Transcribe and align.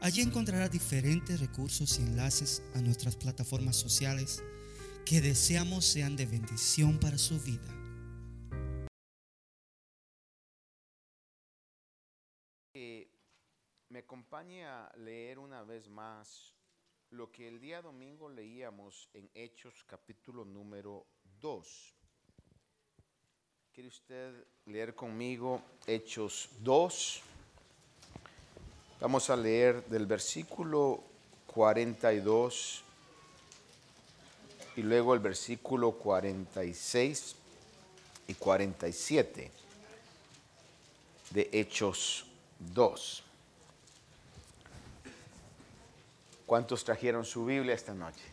Allí 0.00 0.22
encontrará 0.22 0.68
diferentes 0.68 1.40
recursos 1.40 1.98
y 1.98 2.02
enlaces 2.02 2.62
a 2.74 2.80
nuestras 2.80 3.16
plataformas 3.16 3.76
sociales 3.76 4.42
que 5.04 5.20
deseamos 5.20 5.84
sean 5.84 6.16
de 6.16 6.26
bendición 6.26 6.98
para 6.98 7.18
su 7.18 7.40
vida. 7.40 7.76
me 13.96 14.00
acompañe 14.00 14.66
a 14.66 14.92
leer 14.98 15.38
una 15.38 15.62
vez 15.62 15.88
más 15.88 16.54
lo 17.08 17.32
que 17.32 17.48
el 17.48 17.58
día 17.58 17.80
domingo 17.80 18.28
leíamos 18.28 19.08
en 19.14 19.30
Hechos 19.32 19.84
capítulo 19.84 20.44
número 20.44 21.06
2. 21.40 21.94
¿Quiere 23.72 23.88
usted 23.88 24.46
leer 24.66 24.94
conmigo 24.94 25.62
Hechos 25.86 26.50
2? 26.60 27.22
Vamos 28.98 29.28
a 29.28 29.36
leer 29.36 29.84
del 29.86 30.06
versículo 30.06 31.02
42 31.48 32.82
y 34.76 34.82
luego 34.82 35.12
el 35.12 35.20
versículo 35.20 35.92
46 35.92 37.36
y 38.28 38.34
47 38.34 39.50
de 41.30 41.50
Hechos 41.52 42.24
2. 42.58 43.22
¿Cuántos 46.46 46.82
trajeron 46.82 47.24
su 47.24 47.44
Biblia 47.44 47.74
esta 47.74 47.92
noche? 47.92 48.24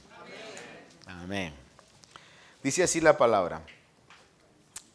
Amén. 1.08 1.54
Dice 2.64 2.84
así 2.84 3.02
la 3.02 3.18
palabra. 3.18 3.62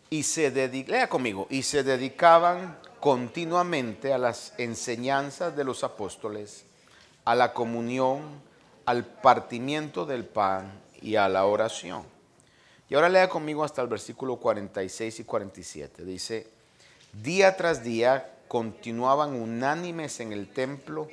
Y 0.09 0.23
se 0.23 0.51
lea 0.51 1.09
conmigo, 1.11 1.47
y 1.51 1.63
se 1.63 1.83
dedicaban 1.83 2.79
continuamente 3.01 4.13
a 4.13 4.19
las 4.19 4.53
enseñanzas 4.59 5.57
de 5.57 5.65
los 5.65 5.85
apóstoles, 5.85 6.65
a 7.25 7.35
la 7.35 7.53
comunión, 7.53 8.23
al 8.87 9.05
partimiento 9.05 10.07
del 10.07 10.25
pan 10.25 10.73
y 11.01 11.17
a 11.17 11.29
la 11.29 11.45
oración. 11.45 12.03
Y 12.89 12.95
ahora 12.95 13.09
lea 13.09 13.29
conmigo 13.29 13.65
hasta 13.65 13.83
el 13.83 13.89
versículo 13.89 14.37
46 14.37 15.21
y 15.21 15.25
47. 15.25 16.05
Dice, 16.05 16.49
día 17.13 17.57
tras 17.57 17.85
día 17.85 18.35
continuaban 18.49 19.35
unánimes 19.35 20.21
en 20.21 20.33
el 20.33 20.49
templo 20.49 21.09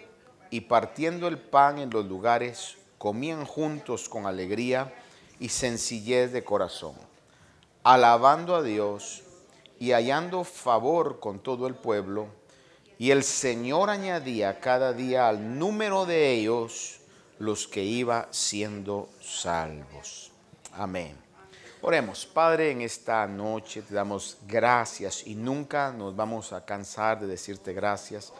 y 0.49 0.61
partiendo 0.61 1.27
el 1.27 1.37
pan 1.37 1.79
en 1.79 1.89
los 1.89 2.05
lugares, 2.05 2.77
comían 2.97 3.45
juntos 3.45 4.07
con 4.07 4.25
alegría 4.25 4.93
y 5.39 5.49
sencillez 5.49 6.31
de 6.31 6.45
corazón, 6.45 6.95
alabando 7.83 8.55
a 8.55 8.63
Dios 8.63 9.24
y 9.79 9.91
hallando 9.91 10.43
favor 10.43 11.19
con 11.19 11.39
todo 11.39 11.67
el 11.67 11.75
pueblo, 11.75 12.27
y 12.97 13.11
el 13.11 13.23
Señor 13.23 13.89
añadía 13.89 14.59
cada 14.59 14.93
día 14.93 15.27
al 15.27 15.59
número 15.59 16.05
de 16.05 16.31
ellos 16.31 17.01
los 17.39 17.67
que 17.67 17.83
iba 17.83 18.27
siendo 18.31 19.09
salvos. 19.21 20.31
Amén. 20.73 21.17
Oremos, 21.81 22.25
Padre, 22.25 22.71
en 22.71 22.81
esta 22.81 23.27
noche 23.27 23.81
te 23.81 23.93
damos 23.93 24.37
gracias 24.47 25.27
y 25.27 25.35
nunca 25.35 25.91
nos 25.91 26.15
vamos 26.15 26.53
a 26.53 26.65
cansar 26.65 27.19
de 27.19 27.27
decirte 27.27 27.73
gracias, 27.73 28.33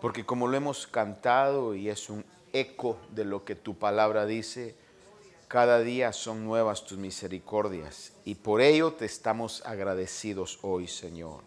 porque 0.00 0.26
como 0.26 0.46
lo 0.46 0.56
hemos 0.56 0.86
cantado 0.86 1.74
y 1.74 1.88
es 1.88 2.10
un 2.10 2.24
eco 2.52 2.98
de 3.10 3.24
lo 3.24 3.44
que 3.44 3.54
tu 3.54 3.78
palabra 3.78 4.26
dice, 4.26 4.74
cada 5.52 5.80
día 5.80 6.14
son 6.14 6.46
nuevas 6.46 6.82
tus 6.86 6.96
misericordias 6.96 8.14
y 8.24 8.36
por 8.36 8.62
ello 8.62 8.94
te 8.94 9.04
estamos 9.04 9.62
agradecidos 9.66 10.58
hoy, 10.62 10.88
Señor. 10.88 11.42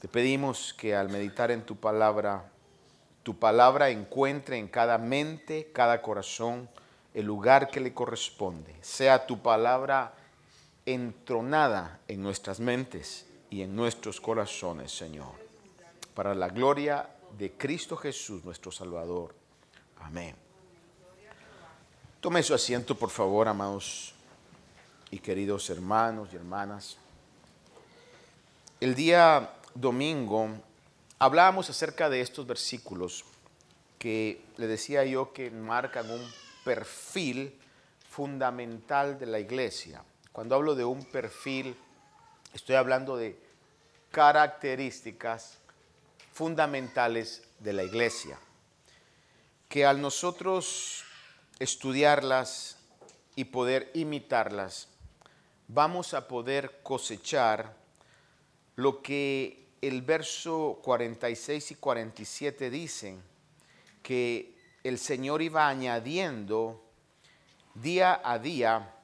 Te 0.00 0.08
pedimos 0.08 0.74
que 0.74 0.96
al 0.96 1.08
meditar 1.08 1.52
en 1.52 1.62
tu 1.62 1.76
palabra, 1.76 2.50
tu 3.22 3.38
palabra 3.38 3.90
encuentre 3.90 4.58
en 4.58 4.66
cada 4.66 4.98
mente, 4.98 5.70
cada 5.72 6.02
corazón, 6.02 6.68
el 7.14 7.26
lugar 7.26 7.70
que 7.70 7.78
le 7.78 7.94
corresponde. 7.94 8.74
Sea 8.80 9.24
tu 9.24 9.40
palabra 9.40 10.14
entronada 10.84 12.00
en 12.08 12.24
nuestras 12.24 12.58
mentes 12.58 13.28
y 13.50 13.62
en 13.62 13.76
nuestros 13.76 14.20
corazones, 14.20 14.90
Señor. 14.90 15.30
Para 16.16 16.34
la 16.34 16.48
gloria 16.48 17.08
de 17.38 17.52
Cristo 17.52 17.96
Jesús, 17.96 18.44
nuestro 18.44 18.72
Salvador. 18.72 19.32
Amén. 20.00 20.34
Tome 22.22 22.44
su 22.44 22.54
asiento, 22.54 22.94
por 22.94 23.10
favor, 23.10 23.48
amados 23.48 24.14
y 25.10 25.18
queridos 25.18 25.68
hermanos 25.70 26.28
y 26.32 26.36
hermanas. 26.36 26.96
El 28.78 28.94
día 28.94 29.54
domingo 29.74 30.50
hablábamos 31.18 31.68
acerca 31.68 32.08
de 32.08 32.20
estos 32.20 32.46
versículos 32.46 33.24
que 33.98 34.40
le 34.56 34.68
decía 34.68 35.04
yo 35.04 35.32
que 35.32 35.50
marcan 35.50 36.08
un 36.12 36.24
perfil 36.64 37.58
fundamental 38.08 39.18
de 39.18 39.26
la 39.26 39.40
iglesia. 39.40 40.04
Cuando 40.30 40.54
hablo 40.54 40.76
de 40.76 40.84
un 40.84 41.04
perfil, 41.04 41.76
estoy 42.54 42.76
hablando 42.76 43.16
de 43.16 43.36
características 44.12 45.58
fundamentales 46.32 47.42
de 47.58 47.72
la 47.72 47.82
iglesia. 47.82 48.38
Que 49.68 49.84
al 49.84 50.00
nosotros 50.00 51.04
estudiarlas 51.58 52.78
y 53.36 53.44
poder 53.44 53.90
imitarlas, 53.94 54.88
vamos 55.68 56.14
a 56.14 56.28
poder 56.28 56.80
cosechar 56.82 57.76
lo 58.76 59.02
que 59.02 59.68
el 59.80 60.02
verso 60.02 60.80
46 60.82 61.72
y 61.72 61.74
47 61.76 62.70
dicen, 62.70 63.22
que 64.02 64.54
el 64.82 64.98
Señor 64.98 65.42
iba 65.42 65.68
añadiendo 65.68 66.82
día 67.74 68.20
a 68.24 68.38
día 68.38 68.94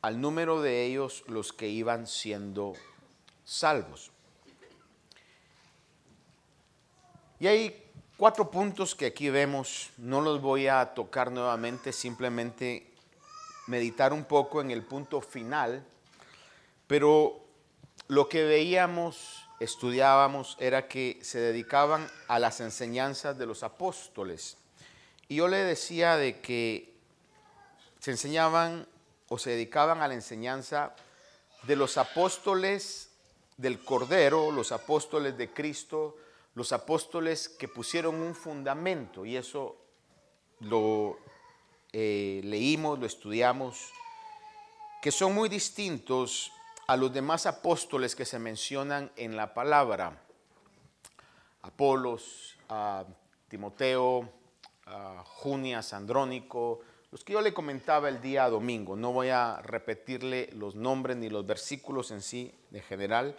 al 0.00 0.20
número 0.20 0.62
de 0.62 0.84
ellos 0.84 1.24
los 1.26 1.52
que 1.52 1.68
iban 1.68 2.06
siendo 2.06 2.74
salvos. 3.44 4.10
Y 7.40 7.46
hay 7.46 7.83
Cuatro 8.16 8.48
puntos 8.48 8.94
que 8.94 9.06
aquí 9.06 9.28
vemos, 9.28 9.90
no 9.98 10.20
los 10.20 10.40
voy 10.40 10.68
a 10.68 10.94
tocar 10.94 11.32
nuevamente, 11.32 11.92
simplemente 11.92 12.86
meditar 13.66 14.12
un 14.12 14.24
poco 14.24 14.60
en 14.60 14.70
el 14.70 14.84
punto 14.84 15.20
final, 15.20 15.84
pero 16.86 17.44
lo 18.06 18.28
que 18.28 18.44
veíamos, 18.44 19.48
estudiábamos, 19.58 20.56
era 20.60 20.86
que 20.86 21.18
se 21.22 21.40
dedicaban 21.40 22.08
a 22.28 22.38
las 22.38 22.60
enseñanzas 22.60 23.36
de 23.36 23.46
los 23.46 23.64
apóstoles. 23.64 24.58
Y 25.26 25.34
yo 25.36 25.48
le 25.48 25.56
decía 25.56 26.16
de 26.16 26.40
que 26.40 26.94
se 27.98 28.12
enseñaban 28.12 28.86
o 29.28 29.38
se 29.38 29.50
dedicaban 29.50 30.02
a 30.02 30.06
la 30.06 30.14
enseñanza 30.14 30.94
de 31.64 31.74
los 31.74 31.98
apóstoles 31.98 33.10
del 33.56 33.84
Cordero, 33.84 34.52
los 34.52 34.70
apóstoles 34.70 35.36
de 35.36 35.50
Cristo, 35.50 36.16
los 36.54 36.72
apóstoles 36.72 37.48
que 37.48 37.68
pusieron 37.68 38.16
un 38.16 38.34
fundamento, 38.34 39.24
y 39.26 39.36
eso 39.36 39.76
lo 40.60 41.18
eh, 41.92 42.40
leímos, 42.44 42.98
lo 42.98 43.06
estudiamos, 43.06 43.92
que 45.02 45.10
son 45.10 45.34
muy 45.34 45.48
distintos 45.48 46.52
a 46.86 46.96
los 46.96 47.12
demás 47.12 47.46
apóstoles 47.46 48.14
que 48.14 48.24
se 48.24 48.38
mencionan 48.38 49.10
en 49.16 49.36
la 49.36 49.54
palabra. 49.54 50.20
Apolos, 51.62 52.56
Timoteo, 53.48 54.28
a 54.86 55.22
Junias, 55.24 55.92
Andrónico, 55.92 56.80
los 57.10 57.24
que 57.24 57.32
yo 57.32 57.40
le 57.40 57.54
comentaba 57.54 58.08
el 58.08 58.20
día 58.20 58.48
domingo. 58.50 58.96
No 58.96 59.12
voy 59.12 59.28
a 59.28 59.60
repetirle 59.62 60.50
los 60.52 60.74
nombres 60.74 61.16
ni 61.16 61.30
los 61.30 61.46
versículos 61.46 62.10
en 62.10 62.20
sí 62.20 62.52
de 62.70 62.82
general, 62.82 63.36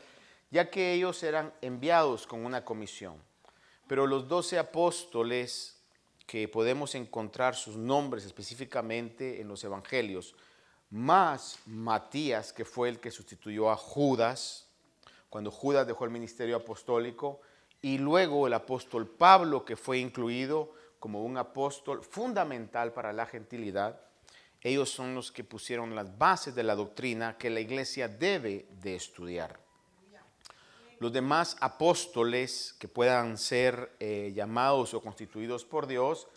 ya 0.51 0.69
que 0.69 0.94
ellos 0.94 1.21
eran 1.24 1.53
enviados 1.62 2.27
con 2.27 2.45
una 2.45 2.63
comisión. 2.63 3.21
Pero 3.88 4.07
los 4.07 4.27
doce 4.27 4.57
apóstoles, 4.57 5.75
que 6.25 6.47
podemos 6.47 6.95
encontrar 6.95 7.56
sus 7.56 7.75
nombres 7.75 8.25
específicamente 8.25 9.42
en 9.42 9.47
los 9.47 9.63
evangelios, 9.63 10.36
más 10.89 11.59
Matías, 11.65 12.53
que 12.53 12.65
fue 12.65 12.89
el 12.89 13.00
que 13.00 13.12
sustituyó 13.12 13.69
a 13.69 13.75
Judas, 13.75 14.68
cuando 15.30 15.51
Judas 15.51 15.86
dejó 15.86 16.06
el 16.06 16.12
ministerio 16.12 16.56
apostólico, 16.56 17.42
y 17.81 17.97
luego 17.97 18.47
el 18.47 18.53
apóstol 18.53 19.07
Pablo, 19.07 19.65
que 19.65 19.75
fue 19.75 20.00
incluido 20.00 20.74
como 21.00 21.24
un 21.24 21.38
apóstol 21.38 22.03
fundamental 22.03 22.94
para 22.94 23.13
la 23.13 23.27
gentilidad. 23.27 24.01
Ellos 24.62 24.89
son 24.89 25.13
los 25.13 25.31
que 25.31 25.44
pusieron 25.44 25.94
las 25.94 26.18
bases 26.18 26.56
de 26.56 26.63
la 26.63 26.74
doctrina 26.74 27.38
que 27.38 27.51
la 27.51 27.59
iglesia 27.59 28.07
debe 28.07 28.65
de 28.81 28.95
estudiar. 28.95 29.64
Los 31.00 31.12
demás 31.12 31.57
apóstoles 31.59 32.75
que 32.80 32.88
puedan 32.88 33.38
ser 33.38 33.95
eh, 34.00 34.31
llamados 34.33 34.94
o 34.94 35.01
constituidos 35.01 35.65
por 35.65 35.88
Dios 35.88 36.27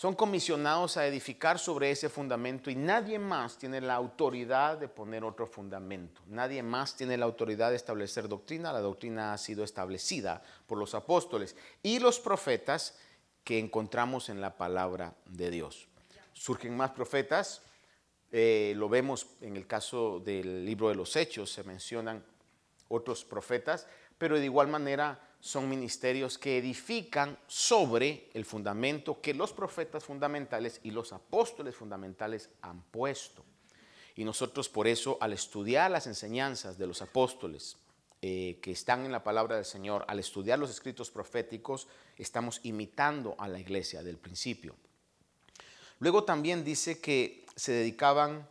son 0.00 0.14
comisionados 0.14 0.96
a 0.96 1.06
edificar 1.06 1.58
sobre 1.58 1.90
ese 1.90 2.08
fundamento 2.08 2.70
y 2.70 2.74
nadie 2.74 3.18
más 3.18 3.58
tiene 3.58 3.82
la 3.82 3.96
autoridad 3.96 4.78
de 4.78 4.88
poner 4.88 5.24
otro 5.24 5.46
fundamento. 5.46 6.22
Nadie 6.26 6.62
más 6.62 6.96
tiene 6.96 7.18
la 7.18 7.26
autoridad 7.26 7.68
de 7.68 7.76
establecer 7.76 8.26
doctrina. 8.26 8.72
La 8.72 8.80
doctrina 8.80 9.34
ha 9.34 9.38
sido 9.38 9.62
establecida 9.62 10.42
por 10.66 10.78
los 10.78 10.94
apóstoles 10.94 11.54
y 11.82 11.98
los 11.98 12.18
profetas 12.18 12.96
que 13.44 13.58
encontramos 13.58 14.30
en 14.30 14.40
la 14.40 14.56
palabra 14.56 15.14
de 15.26 15.50
Dios. 15.50 15.88
Surgen 16.32 16.76
más 16.76 16.92
profetas, 16.92 17.60
eh, 18.32 18.72
lo 18.76 18.88
vemos 18.88 19.26
en 19.42 19.56
el 19.56 19.66
caso 19.66 20.20
del 20.20 20.64
libro 20.64 20.88
de 20.88 20.94
los 20.94 21.14
Hechos, 21.16 21.52
se 21.52 21.64
mencionan 21.64 22.24
otros 22.90 23.24
profetas, 23.24 23.86
pero 24.18 24.38
de 24.38 24.44
igual 24.44 24.68
manera 24.68 25.18
son 25.40 25.70
ministerios 25.70 26.36
que 26.36 26.58
edifican 26.58 27.38
sobre 27.46 28.28
el 28.34 28.44
fundamento 28.44 29.22
que 29.22 29.32
los 29.32 29.54
profetas 29.54 30.04
fundamentales 30.04 30.80
y 30.82 30.90
los 30.90 31.14
apóstoles 31.14 31.74
fundamentales 31.74 32.50
han 32.60 32.82
puesto. 32.82 33.42
Y 34.16 34.24
nosotros 34.24 34.68
por 34.68 34.86
eso 34.86 35.16
al 35.20 35.32
estudiar 35.32 35.90
las 35.90 36.06
enseñanzas 36.06 36.76
de 36.76 36.86
los 36.86 37.00
apóstoles 37.00 37.78
eh, 38.20 38.58
que 38.60 38.72
están 38.72 39.06
en 39.06 39.12
la 39.12 39.24
palabra 39.24 39.56
del 39.56 39.64
Señor, 39.64 40.04
al 40.06 40.18
estudiar 40.18 40.58
los 40.58 40.68
escritos 40.68 41.10
proféticos, 41.10 41.88
estamos 42.18 42.60
imitando 42.64 43.34
a 43.38 43.48
la 43.48 43.58
iglesia 43.58 44.02
del 44.02 44.18
principio. 44.18 44.76
Luego 46.00 46.24
también 46.24 46.62
dice 46.62 47.00
que 47.00 47.46
se 47.56 47.72
dedicaban 47.72 48.46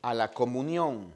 a 0.00 0.14
la 0.14 0.32
comunión. 0.32 1.12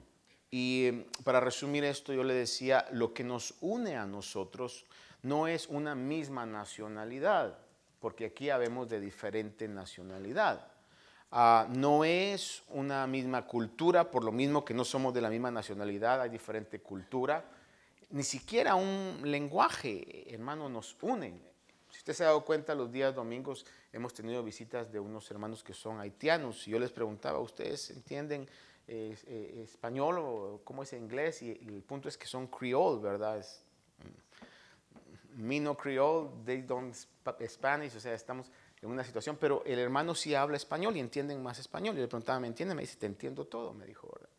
Y 0.56 0.86
eh, 0.86 1.06
para 1.24 1.40
resumir 1.40 1.82
esto, 1.82 2.12
yo 2.12 2.22
le 2.22 2.32
decía, 2.32 2.86
lo 2.92 3.12
que 3.12 3.24
nos 3.24 3.54
une 3.60 3.96
a 3.96 4.06
nosotros 4.06 4.84
no 5.22 5.48
es 5.48 5.66
una 5.66 5.96
misma 5.96 6.46
nacionalidad, 6.46 7.58
porque 7.98 8.26
aquí 8.26 8.50
habemos 8.50 8.88
de 8.88 9.00
diferente 9.00 9.66
nacionalidad. 9.66 10.64
Ah, 11.32 11.66
no 11.70 12.04
es 12.04 12.62
una 12.68 13.04
misma 13.08 13.44
cultura, 13.44 14.12
por 14.12 14.22
lo 14.22 14.30
mismo 14.30 14.64
que 14.64 14.74
no 14.74 14.84
somos 14.84 15.12
de 15.12 15.22
la 15.22 15.28
misma 15.28 15.50
nacionalidad, 15.50 16.20
hay 16.20 16.30
diferente 16.30 16.78
cultura. 16.78 17.44
Ni 18.10 18.22
siquiera 18.22 18.76
un 18.76 19.22
lenguaje, 19.24 20.32
hermano, 20.32 20.68
nos 20.68 20.96
une. 21.02 21.34
Si 21.94 21.98
usted 21.98 22.12
se 22.12 22.24
ha 22.24 22.26
dado 22.26 22.44
cuenta, 22.44 22.74
los 22.74 22.90
días 22.90 23.14
domingos 23.14 23.64
hemos 23.92 24.12
tenido 24.12 24.42
visitas 24.42 24.90
de 24.90 24.98
unos 24.98 25.30
hermanos 25.30 25.62
que 25.62 25.72
son 25.72 26.00
haitianos 26.00 26.66
y 26.66 26.72
yo 26.72 26.80
les 26.80 26.90
preguntaba, 26.90 27.38
¿ustedes 27.38 27.88
entienden 27.90 28.48
eh, 28.88 29.16
eh, 29.28 29.60
español 29.62 30.16
o 30.18 30.60
cómo 30.64 30.82
es 30.82 30.92
inglés? 30.92 31.40
Y, 31.42 31.52
el 31.52 31.84
punto 31.84 32.08
es 32.08 32.18
que 32.18 32.26
son 32.26 32.48
creole, 32.48 33.00
¿verdad? 33.00 33.46
Mino 35.36 35.76
Creole, 35.76 36.30
they 36.44 36.62
don't 36.62 36.92
Spanish, 37.46 37.94
o 37.94 38.00
sea, 38.00 38.14
estamos 38.14 38.50
en 38.82 38.90
una 38.90 39.04
situación, 39.04 39.36
pero 39.40 39.62
el 39.64 39.78
hermano 39.78 40.16
sí 40.16 40.34
habla 40.34 40.56
español 40.56 40.96
y 40.96 41.00
entienden 41.00 41.40
más 41.44 41.60
español. 41.60 41.96
Y 41.96 42.00
le 42.00 42.08
preguntaba, 42.08 42.40
¿me 42.40 42.48
entiende? 42.48 42.74
Me 42.74 42.82
dice, 42.82 42.96
te 42.96 43.06
entiendo 43.06 43.46
todo, 43.46 43.72
me 43.72 43.86
dijo, 43.86 44.10
¿verdad? 44.12 44.30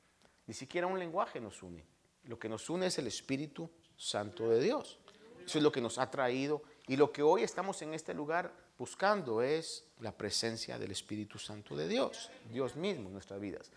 Ni 0.46 0.54
siquiera 0.54 0.88
un 0.88 1.00
lenguaje 1.00 1.40
nos 1.40 1.64
une. 1.64 1.86
Lo 2.26 2.38
que 2.38 2.50
nos 2.50 2.70
une 2.70 2.88
es 2.88 2.98
el 3.00 3.08
Espíritu 3.08 3.70
Santo 3.96 4.50
de 4.50 4.62
Dios. 4.62 5.00
Eso 5.46 5.58
es 5.58 5.64
lo 5.64 5.72
que 5.72 5.80
nos 5.80 5.98
ha 6.00 6.12
traído. 6.12 6.62
Y 6.88 6.98
lo 6.98 7.12
que 7.12 7.24
hoy 7.24 7.44
estamos 7.44 7.82
en 7.82 7.94
este 7.94 8.14
lugar 8.14 8.54
buscando 8.78 9.42
es 9.42 9.86
la 10.00 10.12
presencia 10.12 10.78
del 10.78 10.92
Espíritu 10.92 11.40
Santo 11.40 11.76
de 11.76 11.88
Dios, 11.88 12.30
Dios 12.52 12.76
mismo 12.76 13.08
en 13.08 13.14
nuestras 13.14 13.40
vidas. 13.40 13.72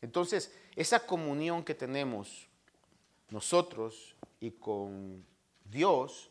Entonces, 0.00 0.52
esa 0.76 1.06
comunión 1.06 1.64
que 1.64 1.74
tenemos 1.74 2.48
nosotros 3.30 4.14
y 4.40 4.52
con 4.52 5.24
Dios 5.64 6.30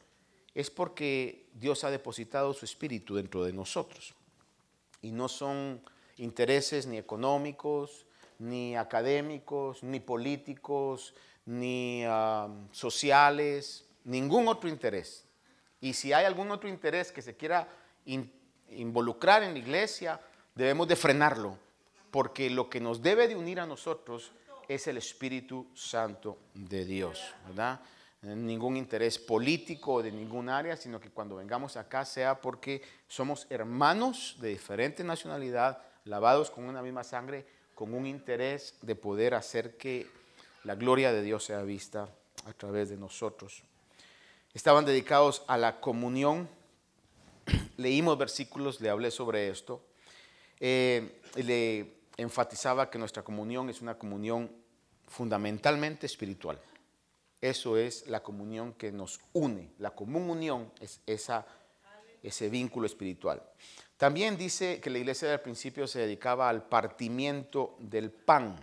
es 0.56 0.70
porque 0.70 1.50
Dios 1.54 1.84
ha 1.84 1.92
depositado 1.92 2.54
su 2.54 2.66
espíritu 2.66 3.16
dentro 3.16 3.44
de 3.44 3.54
nosotros. 3.54 4.14
Y 5.02 5.12
no 5.12 5.28
son 5.28 5.82
intereses 6.18 6.88
ni 6.88 6.98
económicos, 6.98 8.06
ni 8.40 8.76
académicos, 8.76 9.84
ni 9.84 10.00
políticos, 10.00 11.14
ni 11.46 12.04
sociales, 12.72 13.86
ningún 14.04 14.48
otro 14.48 14.70
interés. 14.70 15.26
Y 15.84 15.92
si 15.92 16.14
hay 16.14 16.24
algún 16.24 16.50
otro 16.50 16.70
interés 16.70 17.12
que 17.12 17.22
se 17.22 17.36
quiera 17.36 17.68
involucrar 18.70 19.44
en 19.44 19.52
la 19.52 19.60
iglesia, 19.60 20.18
debemos 20.56 20.88
de 20.88 20.96
frenarlo, 20.96 21.58
porque 22.10 22.50
lo 22.50 22.70
que 22.70 22.80
nos 22.80 23.02
debe 23.02 23.28
de 23.28 23.36
unir 23.36 23.60
a 23.60 23.66
nosotros 23.66 24.32
es 24.70 24.88
el 24.88 24.96
Espíritu 24.96 25.68
Santo 25.74 26.38
de 26.54 26.86
Dios, 26.86 27.22
¿verdad? 27.48 27.82
ningún 28.22 28.78
interés 28.78 29.20
político 29.20 30.02
de 30.02 30.14
ningún 30.14 30.48
área, 30.48 30.78
sino 30.78 31.02
que 31.02 31.10
cuando 31.10 31.36
vengamos 31.36 31.76
acá 31.76 32.06
sea 32.06 32.40
porque 32.40 32.82
somos 33.10 33.46
hermanos 33.50 34.38
de 34.40 34.48
diferente 34.52 35.04
nacionalidad, 35.04 35.84
lavados 36.06 36.50
con 36.50 36.64
una 36.64 36.82
misma 36.82 37.04
sangre, 37.04 37.46
con 37.76 37.94
un 37.94 38.06
interés 38.06 38.78
de 38.82 38.96
poder 38.96 39.34
hacer 39.34 39.76
que 39.76 40.08
la 40.64 40.76
gloria 40.76 41.12
de 41.12 41.24
Dios 41.24 41.44
sea 41.44 41.62
vista 41.64 42.08
a 42.46 42.54
través 42.54 42.88
de 42.88 42.96
nosotros. 42.96 43.64
Estaban 44.54 44.86
dedicados 44.86 45.44
a 45.48 45.58
la 45.58 45.80
comunión. 45.80 46.48
Leímos 47.78 48.18
versículos, 48.18 48.80
le 48.82 48.90
hablé 48.90 49.10
sobre 49.10 49.50
esto. 49.50 49.82
Eh, 50.60 51.22
le 51.36 52.04
enfatizaba 52.18 52.90
que 52.90 53.00
nuestra 53.00 53.24
comunión 53.24 53.70
es 53.70 53.82
una 53.82 53.98
comunión 53.98 54.52
fundamentalmente 55.08 56.06
espiritual. 56.06 56.60
Eso 57.42 57.78
es 57.78 58.08
la 58.08 58.22
comunión 58.22 58.74
que 58.74 58.92
nos 58.92 59.20
une. 59.34 59.72
La 59.80 59.92
común 59.92 60.30
unión 60.30 60.72
es 60.80 61.02
ese 61.06 62.50
vínculo 62.50 62.86
espiritual. 62.86 63.42
También 63.98 64.38
dice 64.38 64.80
que 64.80 64.90
la 64.90 65.00
iglesia 65.00 65.30
del 65.30 65.42
principio 65.42 65.88
se 65.88 66.00
dedicaba 66.00 66.48
al 66.48 66.68
partimiento 66.68 67.76
del 67.80 68.12
pan. 68.12 68.56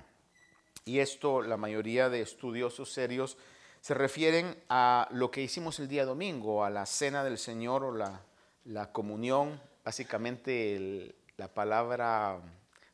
Y 0.84 1.00
esto 1.00 1.43
la 1.43 1.56
mayoría 1.56 2.08
de 2.08 2.20
estudiosos 2.20 2.93
serios 2.93 3.36
se 3.81 3.94
refieren 3.94 4.56
a 4.69 5.09
lo 5.11 5.31
que 5.31 5.43
hicimos 5.43 5.79
el 5.81 5.88
día 5.88 6.05
domingo, 6.05 6.65
a 6.65 6.71
la 6.71 6.87
cena 6.87 7.25
del 7.25 7.38
Señor 7.38 7.85
o 7.85 7.93
la, 7.93 8.23
la 8.65 8.93
comunión. 8.93 9.61
Básicamente 9.85 11.15
la 11.37 11.49
palabra 11.49 12.39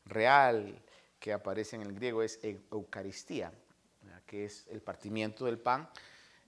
real 0.05 0.81
que 1.19 1.33
aparece 1.33 1.75
en 1.75 1.81
el 1.81 1.93
griego 1.93 2.23
es 2.23 2.39
Eucaristía 2.43 3.51
que 4.27 4.45
es 4.45 4.67
el 4.69 4.81
partimiento 4.81 5.45
del 5.45 5.57
pan, 5.57 5.89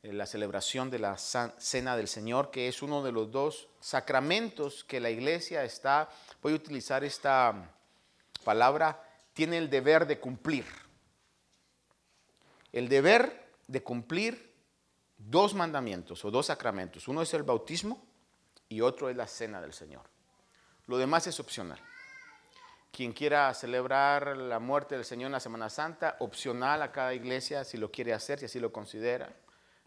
eh, 0.03 0.13
la 0.13 0.25
celebración 0.25 0.91
de 0.91 0.99
la 0.99 1.17
cena 1.17 1.97
del 1.97 2.07
Señor, 2.07 2.51
que 2.51 2.67
es 2.67 2.83
uno 2.83 3.01
de 3.01 3.11
los 3.11 3.31
dos 3.31 3.69
sacramentos 3.79 4.83
que 4.83 4.99
la 4.99 5.09
iglesia 5.09 5.63
está, 5.63 6.09
voy 6.43 6.53
a 6.53 6.57
utilizar 6.57 7.03
esta 7.03 7.73
palabra, 8.43 9.01
tiene 9.33 9.57
el 9.57 9.69
deber 9.69 10.05
de 10.05 10.19
cumplir. 10.19 10.65
El 12.71 12.89
deber 12.89 13.48
de 13.69 13.83
cumplir 13.83 14.51
dos 15.15 15.53
mandamientos 15.53 16.25
o 16.25 16.31
dos 16.31 16.47
sacramentos. 16.47 17.07
Uno 17.07 17.21
es 17.21 17.33
el 17.35 17.43
bautismo 17.43 18.03
y 18.67 18.81
otro 18.81 19.09
es 19.09 19.15
la 19.15 19.27
cena 19.27 19.61
del 19.61 19.73
Señor. 19.73 20.09
Lo 20.87 20.97
demás 20.97 21.27
es 21.27 21.39
opcional. 21.39 21.79
Quien 22.91 23.13
quiera 23.13 23.53
celebrar 23.53 24.35
la 24.35 24.57
muerte 24.57 24.95
del 24.95 25.05
Señor 25.05 25.27
en 25.27 25.33
la 25.33 25.39
Semana 25.39 25.69
Santa, 25.69 26.17
opcional 26.19 26.81
a 26.81 26.91
cada 26.91 27.13
iglesia 27.13 27.63
si 27.63 27.77
lo 27.77 27.91
quiere 27.91 28.13
hacer, 28.13 28.39
si 28.39 28.45
así 28.45 28.59
lo 28.59 28.73
considera. 28.73 29.31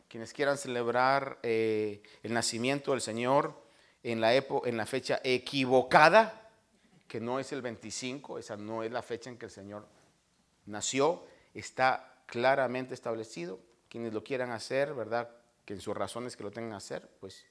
Quienes 0.08 0.32
quieran 0.32 0.56
celebrar 0.56 1.38
eh, 1.42 2.02
el 2.22 2.32
nacimiento 2.32 2.92
del 2.92 3.00
Señor 3.00 3.60
en 4.04 4.20
la, 4.20 4.32
en 4.34 4.76
la 4.76 4.86
fecha 4.86 5.20
equivocada, 5.24 6.50
que 7.08 7.20
no 7.20 7.40
es 7.40 7.50
el 7.50 7.62
25, 7.62 8.38
esa 8.38 8.56
no 8.56 8.84
es 8.84 8.92
la 8.92 9.02
fecha 9.02 9.28
en 9.28 9.38
que 9.38 9.46
el 9.46 9.50
Señor 9.50 9.88
nació, 10.66 11.24
está 11.52 12.22
claramente 12.26 12.94
establecido. 12.94 13.58
Quienes 13.92 14.14
lo 14.14 14.25
quieran 14.25 14.52
hacer, 14.52 14.94
¿verdad? 14.94 15.28
Que 15.66 15.75
en 15.75 15.82
sus 15.82 15.94
razones 15.94 16.34
que 16.34 16.42
lo 16.42 16.50
tengan 16.50 16.70
que 16.70 16.76
hacer, 16.76 17.06
pues 17.20 17.44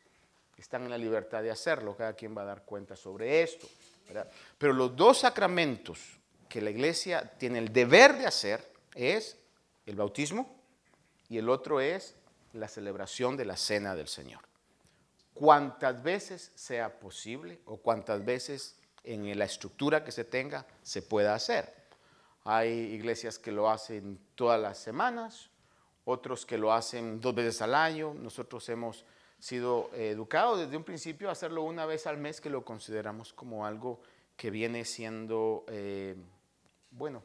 están 0.58 0.82
en 0.86 0.90
la 0.90 0.98
libertad 0.98 1.44
de 1.44 1.52
hacerlo. 1.52 1.96
Cada 1.96 2.14
quien 2.14 2.36
va 2.36 2.42
a 2.42 2.46
dar 2.46 2.66
cuenta 2.66 2.96
sobre 2.96 3.44
esto. 3.44 3.68
Pero 4.58 4.74
los 4.74 4.96
dos 4.96 5.20
sacramentos 5.20 6.18
que 6.50 6.60
la 6.60 6.72
iglesia 6.72 7.22
tiene 7.38 7.60
el 7.60 7.72
deber 7.72 8.18
de 8.18 8.26
hacer 8.26 8.68
es 8.96 9.38
el 9.86 9.96
bautismo 9.96 10.60
y 11.30 11.38
el 11.38 11.48
otro 11.48 11.80
es 11.80 12.16
la 12.54 12.68
celebración 12.68 13.38
de 13.38 13.46
la 13.46 13.56
cena 13.56 13.94
del 13.94 14.08
Señor. 14.08 14.42
Cuantas 15.36 16.02
veces 16.02 16.52
sea 16.56 17.00
posible 17.00 17.60
o 17.66 17.78
cuantas 17.78 18.26
veces 18.26 18.78
en 19.04 19.38
la 19.38 19.46
estructura 19.46 20.04
que 20.04 20.12
se 20.12 20.24
tenga 20.24 20.66
se 20.82 21.04
pueda 21.04 21.36
hacer. 21.36 21.72
Hay 22.46 22.72
iglesias 22.72 23.38
que 23.38 23.52
lo 23.52 23.70
hacen 23.70 24.20
todas 24.34 24.60
las 24.60 24.80
semanas, 24.80 25.51
otros 26.06 26.46
que 26.46 26.58
lo 26.58 26.74
hacen 26.74 27.20
dos 27.20 27.36
veces 27.36 27.62
al 27.62 27.76
año. 27.76 28.14
Nosotros 28.14 28.68
hemos 28.70 29.06
sido 29.40 29.90
educados 29.94 30.60
desde 30.60 30.78
un 30.78 30.84
principio 30.84 31.30
a 31.30 31.32
hacerlo 31.32 31.64
una 31.64 31.86
vez 31.86 32.06
al 32.08 32.18
mes, 32.18 32.40
que 32.40 32.50
lo 32.50 32.64
consideramos 32.64 33.34
como 33.34 33.66
algo 33.66 34.00
que 34.38 34.50
viene 34.50 34.86
siendo, 34.86 35.66
eh, 35.68 36.16
bueno, 36.92 37.22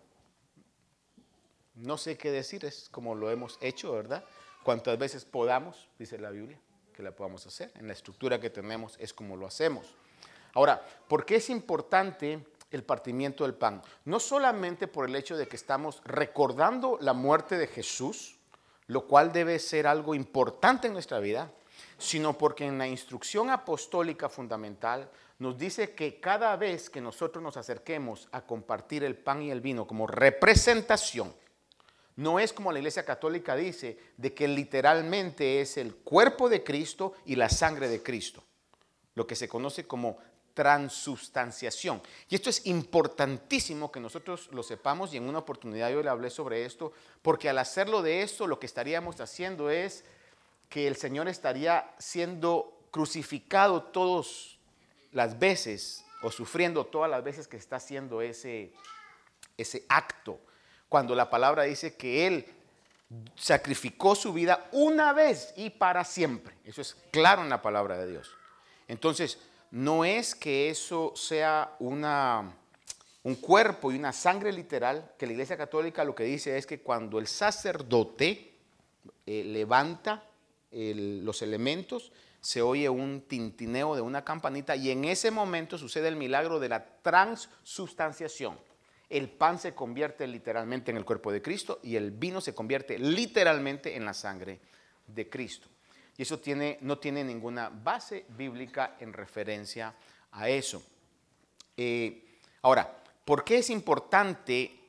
no 1.75 1.97
sé 1.99 2.16
qué 2.16 2.30
decir, 2.30 2.64
es 2.64 2.88
como 2.90 3.14
lo 3.14 3.30
hemos 3.30 3.59
hecho, 3.61 3.92
¿verdad? 3.92 4.25
Cuantas 4.62 4.99
veces 4.99 5.25
podamos, 5.25 5.88
dice 5.99 6.18
la 6.18 6.30
Biblia, 6.30 6.59
que 6.95 7.02
la 7.02 7.12
podamos 7.12 7.47
hacer. 7.47 7.71
En 7.76 7.87
la 7.87 7.92
estructura 7.92 8.40
que 8.40 8.50
tenemos 8.50 8.97
es 8.99 9.12
como 9.12 9.37
lo 9.37 9.47
hacemos. 9.47 9.95
Ahora, 10.54 10.85
¿por 11.06 11.26
qué 11.26 11.37
es 11.37 11.50
importante 11.50 12.47
el 12.71 12.83
partimiento 12.83 13.45
del 13.45 13.54
pan? 13.54 13.83
No 14.06 14.18
solamente 14.18 14.88
por 14.88 15.06
el 15.06 15.16
hecho 15.16 15.37
de 15.37 15.47
que 15.47 15.56
estamos 15.56 16.02
recordando 16.04 16.99
la 17.00 17.12
muerte 17.12 17.59
de 17.59 17.66
Jesús, 17.66 18.36
lo 18.88 19.07
cual 19.07 19.33
debe 19.33 19.59
ser 19.59 19.87
algo 19.87 20.14
importante 20.14 20.87
en 20.87 20.93
nuestra 20.93 21.19
vida, 21.19 21.52
sino 21.99 22.37
porque 22.37 22.66
en 22.66 22.78
la 22.78 22.87
instrucción 22.87 23.50
apostólica 23.50 24.28
fundamental 24.28 25.11
nos 25.38 25.59
dice 25.59 25.95
que 25.95 26.21
cada 26.21 26.57
vez 26.57 26.88
que 26.88 27.00
nosotros 27.00 27.43
nos 27.43 27.57
acerquemos 27.57 28.28
a 28.33 28.43
compartir 28.43 29.05
el 29.05 29.16
pan 29.16 29.43
y 29.43 29.50
el 29.50 29.61
vino 29.61 29.87
como 29.87 30.07
representación, 30.07 31.35
no 32.16 32.38
es 32.38 32.52
como 32.52 32.73
la 32.73 32.78
Iglesia 32.78 33.05
Católica 33.05 33.55
dice, 33.55 33.99
de 34.16 34.33
que 34.33 34.49
literalmente 34.49 35.61
es 35.61 35.76
el 35.76 35.95
cuerpo 35.97 36.49
de 36.49 36.64
Cristo 36.64 37.12
y 37.26 37.37
la 37.37 37.50
sangre 37.50 37.88
de 37.88 38.02
Cristo, 38.02 38.43
lo 39.14 39.26
que 39.26 39.37
se 39.37 39.49
conoce 39.49 39.87
como 39.87 40.16
transubstanciación. 40.56 42.00
Y 42.30 42.34
esto 42.34 42.48
es 42.48 42.64
importantísimo 42.64 43.92
que 43.92 44.00
nosotros 44.00 44.48
lo 44.52 44.62
sepamos 44.62 45.12
y 45.12 45.18
en 45.18 45.28
una 45.28 45.40
oportunidad 45.40 45.90
yo 45.90 46.02
le 46.02 46.08
hablé 46.08 46.30
sobre 46.30 46.64
esto, 46.64 46.94
porque 47.20 47.50
al 47.50 47.58
hacerlo 47.58 48.00
de 48.00 48.22
esto 48.22 48.46
lo 48.46 48.58
que 48.58 48.64
estaríamos 48.64 49.20
haciendo 49.20 49.68
es 49.68 50.02
que 50.70 50.88
el 50.88 50.96
Señor 50.96 51.28
estaría 51.28 51.94
siendo 51.98 52.72
crucificado 52.90 53.82
todas 53.82 54.56
las 55.12 55.38
veces 55.38 56.06
o 56.22 56.30
sufriendo 56.30 56.86
todas 56.86 57.10
las 57.10 57.22
veces 57.22 57.46
que 57.46 57.58
está 57.58 57.76
haciendo 57.76 58.22
ese, 58.22 58.72
ese 59.58 59.84
acto 59.90 60.40
cuando 60.88 61.14
la 61.14 61.28
palabra 61.28 61.64
dice 61.64 61.96
que 61.96 62.26
Él 62.26 62.46
sacrificó 63.36 64.14
su 64.14 64.32
vida 64.32 64.68
una 64.72 65.12
vez 65.12 65.52
y 65.54 65.68
para 65.68 66.02
siempre. 66.02 66.56
Eso 66.64 66.80
es 66.80 66.96
claro 67.10 67.42
en 67.42 67.50
la 67.50 67.60
palabra 67.60 67.98
de 67.98 68.10
Dios. 68.10 68.34
Entonces, 68.88 69.38
no 69.76 70.04
es 70.04 70.35
que 70.35 70.71
eso 70.71 71.12
sea 71.14 71.76
un 71.78 73.35
cuerpo 73.40 73.92
y 73.92 73.97
una 73.97 74.12
sangre 74.12 74.52
literal, 74.52 75.12
que 75.18 75.26
la 75.26 75.33
Iglesia 75.33 75.56
Católica 75.56 76.04
lo 76.04 76.14
que 76.14 76.25
dice 76.25 76.56
es 76.56 76.66
que 76.66 76.80
cuando 76.80 77.18
el 77.18 77.26
sacerdote 77.26 78.54
eh, 79.26 79.45
levanta 79.45 80.25
los 80.73 81.42
elementos, 81.42 82.12
se 82.40 82.62
oye 82.62 82.88
un 82.88 83.23
tintineo 83.23 83.95
de 83.95 84.02
una 84.02 84.25
campanita 84.25 84.76
y 84.76 84.90
en 84.90 85.04
ese 85.04 85.30
momento 85.30 85.78
sucede 85.78 86.09
el 86.09 86.16
milagro 86.16 86.59
de 86.61 86.68
la 86.68 86.85
transubstanciación 87.02 88.59
el 89.09 89.28
pan 89.28 89.59
se 89.59 89.75
convierte 89.75 90.26
literalmente 90.26 90.90
en 90.90 90.97
el 90.97 91.04
cuerpo 91.04 91.30
de 91.30 91.40
Cristo 91.40 91.78
y 91.83 91.97
el 91.97 92.11
vino 92.11 92.40
se 92.40 92.54
convierte 92.54 92.99
literalmente 92.99 93.97
en 93.97 94.04
la 94.04 94.14
sangre 94.14 94.59
de 95.06 95.28
Cristo. 95.28 95.68
Y 96.18 96.23
eso 96.23 96.40
no 96.80 96.99
tiene 96.99 97.25
ninguna 97.25 97.68
base 97.68 98.25
bíblica 98.30 98.96
en 99.00 99.12
referencia 99.12 99.94
a 100.32 100.49
eso. 100.49 100.82
Eh, 101.76 102.40
ahora, 102.62 103.02
¿por 103.25 103.44
qué 103.44 103.58
es 103.58 103.70
importante 103.70 104.80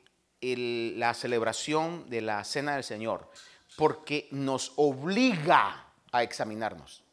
la 0.41 1.13
celebración 1.13 2.10
de 2.10 2.22
la 2.22 2.43
Cena 2.43 2.75
del 2.75 2.84
Señor? 2.84 3.29
Porque 3.75 4.27
nos 4.31 4.74
obliga 4.77 5.88
a 6.12 6.24
examinarnos. 6.24 7.03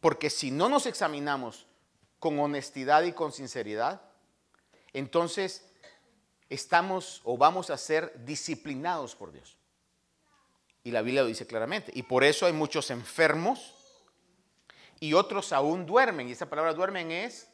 Porque 0.00 0.30
si 0.30 0.50
no 0.50 0.68
nos 0.68 0.86
examinamos 0.86 1.66
con 2.18 2.38
honestidad 2.38 3.02
y 3.02 3.12
con 3.12 3.32
sinceridad, 3.32 4.00
entonces 4.92 5.64
estamos 6.48 7.20
o 7.24 7.36
vamos 7.36 7.70
a 7.70 7.78
ser 7.78 8.24
disciplinados 8.24 9.16
por 9.16 9.32
Dios. 9.32 9.56
Y 10.84 10.90
la 10.90 11.02
Biblia 11.02 11.22
lo 11.22 11.28
dice 11.28 11.46
claramente. 11.46 11.92
Y 11.94 12.02
por 12.02 12.24
eso 12.24 12.46
hay 12.46 12.52
muchos 12.52 12.90
enfermos 12.90 13.74
y 15.00 15.14
otros 15.14 15.52
aún 15.52 15.86
duermen. 15.86 16.28
Y 16.28 16.32
esa 16.32 16.48
palabra 16.48 16.74
duermen 16.74 17.10
es 17.10 17.48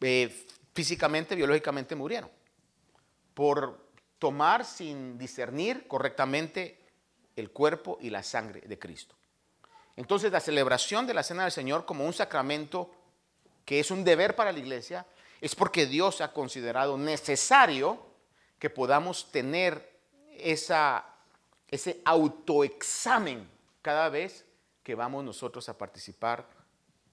eh, 0.00 0.46
físicamente, 0.74 1.34
biológicamente 1.34 1.94
murieron. 1.94 2.30
Por 3.34 3.86
tomar 4.18 4.64
sin 4.64 5.18
discernir 5.18 5.86
correctamente 5.86 6.80
el 7.36 7.50
cuerpo 7.50 7.98
y 8.00 8.10
la 8.10 8.22
sangre 8.22 8.60
de 8.62 8.78
Cristo. 8.78 9.14
Entonces 9.94 10.32
la 10.32 10.40
celebración 10.40 11.06
de 11.06 11.14
la 11.14 11.22
Cena 11.22 11.42
del 11.42 11.52
Señor 11.52 11.86
como 11.86 12.04
un 12.04 12.12
sacramento 12.12 12.90
que 13.66 13.80
es 13.80 13.90
un 13.90 14.04
deber 14.04 14.36
para 14.36 14.52
la 14.52 14.60
iglesia, 14.60 15.04
es 15.40 15.54
porque 15.54 15.86
Dios 15.86 16.20
ha 16.20 16.32
considerado 16.32 16.96
necesario 16.96 18.06
que 18.58 18.70
podamos 18.70 19.30
tener 19.32 20.00
esa, 20.38 21.04
ese 21.68 22.00
autoexamen 22.04 23.48
cada 23.82 24.08
vez 24.08 24.46
que 24.82 24.94
vamos 24.94 25.24
nosotros 25.24 25.68
a 25.68 25.76
participar 25.76 26.46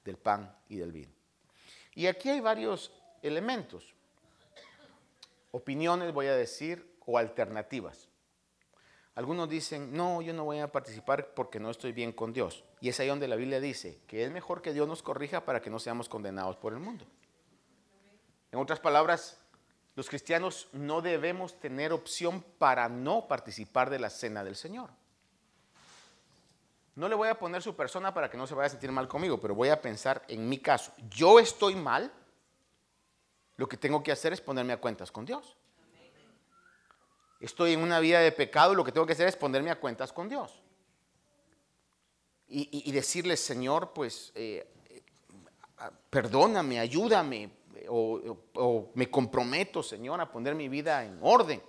del 0.04 0.18
pan 0.18 0.56
y 0.70 0.78
del 0.78 0.92
vino. 0.92 1.12
Y 1.96 2.08
aquí 2.08 2.30
hay 2.30 2.40
varios 2.40 2.92
elementos, 3.22 3.94
opiniones 5.52 6.14
voy 6.14 6.28
a 6.28 6.36
decir, 6.36 6.94
o 7.06 7.18
alternativas. 7.18 8.08
Algunos 9.16 9.48
dicen, 9.48 9.94
no, 9.94 10.22
yo 10.22 10.34
no 10.34 10.44
voy 10.44 10.60
a 10.60 10.72
participar 10.72 11.36
porque 11.36 11.60
no 11.60 11.70
estoy 11.70 11.92
bien 11.92 12.12
con 12.12 12.34
Dios. 12.34 12.64
Y 12.82 12.90
es 12.90 13.00
ahí 13.00 13.08
donde 13.08 13.28
la 13.28 13.36
Biblia 13.36 13.60
dice 13.60 14.00
que 14.08 14.24
es 14.24 14.32
mejor 14.32 14.62
que 14.62 14.74
Dios 14.74 14.88
nos 14.88 15.04
corrija 15.04 15.46
para 15.46 15.62
que 15.62 15.70
no 15.70 15.78
seamos 15.78 16.10
condenados 16.10 16.58
por 16.58 16.74
el 16.74 16.80
mundo. 16.80 17.06
En 18.52 18.60
otras 18.60 18.80
palabras, 18.80 19.43
los 19.96 20.10
cristianos 20.10 20.70
no 20.72 21.02
debemos 21.02 21.60
tener 21.60 21.94
opción 21.94 22.44
para 22.58 22.90
no 22.90 23.28
participar 23.28 23.90
de 23.90 24.00
la 24.00 24.10
cena 24.10 24.44
del 24.44 24.56
Señor. 24.56 24.90
No 26.96 27.08
le 27.08 27.16
voy 27.16 27.30
a 27.30 27.38
poner 27.38 27.62
su 27.62 27.76
persona 27.76 28.14
para 28.14 28.30
que 28.30 28.38
no 28.38 28.46
se 28.46 28.54
vaya 28.54 28.68
a 28.68 28.70
sentir 28.70 28.92
mal 28.92 29.08
conmigo, 29.08 29.40
pero 29.40 29.56
voy 29.56 29.70
a 29.70 29.82
pensar 29.82 30.24
en 30.28 30.48
mi 30.48 30.60
caso. 30.60 30.92
Yo 31.10 31.40
estoy 31.40 31.76
mal, 31.76 32.12
lo 33.58 33.68
que 33.68 33.78
tengo 33.78 34.04
que 34.04 34.12
hacer 34.12 34.34
es 34.34 34.42
ponerme 34.42 34.74
a 34.74 34.82
cuentas 34.82 35.12
con 35.12 35.26
Dios. 35.26 35.58
Estoy 37.40 37.74
en 37.74 37.82
una 37.82 38.00
vida 38.00 38.20
de 38.20 38.32
pecado, 38.32 38.74
lo 38.74 38.84
que 38.84 38.92
tengo 38.92 39.06
que 39.06 39.14
hacer 39.14 39.28
es 39.28 39.36
ponerme 39.36 39.70
a 39.70 39.80
cuentas 39.80 40.14
con 40.14 40.30
Dios. 40.30 40.62
Y, 42.48 42.92
decirle, 42.92 43.36
Señor, 43.36 43.94
pues, 43.94 44.32
eh, 44.36 44.72
eh, 44.90 45.02
perdóname, 46.12 46.80
ayúdame, 46.80 47.50
o, 47.90 48.92
me 48.94 49.10
comprometo, 49.10 49.84
Señor, 49.84 50.20
a 50.22 50.32
poner 50.32 50.56
mi 50.56 50.70
vida 50.70 51.04
en 51.04 51.18
orden. 51.22 51.62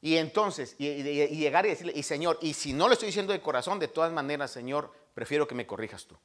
Y 0.00 0.16
entonces, 0.16 0.76
y, 0.78 1.02
llegar 1.02 1.66
y 1.66 1.70
decirle, 1.70 1.92
y 1.94 2.02
Señor, 2.02 2.38
y 2.40 2.54
si 2.54 2.72
no 2.72 2.86
lo 2.86 2.94
estoy 2.94 3.06
diciendo 3.06 3.32
de 3.32 3.40
corazón, 3.40 3.78
de 3.78 3.88
todas 3.88 4.12
maneras, 4.12 4.50
Señor, 4.50 4.92
prefiero 5.14 5.48
que 5.48 5.54
me 5.54 5.66
corrijas 5.66 6.06
tú 6.06 6.16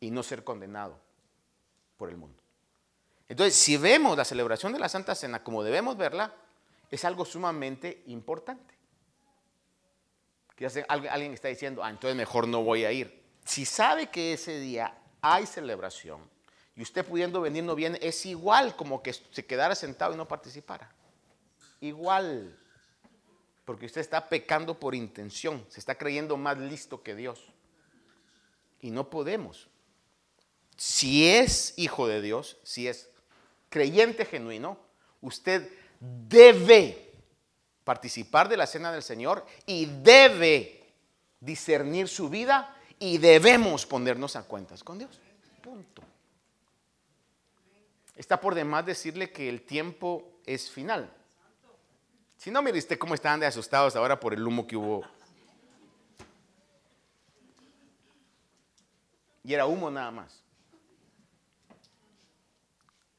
y 0.00 0.10
no 0.10 0.22
ser 0.22 0.44
condenado 0.44 0.98
por 1.96 2.08
el 2.08 2.16
mundo. 2.16 2.42
Entonces, 3.28 3.54
si 3.54 3.76
vemos 3.76 4.16
la 4.16 4.24
celebración 4.24 4.72
de 4.72 4.78
la 4.78 4.88
Santa 4.88 5.14
Cena 5.14 5.42
como 5.42 5.64
debemos 5.64 5.96
verla, 5.96 6.34
es 6.90 7.04
algo 7.04 7.24
sumamente 7.24 8.02
importante. 8.06 8.74
Que 10.54 10.66
alguien 10.88 11.32
está 11.32 11.48
diciendo, 11.48 11.82
ah, 11.82 11.90
entonces 11.90 12.16
mejor 12.16 12.46
no 12.46 12.62
voy 12.62 12.84
a 12.84 12.92
ir. 12.92 13.22
Si 13.44 13.64
sabe 13.64 14.08
que 14.10 14.34
ese 14.34 14.60
día 14.60 14.96
hay 15.20 15.46
celebración, 15.46 16.31
y 16.74 16.82
usted 16.82 17.04
pudiendo 17.04 17.40
venir 17.40 17.64
no 17.64 17.74
viene, 17.74 17.98
es 18.00 18.24
igual 18.24 18.74
como 18.76 19.02
que 19.02 19.12
se 19.12 19.44
quedara 19.44 19.74
sentado 19.74 20.14
y 20.14 20.16
no 20.16 20.26
participara. 20.26 20.90
Igual. 21.80 22.58
Porque 23.64 23.86
usted 23.86 24.00
está 24.00 24.28
pecando 24.28 24.78
por 24.78 24.94
intención, 24.94 25.64
se 25.68 25.80
está 25.80 25.96
creyendo 25.96 26.36
más 26.36 26.58
listo 26.58 27.02
que 27.02 27.14
Dios. 27.14 27.40
Y 28.80 28.90
no 28.90 29.10
podemos. 29.10 29.68
Si 30.76 31.28
es 31.28 31.74
hijo 31.76 32.08
de 32.08 32.20
Dios, 32.22 32.56
si 32.62 32.88
es 32.88 33.10
creyente 33.68 34.24
genuino, 34.24 34.78
usted 35.20 35.70
debe 36.00 37.12
participar 37.84 38.48
de 38.48 38.56
la 38.56 38.66
cena 38.66 38.90
del 38.90 39.02
Señor 39.02 39.46
y 39.66 39.86
debe 39.86 40.94
discernir 41.38 42.08
su 42.08 42.28
vida 42.28 42.76
y 42.98 43.18
debemos 43.18 43.84
ponernos 43.86 44.36
a 44.36 44.44
cuentas 44.44 44.82
con 44.82 44.98
Dios. 44.98 45.20
Punto. 45.62 46.02
Está 48.22 48.40
por 48.40 48.54
demás 48.54 48.86
decirle 48.86 49.32
que 49.32 49.48
el 49.48 49.62
tiempo 49.62 50.38
es 50.46 50.70
final. 50.70 51.12
Si 52.36 52.52
no, 52.52 52.62
mire 52.62 52.80
cómo 52.96 53.14
están 53.14 53.40
de 53.40 53.46
asustados 53.46 53.96
ahora 53.96 54.20
por 54.20 54.32
el 54.32 54.46
humo 54.46 54.64
que 54.64 54.76
hubo. 54.76 55.04
Y 59.42 59.52
era 59.52 59.66
humo 59.66 59.90
nada 59.90 60.12
más. 60.12 60.40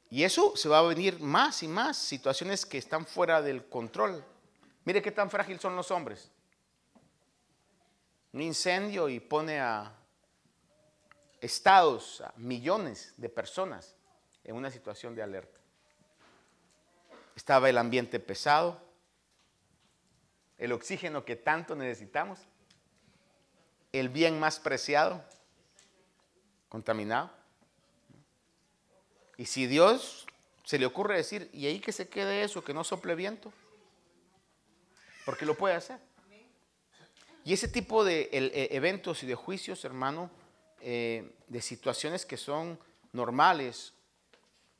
Y 0.09 0.23
eso 0.23 0.55
se 0.55 0.69
va 0.69 0.79
a 0.79 0.83
venir 0.83 1.19
más 1.19 1.63
y 1.63 1.67
más, 1.67 1.97
situaciones 1.97 2.65
que 2.65 2.77
están 2.77 3.05
fuera 3.05 3.41
del 3.41 3.65
control. 3.67 4.23
Mire 4.85 5.01
qué 5.01 5.11
tan 5.11 5.29
frágil 5.29 5.59
son 5.59 5.75
los 5.75 5.91
hombres. 5.91 6.31
un 8.31 8.41
incendio 8.41 9.09
y 9.09 9.19
pone 9.19 9.59
a 9.59 9.93
estados, 11.41 12.21
a 12.21 12.33
millones 12.37 13.13
de 13.17 13.27
personas 13.27 13.97
en 14.43 14.55
una 14.55 14.71
situación 14.71 15.15
de 15.15 15.23
alerta. 15.23 15.59
Estaba 17.35 17.69
el 17.69 17.77
ambiente 17.77 18.19
pesado, 18.19 18.79
el 20.57 20.71
oxígeno 20.71 21.25
que 21.25 21.35
tanto 21.35 21.75
necesitamos, 21.75 22.39
el 23.91 24.09
bien 24.09 24.39
más 24.39 24.59
preciado, 24.59 25.23
contaminado. 26.69 27.31
Y 29.37 29.45
si 29.45 29.67
Dios 29.67 30.25
se 30.63 30.79
le 30.79 30.85
ocurre 30.85 31.17
decir, 31.17 31.49
y 31.53 31.65
ahí 31.65 31.79
que 31.79 31.91
se 31.91 32.07
quede 32.07 32.43
eso, 32.43 32.63
que 32.63 32.73
no 32.73 32.83
sople 32.83 33.15
viento, 33.15 33.51
porque 35.25 35.45
lo 35.45 35.55
puede 35.55 35.75
hacer. 35.75 35.99
Y 37.45 37.53
ese 37.53 37.67
tipo 37.67 38.05
de 38.05 38.29
e, 38.31 38.75
eventos 38.75 39.21
y 39.23 39.27
de 39.27 39.35
juicios, 39.35 39.83
hermano, 39.83 40.31
eh, 40.79 41.35
de 41.47 41.61
situaciones 41.61 42.25
que 42.25 42.37
son 42.37 42.79
normales, 43.11 43.93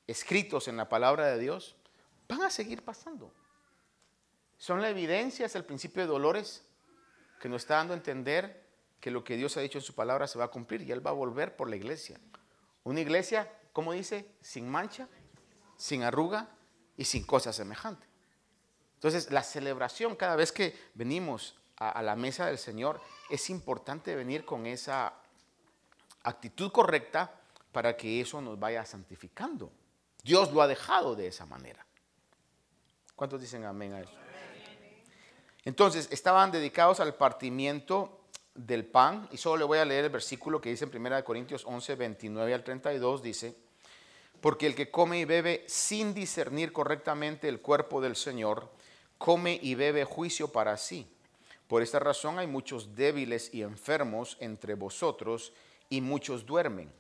escritos 0.08 0.68
en 0.68 0.78
la 0.78 0.90
palabra 0.90 1.28
de 1.28 1.40
Dios, 1.40 1.76
van 2.28 2.44
a 2.44 2.50
seguir 2.50 2.84
pasando. 2.84 3.34
Son 4.58 4.82
la 4.82 4.90
evidencia, 4.90 5.46
es 5.46 5.56
el 5.56 5.66
principio 5.66 6.04
de 6.04 6.08
dolores 6.08 6.64
que 7.40 7.50
nos 7.50 7.64
está 7.64 7.76
dando 7.76 7.94
a 7.94 7.98
entender 7.98 8.64
que 9.00 9.12
lo 9.12 9.24
que 9.24 9.36
Dios 9.36 9.58
ha 9.58 9.62
dicho 9.62 9.78
en 9.78 9.84
su 9.84 9.96
palabra 9.96 10.28
se 10.28 10.40
va 10.40 10.46
a 10.46 10.52
cumplir 10.52 10.82
y 10.82 10.92
Él 10.92 11.06
va 11.06 11.12
a 11.12 11.14
volver 11.14 11.56
por 11.56 11.70
la 11.70 11.76
iglesia. 11.76 12.20
Una 12.84 13.02
iglesia, 13.02 13.52
como 13.74 13.92
dice, 13.92 14.26
sin 14.42 14.70
mancha, 14.70 15.10
sin 15.76 16.04
arruga 16.04 16.48
y 16.96 17.04
sin 17.04 17.26
cosa 17.26 17.52
semejante. 17.52 18.08
Entonces, 18.96 19.32
la 19.32 19.44
celebración, 19.44 20.16
cada 20.16 20.38
vez 20.38 20.54
que 20.54 20.74
venimos 20.94 21.58
a, 21.76 22.02
la 22.02 22.16
mesa 22.16 22.46
del 22.46 22.58
Señor, 22.58 23.02
es 23.30 23.50
importante 23.50 24.16
venir 24.16 24.46
con 24.46 24.66
esa 24.66 25.14
actitud 26.24 26.72
correcta 26.72 27.42
para 27.74 27.98
que 27.98 28.22
eso 28.22 28.42
nos 28.42 28.58
vaya 28.58 28.86
santificando. 28.86 29.70
Dios 30.24 30.52
lo 30.54 30.62
ha 30.62 30.68
dejado 30.68 31.16
de 31.16 31.28
esa 31.28 31.46
manera. 31.46 31.86
¿Cuántos 33.16 33.42
dicen 33.42 33.66
amén 33.66 33.94
a 33.94 34.02
eso? 34.02 34.14
Entonces, 35.66 36.08
estaban 36.12 36.52
dedicados 36.52 37.00
al 37.00 37.16
partimiento 37.16 38.22
del 38.56 38.86
pan, 38.86 39.28
y 39.32 39.38
solo 39.38 39.58
le 39.58 39.64
voy 39.66 39.78
a 39.80 39.86
leer 39.86 40.06
el 40.06 40.12
versículo 40.12 40.62
que 40.62 40.70
dice 40.70 40.86
en 40.86 40.96
1 40.96 41.24
Corintios 41.24 41.64
11, 41.66 41.96
29 41.96 42.54
al 42.54 42.64
32, 42.64 43.22
dice, 43.22 43.56
porque 44.42 44.68
el 44.68 44.76
que 44.76 44.92
come 44.92 45.20
y 45.20 45.26
bebe 45.26 45.64
sin 45.68 46.14
discernir 46.14 46.74
correctamente 46.74 47.48
el 47.48 47.62
cuerpo 47.62 48.02
del 48.02 48.16
Señor, 48.16 48.70
come 49.18 49.60
y 49.62 49.76
bebe 49.76 50.04
juicio 50.04 50.52
para 50.52 50.78
sí. 50.78 51.08
Por 51.68 51.82
esta 51.82 52.00
razón 52.00 52.40
hay 52.40 52.48
muchos 52.48 52.96
débiles 52.96 53.54
y 53.54 53.62
enfermos 53.62 54.38
entre 54.40 54.74
vosotros, 54.76 55.54
y 55.90 56.02
muchos 56.02 56.46
duermen. 56.46 56.92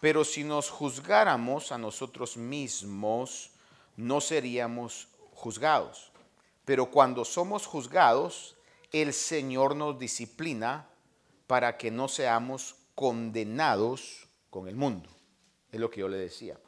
Pero 0.00 0.24
si 0.24 0.44
nos 0.44 0.70
juzgáramos 0.70 1.72
a 1.72 1.78
nosotros 1.78 2.36
mismos, 2.36 3.50
no 3.96 4.20
seríamos 4.20 5.08
juzgados. 5.32 6.12
Pero 6.64 6.90
cuando 6.90 7.24
somos 7.24 7.66
juzgados, 7.66 8.56
el 8.92 9.12
Señor 9.12 9.74
nos 9.74 9.98
disciplina 9.98 10.88
para 11.46 11.76
que 11.76 11.90
no 11.90 12.08
seamos 12.08 12.76
condenados 12.94 14.28
con 14.50 14.68
el 14.68 14.76
mundo. 14.76 15.08
Es 15.72 15.80
lo 15.80 15.90
que 15.90 16.00
yo 16.00 16.08
le 16.08 16.16
decía. 16.16 16.58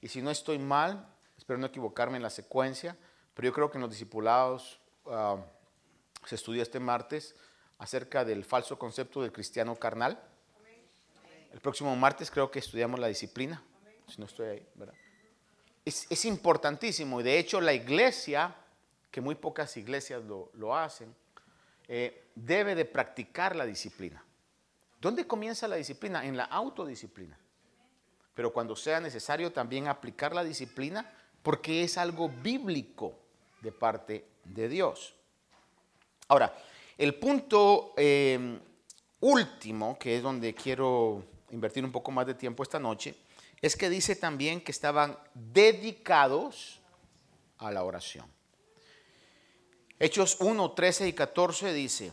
Y 0.00 0.08
si 0.08 0.22
no 0.22 0.30
estoy 0.30 0.58
mal, 0.58 1.06
espero 1.36 1.58
no 1.58 1.66
equivocarme 1.66 2.16
en 2.16 2.22
la 2.22 2.30
secuencia, 2.30 2.96
pero 3.34 3.46
yo 3.46 3.52
creo 3.52 3.70
que 3.70 3.78
en 3.78 3.82
los 3.82 3.90
discipulados 3.90 4.80
ah, 5.06 5.36
se 6.26 6.34
estudia 6.34 6.62
este 6.62 6.80
martes 6.80 7.34
acerca 7.78 8.24
del 8.24 8.44
falso 8.44 8.78
concepto 8.78 9.22
del 9.22 9.32
cristiano 9.32 9.76
carnal. 9.76 10.22
El 11.52 11.60
próximo 11.60 11.94
martes 11.96 12.30
creo 12.30 12.50
que 12.50 12.58
estudiamos 12.58 13.00
la 13.00 13.08
disciplina, 13.08 13.62
si 14.06 14.20
no 14.20 14.26
estoy 14.26 14.48
ahí, 14.48 14.66
¿verdad? 14.74 14.94
Es, 15.84 16.24
importantísimo 16.24 17.20
y 17.20 17.24
de 17.24 17.38
hecho 17.38 17.60
la 17.60 17.72
iglesia, 17.72 18.54
que 19.10 19.20
muy 19.20 19.34
pocas 19.34 19.76
iglesias 19.76 20.22
lo, 20.22 20.50
lo 20.54 20.76
hacen, 20.76 21.14
eh, 21.88 22.28
debe 22.34 22.74
de 22.74 22.84
practicar 22.84 23.56
la 23.56 23.66
disciplina. 23.66 24.22
¿Dónde 25.00 25.26
comienza 25.26 25.66
la 25.66 25.76
disciplina? 25.76 26.24
En 26.24 26.36
la 26.36 26.44
autodisciplina. 26.44 27.36
Pero 28.34 28.52
cuando 28.52 28.76
sea 28.76 29.00
necesario 29.00 29.52
también 29.52 29.88
aplicar 29.88 30.34
la 30.34 30.44
disciplina 30.44 31.10
porque 31.42 31.82
es 31.82 31.98
algo 31.98 32.28
bíblico 32.28 33.18
de 33.60 33.72
parte 33.72 34.24
de 34.44 34.68
Dios. 34.68 35.14
Ahora, 36.28 36.54
el 36.96 37.14
punto 37.16 37.94
eh, 37.96 38.60
último, 39.20 39.98
que 39.98 40.16
es 40.16 40.22
donde 40.22 40.54
quiero 40.54 41.24
invertir 41.52 41.84
un 41.84 41.92
poco 41.92 42.10
más 42.10 42.26
de 42.26 42.34
tiempo 42.34 42.62
esta 42.62 42.78
noche, 42.78 43.14
es 43.60 43.76
que 43.76 43.90
dice 43.90 44.16
también 44.16 44.60
que 44.60 44.72
estaban 44.72 45.18
dedicados 45.34 46.80
a 47.58 47.70
la 47.70 47.84
oración. 47.84 48.26
Hechos 49.98 50.38
1, 50.40 50.72
13 50.72 51.08
y 51.08 51.12
14 51.12 51.72
dice, 51.74 52.12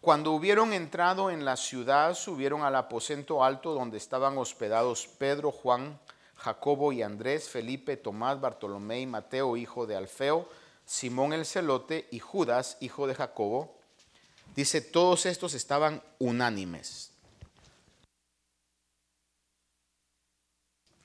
cuando 0.00 0.32
hubieron 0.32 0.72
entrado 0.72 1.30
en 1.30 1.44
la 1.44 1.56
ciudad, 1.56 2.14
subieron 2.14 2.62
al 2.62 2.76
aposento 2.76 3.42
alto 3.42 3.74
donde 3.74 3.96
estaban 3.96 4.38
hospedados 4.38 5.08
Pedro, 5.18 5.50
Juan, 5.50 5.98
Jacobo 6.36 6.92
y 6.92 7.02
Andrés, 7.02 7.48
Felipe, 7.48 7.96
Tomás, 7.96 8.40
Bartolomé 8.40 9.00
y 9.00 9.06
Mateo, 9.06 9.56
hijo 9.56 9.86
de 9.86 9.96
Alfeo, 9.96 10.48
Simón 10.84 11.32
el 11.32 11.44
celote 11.44 12.06
y 12.10 12.20
Judas, 12.20 12.76
hijo 12.80 13.06
de 13.06 13.14
Jacobo. 13.14 13.74
Dice, 14.54 14.80
todos 14.80 15.26
estos 15.26 15.54
estaban 15.54 16.02
unánimes, 16.18 17.10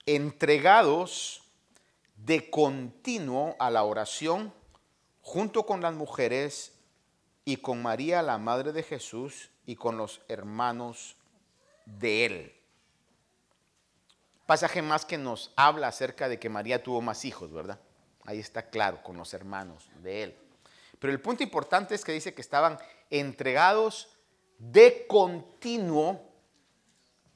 entregados 0.05 1.43
de 2.15 2.49
continuo 2.49 3.55
a 3.59 3.69
la 3.69 3.83
oración 3.83 4.53
junto 5.21 5.65
con 5.65 5.81
las 5.81 5.93
mujeres 5.93 6.73
y 7.45 7.57
con 7.57 7.81
María, 7.81 8.21
la 8.21 8.37
madre 8.37 8.71
de 8.71 8.83
Jesús, 8.83 9.51
y 9.65 9.75
con 9.75 9.97
los 9.97 10.21
hermanos 10.27 11.15
de 11.85 12.25
él. 12.25 12.55
Pasaje 14.45 14.81
más 14.81 15.05
que 15.05 15.17
nos 15.17 15.53
habla 15.55 15.87
acerca 15.87 16.27
de 16.27 16.39
que 16.39 16.49
María 16.49 16.83
tuvo 16.83 17.01
más 17.01 17.23
hijos, 17.25 17.51
¿verdad? 17.53 17.79
Ahí 18.25 18.39
está 18.39 18.69
claro, 18.69 19.01
con 19.01 19.17
los 19.17 19.33
hermanos 19.33 19.89
de 20.01 20.23
él. 20.23 20.37
Pero 20.99 21.13
el 21.13 21.21
punto 21.21 21.41
importante 21.41 21.95
es 21.95 22.03
que 22.03 22.11
dice 22.11 22.33
que 22.33 22.41
estaban 22.41 22.77
entregados 23.09 24.09
de 24.57 25.07
continuo 25.07 26.21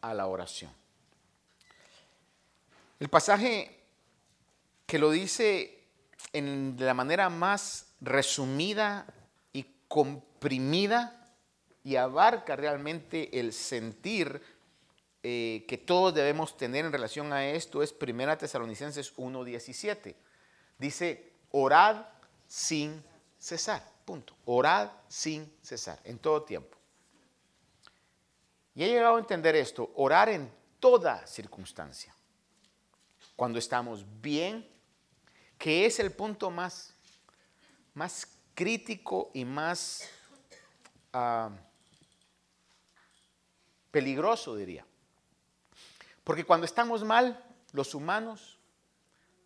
a 0.01 0.13
la 0.13 0.27
oración. 0.27 0.71
El 3.05 3.11
pasaje 3.11 3.69
que 4.87 4.97
lo 4.97 5.11
dice 5.11 5.85
en 6.33 6.75
la 6.79 6.95
manera 6.95 7.29
más 7.29 7.93
resumida 8.01 9.05
y 9.53 9.67
comprimida 9.87 11.31
y 11.83 11.97
abarca 11.97 12.55
realmente 12.55 13.39
el 13.39 13.53
sentir 13.53 14.41
eh, 15.21 15.65
que 15.67 15.77
todos 15.77 16.15
debemos 16.15 16.57
tener 16.57 16.83
en 16.83 16.91
relación 16.91 17.31
a 17.31 17.45
esto 17.45 17.83
es 17.83 17.93
1 17.93 18.39
Tesalonicenses 18.39 19.15
1.17. 19.17 20.15
Dice, 20.79 21.31
orad 21.51 22.07
sin 22.47 23.03
cesar, 23.37 23.87
punto. 24.03 24.35
Orad 24.45 24.89
sin 25.07 25.53
cesar, 25.61 25.99
en 26.05 26.17
todo 26.17 26.41
tiempo. 26.41 26.75
Y 28.73 28.83
he 28.83 28.87
llegado 28.87 29.17
a 29.17 29.19
entender 29.19 29.55
esto, 29.55 29.91
orar 29.93 30.29
en 30.29 30.49
toda 30.79 31.27
circunstancia. 31.27 32.14
Cuando 33.35 33.59
estamos 33.59 34.05
bien, 34.21 34.67
que 35.57 35.85
es 35.85 35.99
el 35.99 36.11
punto 36.11 36.49
más, 36.49 36.93
más 37.93 38.27
crítico 38.53 39.31
y 39.33 39.45
más 39.45 40.09
ah, 41.13 41.49
peligroso, 43.91 44.55
diría. 44.55 44.85
Porque 46.23 46.43
cuando 46.43 46.65
estamos 46.65 47.03
mal, 47.03 47.43
los 47.71 47.93
humanos 47.93 48.57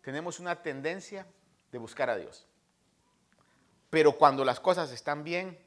tenemos 0.02 0.40
una 0.40 0.62
tendencia 0.62 1.26
de 1.70 1.78
buscar 1.78 2.10
a 2.10 2.16
Dios. 2.16 2.46
Pero 3.90 4.16
cuando 4.16 4.44
las 4.44 4.60
cosas 4.60 4.90
están 4.92 5.24
bien, 5.24 5.58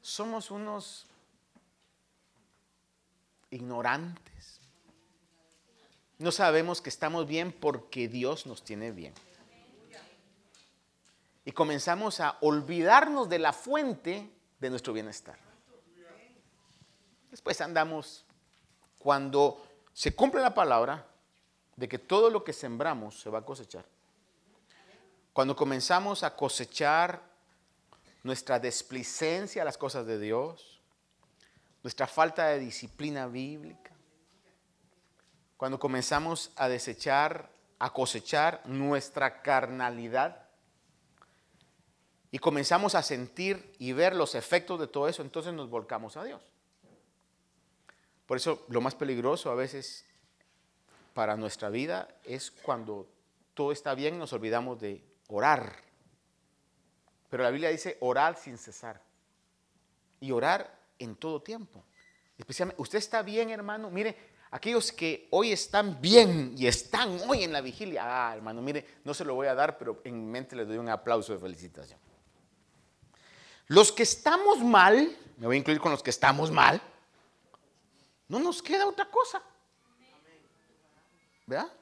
somos 0.00 0.50
unos 0.50 1.06
ignorantes. 3.50 4.53
No 6.18 6.32
sabemos 6.32 6.80
que 6.80 6.90
estamos 6.90 7.26
bien 7.26 7.52
porque 7.52 8.08
Dios 8.08 8.46
nos 8.46 8.62
tiene 8.62 8.92
bien 8.92 9.14
y 11.44 11.52
comenzamos 11.52 12.20
a 12.20 12.38
olvidarnos 12.40 13.28
de 13.28 13.38
la 13.38 13.52
fuente 13.52 14.30
de 14.58 14.70
nuestro 14.70 14.92
bienestar. 14.92 15.38
Después 17.30 17.60
andamos, 17.60 18.24
cuando 18.98 19.62
se 19.92 20.14
cumple 20.14 20.40
la 20.40 20.54
palabra 20.54 21.06
de 21.76 21.88
que 21.88 21.98
todo 21.98 22.30
lo 22.30 22.44
que 22.44 22.52
sembramos 22.52 23.20
se 23.20 23.28
va 23.28 23.40
a 23.40 23.44
cosechar, 23.44 23.84
cuando 25.32 25.54
comenzamos 25.56 26.22
a 26.22 26.34
cosechar 26.34 27.20
nuestra 28.22 28.58
desplicencia 28.58 29.62
a 29.62 29.64
las 29.64 29.76
cosas 29.76 30.06
de 30.06 30.18
Dios, 30.18 30.80
nuestra 31.82 32.06
falta 32.06 32.46
de 32.46 32.60
disciplina 32.60 33.26
bíblica, 33.26 33.83
cuando 35.64 35.78
comenzamos 35.78 36.52
a 36.56 36.68
desechar, 36.68 37.48
a 37.78 37.90
cosechar 37.90 38.60
nuestra 38.66 39.40
carnalidad 39.40 40.46
y 42.30 42.38
comenzamos 42.38 42.94
a 42.94 43.02
sentir 43.02 43.74
y 43.78 43.94
ver 43.94 44.14
los 44.14 44.34
efectos 44.34 44.78
de 44.78 44.88
todo 44.88 45.08
eso, 45.08 45.22
entonces 45.22 45.54
nos 45.54 45.70
volcamos 45.70 46.18
a 46.18 46.24
Dios. 46.24 46.42
Por 48.26 48.36
eso 48.36 48.66
lo 48.68 48.82
más 48.82 48.94
peligroso 48.94 49.50
a 49.50 49.54
veces 49.54 50.04
para 51.14 51.34
nuestra 51.34 51.70
vida 51.70 52.08
es 52.24 52.50
cuando 52.50 53.08
todo 53.54 53.72
está 53.72 53.94
bien 53.94 54.16
y 54.16 54.18
nos 54.18 54.34
olvidamos 54.34 54.78
de 54.78 55.02
orar. 55.28 55.76
Pero 57.30 57.42
la 57.42 57.48
Biblia 57.48 57.70
dice 57.70 57.96
orar 58.00 58.36
sin 58.36 58.58
cesar. 58.58 59.00
Y 60.20 60.30
orar 60.30 60.78
en 60.98 61.16
todo 61.16 61.40
tiempo. 61.40 61.82
Especialmente, 62.36 62.82
usted 62.82 62.98
está 62.98 63.22
bien, 63.22 63.48
hermano. 63.48 63.90
Mire, 63.90 64.33
aquellos 64.54 64.92
que 64.92 65.26
hoy 65.32 65.50
están 65.50 66.00
bien 66.00 66.54
y 66.56 66.68
están 66.68 67.18
hoy 67.28 67.42
en 67.42 67.52
la 67.52 67.60
vigilia. 67.60 68.02
Ah, 68.04 68.36
hermano, 68.36 68.62
mire, 68.62 68.86
no 69.02 69.12
se 69.12 69.24
lo 69.24 69.34
voy 69.34 69.48
a 69.48 69.54
dar, 69.54 69.76
pero 69.76 70.00
en 70.04 70.14
mi 70.14 70.30
mente 70.30 70.54
le 70.54 70.64
doy 70.64 70.78
un 70.78 70.88
aplauso 70.88 71.32
de 71.32 71.40
felicitación. 71.40 71.98
Los 73.66 73.90
que 73.90 74.04
estamos 74.04 74.60
mal, 74.60 75.16
me 75.38 75.46
voy 75.48 75.56
a 75.56 75.58
incluir 75.58 75.80
con 75.80 75.90
los 75.90 76.04
que 76.04 76.10
estamos 76.10 76.52
mal, 76.52 76.80
no 78.28 78.38
nos 78.38 78.62
queda 78.62 78.86
otra 78.86 79.10
cosa. 79.10 79.42
¿Verdad? 81.46 81.72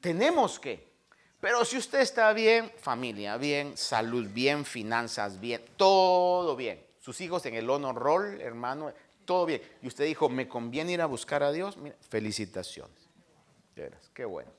Tenemos 0.00 0.58
que. 0.58 0.88
Pero 1.38 1.64
si 1.64 1.78
usted 1.78 2.00
está 2.00 2.32
bien, 2.32 2.72
familia 2.80 3.36
bien, 3.36 3.76
salud 3.76 4.26
bien, 4.26 4.64
finanzas 4.64 5.38
bien, 5.38 5.64
todo 5.76 6.56
bien. 6.56 6.84
Sus 6.98 7.20
hijos 7.20 7.46
en 7.46 7.54
el 7.54 7.70
honor 7.70 7.94
roll, 7.94 8.40
hermano, 8.40 8.92
todo 9.28 9.44
bien. 9.44 9.60
Y 9.82 9.88
usted 9.88 10.06
dijo, 10.06 10.30
me 10.30 10.48
conviene 10.48 10.92
ir 10.92 11.02
a 11.02 11.06
buscar 11.06 11.42
a 11.42 11.52
Dios. 11.52 11.76
Mira, 11.76 11.94
felicitaciones. 12.08 12.96
qué 14.14 14.24
bueno. 14.24 14.50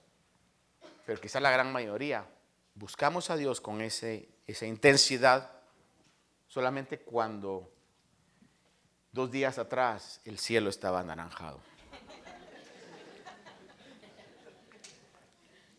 Pero 1.07 1.19
quizá 1.19 1.39
la 1.39 1.49
gran 1.49 1.73
mayoría 1.73 2.23
buscamos 2.75 3.31
a 3.31 3.35
Dios 3.35 3.61
con 3.61 3.81
ese, 3.81 4.29
esa 4.45 4.67
intensidad 4.67 5.49
solamente 6.47 6.99
cuando 6.99 7.73
dos 9.11 9.31
días 9.31 9.57
atrás 9.57 10.21
el 10.23 10.37
cielo 10.37 10.69
estaba 10.69 10.99
anaranjado. 10.99 11.59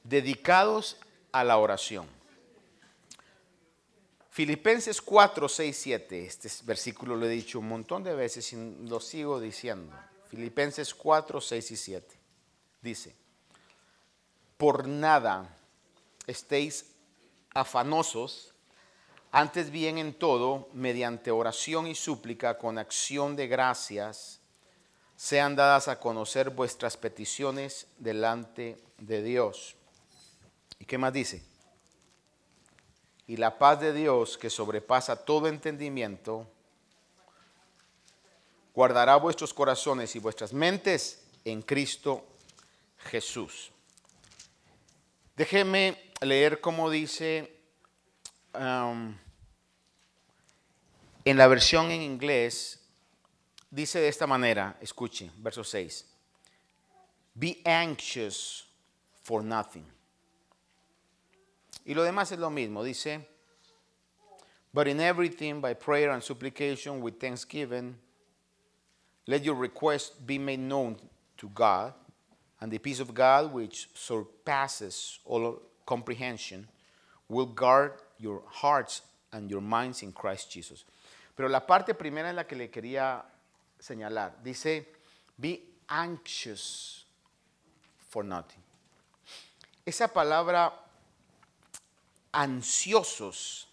dedicados 0.03 0.97
a 1.31 1.45
la 1.45 1.59
oración. 1.59 2.09
Filipenses 4.31 5.03
4, 5.03 5.49
6, 5.49 5.77
7. 5.77 6.25
Este 6.25 6.49
versículo 6.65 7.17
lo 7.17 7.27
he 7.27 7.31
dicho 7.31 7.59
un 7.59 7.69
montón 7.69 8.05
de 8.05 8.15
veces 8.15 8.53
y 8.53 8.57
lo 8.87 9.01
sigo 9.01 9.41
diciendo. 9.41 9.93
Filipenses 10.29 10.95
4, 10.95 11.41
6 11.41 11.71
y 11.73 11.77
7. 11.77 12.17
Dice, 12.81 13.15
por 14.57 14.87
nada 14.87 15.59
estéis 16.27 16.93
afanosos, 17.53 18.55
antes 19.33 19.71
bien 19.71 19.99
en 19.99 20.15
todo, 20.15 20.69
mediante 20.73 21.33
oración 21.33 21.89
y 21.89 21.97
súplica 21.97 22.57
con 22.57 22.79
acción 22.79 23.35
de 23.35 23.49
gracias, 23.49 24.41
sean 25.17 25.57
dadas 25.57 25.89
a 25.89 25.99
conocer 25.99 26.51
vuestras 26.51 26.97
peticiones 26.97 27.89
delante 27.99 28.83
de 28.99 29.23
Dios. 29.23 29.77
¿Y 30.79 30.85
qué 30.85 30.97
más 30.99 31.13
dice? 31.13 31.50
Y 33.31 33.37
la 33.37 33.59
paz 33.59 33.79
de 33.79 33.93
Dios 33.93 34.37
que 34.37 34.51
sobrepasa 34.51 35.25
todo 35.25 35.47
entendimiento, 35.47 36.51
guardará 38.75 39.15
vuestros 39.15 39.55
corazones 39.55 40.17
y 40.17 40.19
vuestras 40.19 40.53
mentes 40.53 41.23
en 41.45 41.63
Cristo 41.63 42.27
Jesús. 42.99 43.71
Déjeme 45.37 46.11
leer 46.23 46.61
cómo 46.61 46.91
dice 46.91 47.57
um, 48.53 49.17
en 51.25 51.37
la 51.37 51.47
versión 51.47 51.93
en 51.93 52.03
inglés, 52.03 52.81
dice 53.71 54.01
de 54.01 54.09
esta 54.09 54.27
manera, 54.27 54.77
escuche, 54.81 55.31
verso 55.37 55.63
6, 55.63 56.05
be 57.35 57.63
anxious 57.65 58.67
for 59.23 59.45
nothing. 59.45 60.00
Y 61.91 61.95
lo 61.95 62.05
demás 62.05 62.31
es 62.31 62.39
lo 62.39 62.51
mismo. 62.51 62.85
Dice, 62.85 63.19
but 64.73 64.87
in 64.87 65.01
everything 65.01 65.61
by 65.61 65.75
prayer 65.75 66.13
and 66.13 66.23
supplication 66.23 67.01
with 67.01 67.19
thanksgiving, 67.19 67.97
let 69.27 69.43
your 69.43 69.57
request 69.57 70.25
be 70.25 70.39
made 70.39 70.61
known 70.61 70.97
to 71.37 71.49
God, 71.49 71.93
and 72.61 72.71
the 72.71 72.79
peace 72.79 73.01
of 73.01 73.13
God, 73.13 73.53
which 73.53 73.89
surpasses 73.93 75.19
all 75.25 75.61
comprehension, 75.85 76.69
will 77.29 77.47
guard 77.47 77.95
your 78.19 78.43
hearts 78.47 79.03
and 79.33 79.51
your 79.51 79.61
minds 79.61 80.05
in 80.05 80.13
Christ 80.13 80.49
Jesus. 80.49 80.85
Pero 81.37 81.49
la 81.49 81.59
parte 81.59 81.95
primera 81.95 82.29
en 82.29 82.37
la 82.37 82.45
que 82.45 82.57
le 82.57 82.69
quería 82.69 83.21
señalar, 83.81 84.35
dice, 84.45 84.87
be 85.41 85.61
anxious 85.89 87.03
for 88.09 88.23
nothing. 88.23 88.63
Esa 89.85 90.07
palabra 90.07 90.71
ansiosos. 92.33 93.69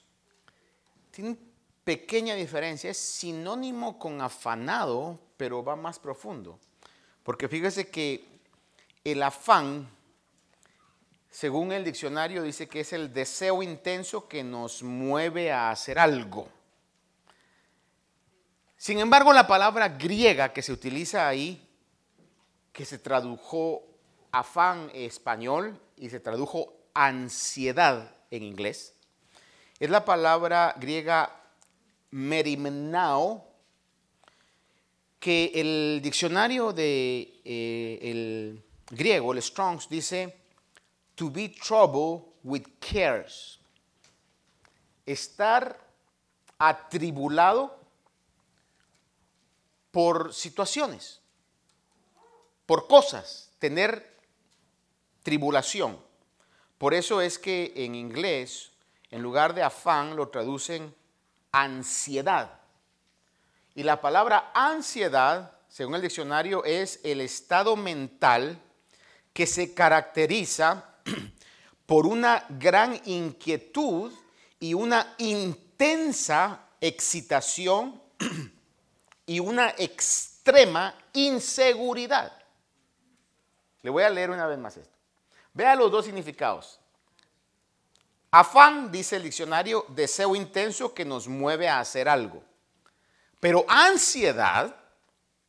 Tiene 1.11 1.37
pequeña 1.83 2.35
diferencia, 2.35 2.91
es 2.91 2.97
sinónimo 2.97 3.97
con 3.97 4.21
afanado, 4.21 5.19
pero 5.37 5.63
va 5.63 5.75
más 5.75 5.99
profundo. 5.99 6.59
Porque 7.23 7.47
fíjese 7.47 7.89
que 7.89 8.25
el 9.03 9.23
afán, 9.23 9.89
según 11.29 11.71
el 11.71 11.83
diccionario, 11.83 12.43
dice 12.43 12.67
que 12.67 12.81
es 12.81 12.93
el 12.93 13.13
deseo 13.13 13.63
intenso 13.63 14.27
que 14.27 14.43
nos 14.43 14.83
mueve 14.83 15.51
a 15.51 15.71
hacer 15.71 15.97
algo. 15.97 16.49
Sin 18.75 18.99
embargo, 18.99 19.33
la 19.33 19.47
palabra 19.47 19.89
griega 19.89 20.53
que 20.53 20.61
se 20.61 20.71
utiliza 20.71 21.27
ahí, 21.27 21.65
que 22.71 22.85
se 22.85 22.99
tradujo 22.99 23.83
afán 24.31 24.91
español 24.93 25.79
y 25.95 26.09
se 26.09 26.19
tradujo 26.19 26.73
ansiedad 26.93 28.16
en 28.31 28.43
inglés, 28.43 28.93
es 29.79 29.89
la 29.89 30.03
palabra 30.03 30.75
griega 30.77 31.31
merimnao, 32.11 33.45
que 35.19 35.51
el 35.55 35.99
diccionario 36.01 36.73
de 36.73 37.41
eh, 37.43 37.99
el 38.01 38.63
griego, 38.89 39.33
el 39.33 39.41
Strongs, 39.41 39.89
dice 39.89 40.35
to 41.15 41.29
be 41.29 41.49
trouble 41.49 42.33
with 42.43 42.63
cares. 42.79 43.59
Estar 45.05 45.77
atribulado 46.59 47.75
por 49.91 50.33
situaciones, 50.33 51.19
por 52.65 52.87
cosas, 52.87 53.49
tener 53.59 54.15
tribulación. 55.23 56.06
Por 56.77 56.93
eso 56.93 57.21
es 57.21 57.39
que 57.39 57.73
en 57.75 57.95
inglés, 57.95 58.71
en 59.09 59.21
lugar 59.21 59.53
de 59.53 59.63
afán, 59.63 60.15
lo 60.15 60.29
traducen 60.29 60.93
ansiedad. 61.51 62.59
Y 63.73 63.83
la 63.83 64.01
palabra 64.01 64.51
ansiedad, 64.53 65.53
según 65.69 65.95
el 65.95 66.01
diccionario, 66.01 66.63
es 66.65 66.99
el 67.03 67.21
estado 67.21 67.75
mental 67.75 68.59
que 69.33 69.47
se 69.47 69.73
caracteriza 69.73 70.85
por 71.85 72.05
una 72.05 72.45
gran 72.49 72.99
inquietud 73.05 74.11
y 74.59 74.73
una 74.73 75.15
intensa 75.19 76.59
excitación 76.81 78.01
y 79.25 79.39
una 79.39 79.69
extrema 79.77 80.95
inseguridad. 81.13 82.31
Le 83.81 83.89
voy 83.89 84.03
a 84.03 84.09
leer 84.09 84.31
una 84.31 84.47
vez 84.47 84.57
más 84.57 84.77
esto. 84.77 84.96
Vea 85.57 85.75
los 85.75 85.89
dos 85.91 86.05
significados. 86.05 86.79
Afán, 88.29 88.91
dice 88.91 89.15
el 89.15 89.23
diccionario, 89.23 89.87
deseo 89.87 90.35
intenso 90.35 90.93
que 90.93 91.03
nos 91.03 91.27
mueve 91.27 91.67
a 91.67 91.79
hacer 91.79 92.07
algo. 92.07 92.43
Pero 93.39 93.65
ansiedad, 93.67 94.75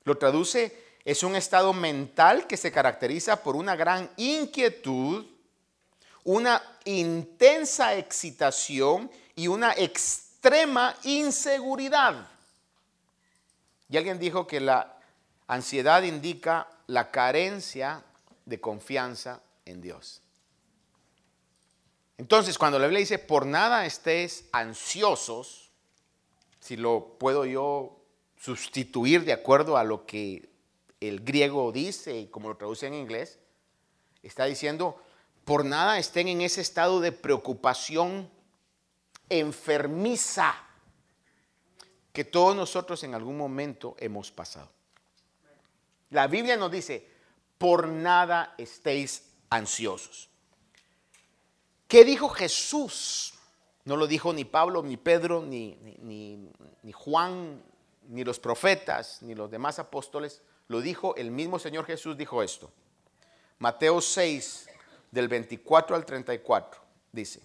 lo 0.05 0.17
traduce, 0.17 0.97
es 1.05 1.23
un 1.23 1.37
estado 1.37 1.75
mental 1.75 2.47
que 2.47 2.57
se 2.57 2.73
caracteriza 2.73 3.43
por 3.43 3.55
una 3.55 3.77
gran 3.77 4.11
inquietud, 4.17 5.27
una 6.25 6.63
intensa 6.87 7.95
excitación 7.95 9.11
y 9.37 9.47
una 9.47 9.75
extrema 9.75 10.97
inseguridad. 11.03 12.27
Y 13.91 13.99
alguien 13.99 14.19
dijo 14.19 14.47
que 14.47 14.61
la 14.61 14.97
ansiedad 15.47 16.03
indica 16.03 16.67
la 16.87 17.11
carencia 17.11 18.03
de 18.47 18.59
confianza 18.59 19.43
en 19.69 19.81
Dios. 19.81 20.23
Entonces, 22.17 22.59
cuando 22.59 22.79
la 22.79 22.87
Biblia 22.87 23.01
dice, 23.01 23.19
por 23.19 23.47
nada 23.47 23.87
estés 23.87 24.47
ansiosos, 24.53 25.71
si 26.59 26.77
lo 26.77 27.17
puedo 27.19 27.45
yo 27.45 28.01
sustituir 28.37 29.25
de 29.25 29.33
acuerdo 29.33 29.77
a 29.77 29.85
lo 29.85 30.05
que 30.05 30.49
el 31.01 31.21
griego 31.21 31.71
dice 31.71 32.19
y 32.19 32.27
como 32.27 32.49
lo 32.49 32.57
traduce 32.57 32.87
en 32.87 32.95
inglés, 32.95 33.39
está 34.23 34.47
diciendo, 34.47 35.01
por 35.45 35.65
nada 35.65 35.99
estén 35.99 36.29
en 36.29 36.41
ese 36.41 36.61
estado 36.61 37.01
de 37.01 37.13
preocupación 37.13 38.29
enfermiza 39.29 40.55
que 42.13 42.25
todos 42.25 42.57
nosotros 42.57 43.05
en 43.05 43.15
algún 43.15 43.37
momento 43.37 43.95
hemos 43.99 44.33
pasado. 44.33 44.71
La 46.11 46.27
Biblia 46.27 46.57
nos 46.57 46.71
dice, 46.71 47.09
por 47.59 47.89
nada 47.89 48.55
estéis 48.59 49.28
ansiosos. 49.51 50.29
¿Qué 51.87 52.05
dijo 52.05 52.29
Jesús? 52.29 53.35
No 53.85 53.97
lo 53.97 54.07
dijo 54.07 54.33
ni 54.33 54.45
Pablo, 54.45 54.83
ni 54.83 54.97
Pedro, 54.97 55.43
ni, 55.43 55.77
ni, 56.01 56.51
ni, 56.83 56.93
Juan, 56.93 57.63
ni 58.09 58.25
los 58.25 58.39
profetas, 58.39 59.23
ni 59.23 59.35
los 59.35 59.51
demás 59.51 59.79
apóstoles. 59.79 60.43
Lo 60.67 60.83
dijo 60.83 61.17
el 61.17 61.31
mismo 61.31 61.59
Señor 61.59 61.87
Jesús, 61.87 62.17
dijo 62.17 62.43
esto. 62.43 62.71
Mateo 63.59 64.03
6, 64.03 64.69
del 65.11 65.29
24 65.29 65.97
al 65.97 66.05
34, 66.05 66.81
dice, 67.13 67.41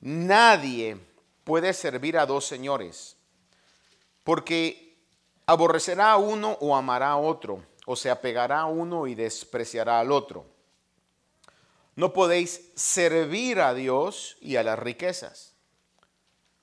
nadie 0.00 0.98
puede 1.42 1.72
servir 1.72 2.18
a 2.18 2.26
dos 2.26 2.44
señores, 2.44 3.16
porque 4.22 4.98
aborrecerá 5.46 6.12
a 6.12 6.16
uno 6.16 6.58
o 6.60 6.76
amará 6.76 7.12
a 7.12 7.16
otro, 7.16 7.64
o 7.86 7.96
se 7.96 8.10
apegará 8.10 8.60
a 8.60 8.66
uno 8.66 9.06
y 9.06 9.14
despreciará 9.14 10.00
al 10.00 10.12
otro. 10.12 10.53
No 11.96 12.12
podéis 12.12 12.72
servir 12.74 13.60
a 13.60 13.74
Dios 13.74 14.36
y 14.40 14.56
a 14.56 14.62
las 14.62 14.78
riquezas. 14.78 15.54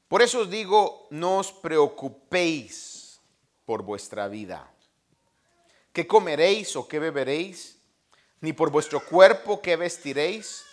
Por 0.08 0.22
eso 0.22 0.42
os 0.42 0.50
digo, 0.50 1.08
no 1.10 1.38
os 1.38 1.54
preocupéis 1.54 3.22
por 3.66 3.84
vuestra 3.84 4.28
vida. 4.28 4.70
¿Qué 5.94 6.06
comeréis 6.06 6.76
o 6.76 6.88
qué 6.88 7.00
beberéis? 7.00 7.78
Ni 8.42 8.52
por 8.52 8.72
vuestro 8.72 9.06
cuerpo 9.06 9.62
qué 9.62 9.78
vestiréis. 9.78 10.64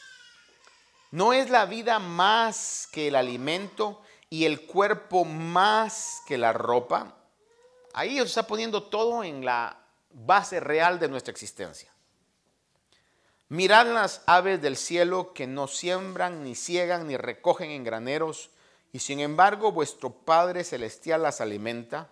¿No 1.10 1.32
es 1.32 1.50
la 1.50 1.66
vida 1.66 2.00
más 2.00 2.88
que 2.90 3.08
el 3.08 3.14
alimento 3.14 4.02
y 4.28 4.44
el 4.44 4.66
cuerpo 4.66 5.24
más 5.24 6.20
que 6.26 6.36
la 6.36 6.52
ropa? 6.52 7.16
Ahí 7.94 8.20
os 8.20 8.28
está 8.28 8.46
poniendo 8.46 8.82
todo 8.84 9.22
en 9.22 9.44
la 9.44 9.84
base 10.10 10.60
real 10.60 10.98
de 10.98 11.08
nuestra 11.08 11.30
existencia. 11.30 11.92
Mirad 13.50 13.86
las 13.94 14.22
aves 14.26 14.60
del 14.60 14.76
cielo 14.76 15.32
que 15.32 15.46
no 15.46 15.68
siembran, 15.68 16.44
ni 16.44 16.54
ciegan, 16.54 17.06
ni 17.06 17.16
recogen 17.16 17.70
en 17.70 17.82
graneros, 17.82 18.50
y 18.92 18.98
sin 18.98 19.20
embargo 19.20 19.72
vuestro 19.72 20.10
Padre 20.10 20.64
Celestial 20.64 21.22
las 21.22 21.40
alimenta. 21.40 22.10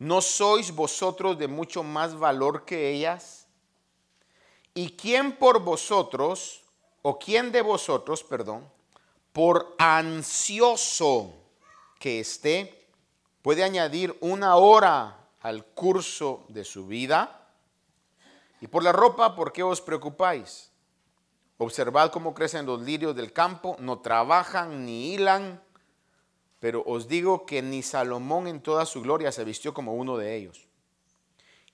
¿No 0.00 0.20
sois 0.20 0.72
vosotros 0.72 1.38
de 1.38 1.46
mucho 1.46 1.84
más 1.84 2.18
valor 2.18 2.64
que 2.64 2.90
ellas? 2.90 3.46
¿Y 4.74 4.96
quién 4.96 5.36
por 5.36 5.60
vosotros, 5.60 6.62
o 7.02 7.18
quién 7.18 7.52
de 7.52 7.62
vosotros, 7.62 8.24
perdón, 8.24 8.68
por 9.32 9.76
ansioso 9.78 11.34
que 12.00 12.20
esté, 12.20 12.86
puede 13.42 13.62
añadir 13.62 14.16
una 14.20 14.56
hora 14.56 15.28
al 15.40 15.64
curso 15.64 16.44
de 16.48 16.64
su 16.64 16.86
vida? 16.86 17.37
Y 18.60 18.66
por 18.66 18.82
la 18.82 18.92
ropa, 18.92 19.34
¿por 19.34 19.52
qué 19.52 19.62
os 19.62 19.80
preocupáis? 19.80 20.70
Observad 21.58 22.10
cómo 22.10 22.34
crecen 22.34 22.66
los 22.66 22.80
lirios 22.82 23.14
del 23.16 23.32
campo, 23.32 23.76
no 23.78 23.98
trabajan 24.00 24.84
ni 24.84 25.12
hilan, 25.12 25.62
pero 26.60 26.82
os 26.86 27.08
digo 27.08 27.46
que 27.46 27.62
ni 27.62 27.82
Salomón 27.82 28.46
en 28.46 28.60
toda 28.60 28.86
su 28.86 29.02
gloria 29.02 29.32
se 29.32 29.44
vistió 29.44 29.74
como 29.74 29.94
uno 29.94 30.16
de 30.16 30.36
ellos. 30.36 30.68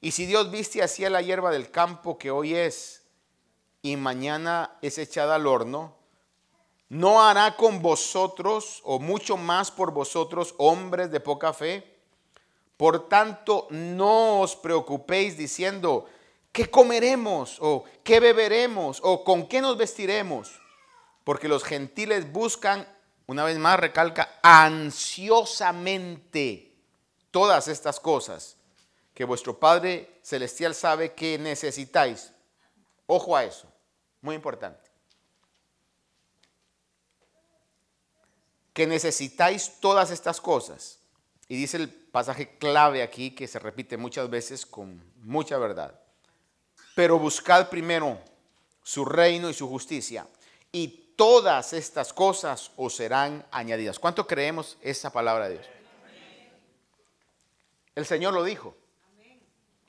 Y 0.01 0.11
si 0.11 0.27
Dios 0.27 0.51
viste 0.51 0.83
así 0.83 1.05
a 1.05 1.11
la 1.11 1.23
hierba 1.23 1.51
del 1.51 1.71
campo 1.71 2.19
que 2.19 2.31
hoy 2.31 2.55
es 2.55 3.07
y 3.81 3.97
mañana 3.97 4.77
es 4.83 4.99
echada 4.99 5.37
al 5.37 5.47
horno, 5.47 5.97
¿no 6.91 7.23
hará 7.23 7.57
con 7.57 7.81
vosotros 7.81 8.83
o 8.85 8.99
mucho 8.99 9.39
más 9.39 9.71
por 9.71 9.93
vosotros 9.93 10.55
hombres 10.59 11.11
de 11.11 11.21
poca 11.21 11.55
fe? 11.55 11.95
Por 12.77 13.09
tanto, 13.09 13.67
no 13.71 14.41
os 14.41 14.57
preocupéis 14.57 15.39
diciendo, 15.39 16.07
¿qué 16.55 16.71
comeremos? 16.71 17.59
¿O 17.61 17.85
qué 18.05 18.21
beberemos? 18.21 19.01
¿O 19.03 19.25
con 19.25 19.49
qué 19.49 19.61
nos 19.61 19.77
vestiremos? 19.77 20.59
Porque 21.25 21.49
los 21.49 21.65
gentiles 21.65 22.33
buscan, 22.33 22.89
una 23.27 23.45
vez 23.45 23.59
más 23.59 23.79
recalca, 23.79 24.39
ansiosamente 24.43 26.73
todas 27.31 27.69
estas 27.69 27.99
cosas 27.99 28.57
que 29.15 29.25
vuestro 29.25 29.59
Padre 29.59 30.21
Celestial 30.23 30.77
sabe 30.77 31.13
que 31.13 31.39
necesitáis. 31.39 32.31
Ojo 33.07 33.37
a 33.37 33.45
eso, 33.45 33.67
muy 34.21 34.37
importante. 34.37 34.91
Que 38.73 38.87
necesitáis 38.87 39.81
todas 39.81 40.13
estas 40.13 40.41
cosas. 40.41 41.01
Y 41.49 41.57
dice 41.57 41.79
el 41.79 41.91
pasaje 41.91 42.57
clave 42.59 43.03
aquí 43.03 43.33
que 43.33 43.49
se 43.49 43.59
repite 43.59 43.97
muchas 43.97 44.31
veces 44.31 44.65
con 44.65 45.03
mucha 45.17 45.59
verdad 45.59 46.04
pero 46.95 47.19
buscad 47.19 47.69
primero 47.69 48.19
su 48.83 49.05
reino 49.05 49.49
y 49.51 49.55
su 49.55 49.69
justicia, 49.69 50.27
y 50.73 50.89
todas 51.17 51.73
estas 51.73 52.13
cosas 52.13 52.71
os 52.77 52.95
serán 52.95 53.47
añadidas. 53.51 53.99
¿Cuánto 53.99 54.27
creemos 54.27 54.77
esa 54.83 55.11
palabra 55.11 55.49
de 55.49 55.55
Dios? 55.55 55.67
El 57.95 58.07
Señor 58.07 58.35
lo 58.35 58.43
dijo. 58.43 58.77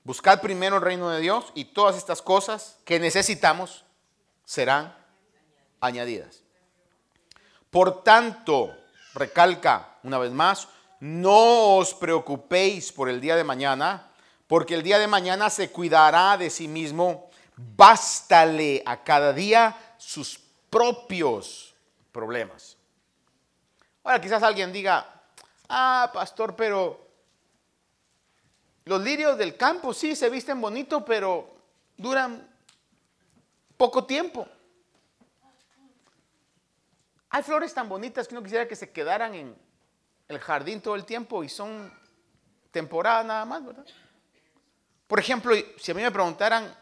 Buscad 0.04 0.40
primero 0.40 0.76
el 0.76 0.84
reino 0.84 1.10
de 1.10 1.20
Dios 1.20 1.52
y 1.56 1.66
todas 1.66 1.98
estas 1.98 2.22
cosas 2.22 2.78
que 2.86 3.00
necesitamos 3.00 3.86
serán 4.46 4.96
añadidas. 5.82 6.44
Por 7.72 8.04
tanto, 8.04 8.78
recalca 9.16 9.98
una 10.04 10.20
vez 10.20 10.32
más, 10.32 10.68
no 11.00 11.78
os 11.78 11.96
preocupéis 11.96 12.92
por 12.92 13.10
el 13.10 13.20
día 13.20 13.36
de 13.36 13.44
mañana, 13.44 14.12
porque 14.48 14.76
el 14.76 14.84
día 14.84 15.00
de 15.00 15.08
mañana 15.08 15.50
se 15.50 15.72
cuidará 15.72 16.38
de 16.38 16.50
sí 16.50 16.68
mismo. 16.68 17.30
Bástale 17.58 18.84
a 18.86 19.04
cada 19.04 19.34
día 19.34 19.76
sus 19.98 20.40
propios 20.70 21.74
problemas. 22.12 22.78
Ahora 24.04 24.22
quizás 24.22 24.44
alguien 24.44 24.72
diga, 24.72 25.24
ah, 25.70 26.12
pastor, 26.14 26.56
pero 26.56 27.08
los 28.86 29.02
lirios 29.02 29.38
del 29.38 29.58
campo 29.58 29.94
sí 29.94 30.16
se 30.16 30.30
visten 30.30 30.62
bonito, 30.62 31.04
pero 31.04 31.56
duran 31.98 32.48
poco 33.78 34.06
tiempo. 34.06 34.48
Hay 37.30 37.42
flores 37.42 37.74
tan 37.74 37.90
bonitas 37.90 38.28
que 38.28 38.36
uno 38.36 38.44
quisiera 38.44 38.68
que 38.68 38.76
se 38.76 38.92
quedaran 38.92 39.34
en 39.34 39.58
el 40.28 40.40
jardín 40.40 40.82
todo 40.82 40.96
el 40.96 41.06
tiempo 41.06 41.44
y 41.44 41.50
son 41.50 41.92
temporada 42.72 43.24
nada 43.24 43.46
más, 43.46 43.66
¿verdad? 43.66 43.86
Por 45.08 45.20
ejemplo, 45.20 45.54
si 45.78 45.92
a 45.92 45.94
mí 45.94 46.02
me 46.02 46.12
preguntaran, 46.12 46.76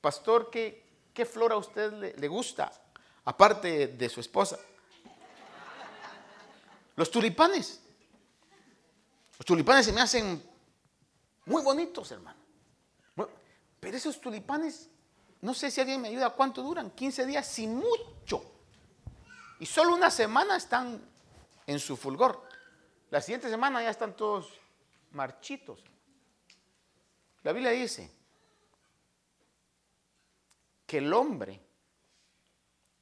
pastor, 0.00 0.50
¿qué, 0.50 0.86
qué 1.12 1.26
flor 1.26 1.52
a 1.52 1.56
usted 1.56 1.92
le, 2.16 2.28
gusta? 2.28 2.70
Aparte 3.24 3.88
de 3.88 4.08
su 4.08 4.20
esposa. 4.20 4.58
Los 6.94 7.10
tulipanes. 7.10 7.80
Los 9.38 9.44
tulipanes 9.44 9.86
se 9.86 9.92
me 9.92 10.00
hacen 10.00 10.42
muy 11.46 11.62
bonitos, 11.62 12.10
hermano. 12.12 12.38
Pero 13.80 13.96
esos 13.96 14.20
tulipanes, 14.20 14.88
no 15.42 15.52
sé 15.54 15.70
si 15.70 15.80
alguien 15.80 16.00
me 16.00 16.08
ayuda, 16.08 16.30
¿cuánto 16.30 16.62
duran? 16.62 16.90
15 16.90 17.26
días, 17.26 17.46
sin 17.46 17.76
mucho. 17.76 18.42
Y 19.58 19.66
solo 19.66 19.94
una 19.94 20.10
semana 20.10 20.56
están 20.56 21.00
en 21.66 21.78
su 21.78 21.96
fulgor. 21.96 22.48
La 23.10 23.20
siguiente 23.20 23.48
semana 23.48 23.82
ya 23.82 23.90
están 23.90 24.16
todos 24.16 24.52
marchitos. 25.12 25.80
La 27.46 27.52
Biblia 27.52 27.70
dice 27.70 28.10
que 30.84 30.98
el 30.98 31.12
hombre 31.12 31.60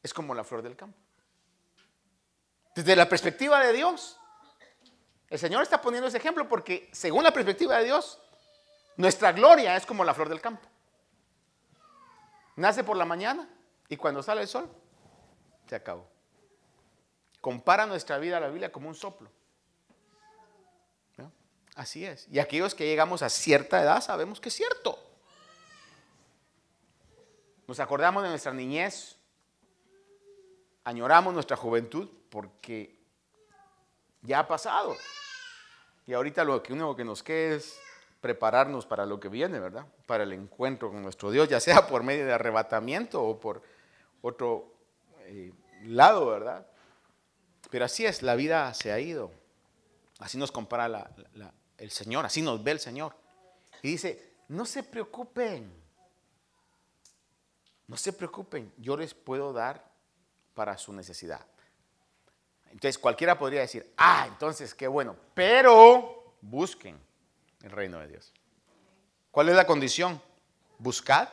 es 0.02 0.12
como 0.12 0.34
la 0.34 0.44
flor 0.44 0.60
del 0.60 0.76
campo. 0.76 0.98
Desde 2.74 2.94
la 2.94 3.08
perspectiva 3.08 3.58
de 3.60 3.72
Dios, 3.72 4.20
el 5.30 5.38
Señor 5.38 5.62
está 5.62 5.80
poniendo 5.80 6.08
ese 6.08 6.18
ejemplo 6.18 6.46
porque 6.46 6.90
según 6.92 7.24
la 7.24 7.32
perspectiva 7.32 7.78
de 7.78 7.84
Dios, 7.86 8.20
nuestra 8.98 9.32
gloria 9.32 9.78
es 9.78 9.86
como 9.86 10.04
la 10.04 10.12
flor 10.12 10.28
del 10.28 10.42
campo. 10.42 10.68
Nace 12.56 12.84
por 12.84 12.98
la 12.98 13.06
mañana 13.06 13.48
y 13.88 13.96
cuando 13.96 14.22
sale 14.22 14.42
el 14.42 14.48
sol, 14.48 14.70
se 15.66 15.74
acabó. 15.74 16.06
Compara 17.40 17.86
nuestra 17.86 18.18
vida 18.18 18.36
a 18.36 18.40
la 18.40 18.48
Biblia 18.48 18.70
como 18.70 18.90
un 18.90 18.94
soplo. 18.94 19.30
Así 21.74 22.04
es. 22.04 22.28
Y 22.30 22.38
aquellos 22.38 22.74
que 22.74 22.86
llegamos 22.86 23.22
a 23.22 23.28
cierta 23.28 23.82
edad 23.82 24.00
sabemos 24.00 24.40
que 24.40 24.48
es 24.48 24.54
cierto. 24.54 24.98
Nos 27.66 27.80
acordamos 27.80 28.22
de 28.22 28.28
nuestra 28.28 28.52
niñez, 28.52 29.16
añoramos 30.84 31.32
nuestra 31.32 31.56
juventud 31.56 32.08
porque 32.30 32.94
ya 34.22 34.40
ha 34.40 34.48
pasado. 34.48 34.96
Y 36.06 36.12
ahorita 36.12 36.44
lo 36.44 36.62
único 36.68 36.94
que 36.94 37.04
nos 37.04 37.22
queda 37.22 37.56
es 37.56 37.78
prepararnos 38.20 38.86
para 38.86 39.06
lo 39.06 39.18
que 39.18 39.28
viene, 39.28 39.58
¿verdad? 39.58 39.86
Para 40.06 40.24
el 40.24 40.32
encuentro 40.32 40.90
con 40.90 41.02
nuestro 41.02 41.30
Dios, 41.30 41.48
ya 41.48 41.60
sea 41.60 41.86
por 41.86 42.02
medio 42.02 42.26
de 42.26 42.32
arrebatamiento 42.32 43.22
o 43.22 43.40
por 43.40 43.62
otro 44.22 44.74
eh, 45.20 45.52
lado, 45.82 46.26
¿verdad? 46.26 46.66
Pero 47.70 47.86
así 47.86 48.06
es, 48.06 48.22
la 48.22 48.34
vida 48.34 48.72
se 48.74 48.92
ha 48.92 49.00
ido. 49.00 49.30
Así 50.18 50.38
nos 50.38 50.52
compara 50.52 50.88
el 51.78 51.90
Señor, 51.90 52.24
así 52.24 52.42
nos 52.42 52.62
ve 52.62 52.72
el 52.72 52.80
Señor. 52.80 53.16
Y 53.82 53.88
dice, 53.88 54.34
no 54.48 54.64
se 54.64 54.82
preocupen, 54.82 55.72
no 57.86 57.96
se 57.96 58.12
preocupen, 58.12 58.72
yo 58.78 58.96
les 58.96 59.14
puedo 59.14 59.52
dar 59.52 59.84
para 60.54 60.78
su 60.78 60.92
necesidad. 60.92 61.44
Entonces 62.70 62.98
cualquiera 62.98 63.38
podría 63.38 63.60
decir, 63.60 63.92
ah, 63.96 64.24
entonces 64.28 64.74
qué 64.74 64.88
bueno, 64.88 65.16
pero 65.34 66.34
busquen 66.40 66.98
el 67.62 67.70
reino 67.70 67.98
de 68.00 68.08
Dios. 68.08 68.32
¿Cuál 69.30 69.48
es 69.48 69.56
la 69.56 69.66
condición? 69.66 70.20
Buscad 70.78 71.28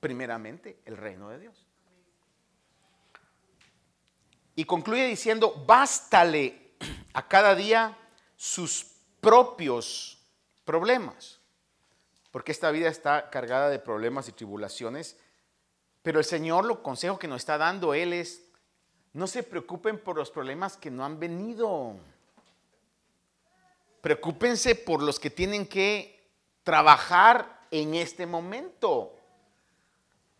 primeramente 0.00 0.80
el 0.84 0.96
reino 0.96 1.28
de 1.28 1.38
Dios. 1.38 1.66
Y 4.54 4.64
concluye 4.64 5.06
diciendo, 5.06 5.64
bástale 5.66 6.74
a 7.12 7.26
cada 7.26 7.54
día 7.54 7.96
sus 8.36 8.99
propios 9.20 10.18
problemas. 10.64 11.40
Porque 12.30 12.52
esta 12.52 12.70
vida 12.70 12.88
está 12.88 13.30
cargada 13.30 13.68
de 13.68 13.78
problemas 13.78 14.28
y 14.28 14.32
tribulaciones. 14.32 15.16
Pero 16.02 16.18
el 16.18 16.24
Señor 16.24 16.64
lo 16.64 16.82
consejo 16.82 17.18
que 17.18 17.28
nos 17.28 17.42
está 17.42 17.58
dando 17.58 17.92
Él 17.94 18.12
es, 18.12 18.42
no 19.12 19.26
se 19.26 19.42
preocupen 19.42 19.98
por 19.98 20.16
los 20.16 20.30
problemas 20.30 20.76
que 20.76 20.90
no 20.90 21.04
han 21.04 21.18
venido. 21.18 21.96
Preocúpense 24.00 24.74
por 24.76 25.02
los 25.02 25.18
que 25.18 25.30
tienen 25.30 25.66
que 25.66 26.28
trabajar 26.62 27.66
en 27.70 27.94
este 27.94 28.26
momento. 28.26 29.14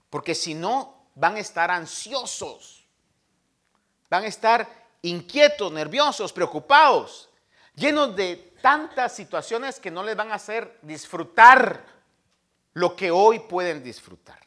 Porque 0.09 0.35
si 0.35 0.55
no, 0.55 1.07
van 1.15 1.37
a 1.37 1.41
estar 1.41 1.71
ansiosos. 1.71 2.87
Van 4.09 4.25
a 4.25 4.29
estar 4.29 4.69
inquietos, 5.03 5.73
nerviosos, 5.73 6.33
preocupados, 6.33 7.30
llenos 7.75 8.15
de 8.17 8.37
tantas 8.61 9.15
situaciones 9.15 9.81
que 9.81 9.91
no 9.91 10.03
les 10.03 10.17
van 10.17 10.31
a 10.33 10.35
hacer 10.35 10.79
disfrutar 10.83 11.85
lo 12.75 12.95
que 12.95 13.11
hoy 13.11 13.41
pueden 13.41 13.83
disfrutar. 13.83 14.39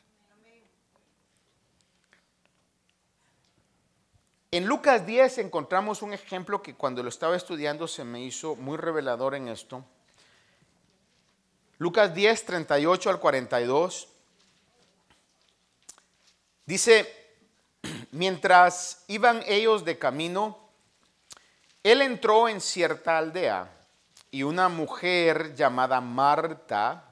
En 4.51 4.67
Lucas 4.67 5.05
10 5.05 5.39
encontramos 5.39 6.03
un 6.03 6.13
ejemplo 6.13 6.61
que 6.61 6.75
cuando 6.75 7.01
lo 7.01 7.09
estaba 7.09 7.35
estudiando 7.35 7.87
se 7.87 8.03
me 8.03 8.21
hizo 8.21 8.55
muy 8.55 8.77
revelador 8.77 9.33
en 9.33 9.47
esto. 9.47 9.83
Lucas 11.79 12.13
10, 12.13 12.45
38 12.45 13.09
al 13.09 13.19
42. 13.19 14.07
Dice, 16.67 17.11
mientras 18.11 19.03
iban 19.07 19.43
ellos 19.47 19.83
de 19.83 19.97
camino, 19.97 20.62
él 21.83 22.01
entró 22.01 22.47
en 22.47 22.61
cierta 22.61 23.17
aldea 23.17 23.69
y 24.31 24.43
una 24.43 24.69
mujer 24.69 25.53
llamada 25.53 26.01
Marta 26.01 27.03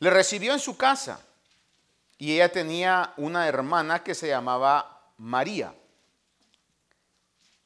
le 0.00 0.10
recibió 0.10 0.52
en 0.52 0.60
su 0.60 0.76
casa 0.76 1.20
y 2.18 2.34
ella 2.34 2.50
tenía 2.50 3.14
una 3.16 3.46
hermana 3.46 4.02
que 4.02 4.14
se 4.14 4.28
llamaba 4.28 5.12
María 5.16 5.72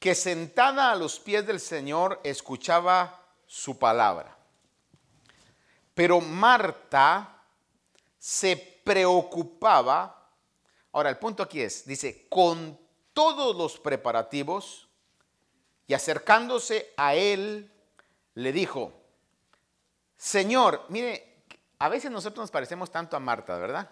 que 0.03 0.15
sentada 0.15 0.91
a 0.91 0.95
los 0.97 1.17
pies 1.17 1.47
del 1.47 1.61
Señor 1.61 2.19
escuchaba 2.25 3.21
su 3.47 3.79
palabra. 3.79 4.35
Pero 5.93 6.19
Marta 6.19 7.41
se 8.19 8.81
preocupaba, 8.83 10.29
ahora 10.91 11.09
el 11.09 11.17
punto 11.17 11.41
aquí 11.41 11.61
es, 11.61 11.85
dice, 11.85 12.27
con 12.27 12.77
todos 13.13 13.55
los 13.55 13.79
preparativos 13.79 14.89
y 15.87 15.93
acercándose 15.93 16.93
a 16.97 17.15
él, 17.15 17.71
le 18.35 18.51
dijo, 18.51 18.93
Señor, 20.17 20.85
mire, 20.89 21.43
a 21.79 21.89
veces 21.89 22.09
nosotros 22.09 22.43
nos 22.43 22.51
parecemos 22.51 22.91
tanto 22.91 23.17
a 23.17 23.19
Marta, 23.19 23.57
¿verdad? 23.57 23.89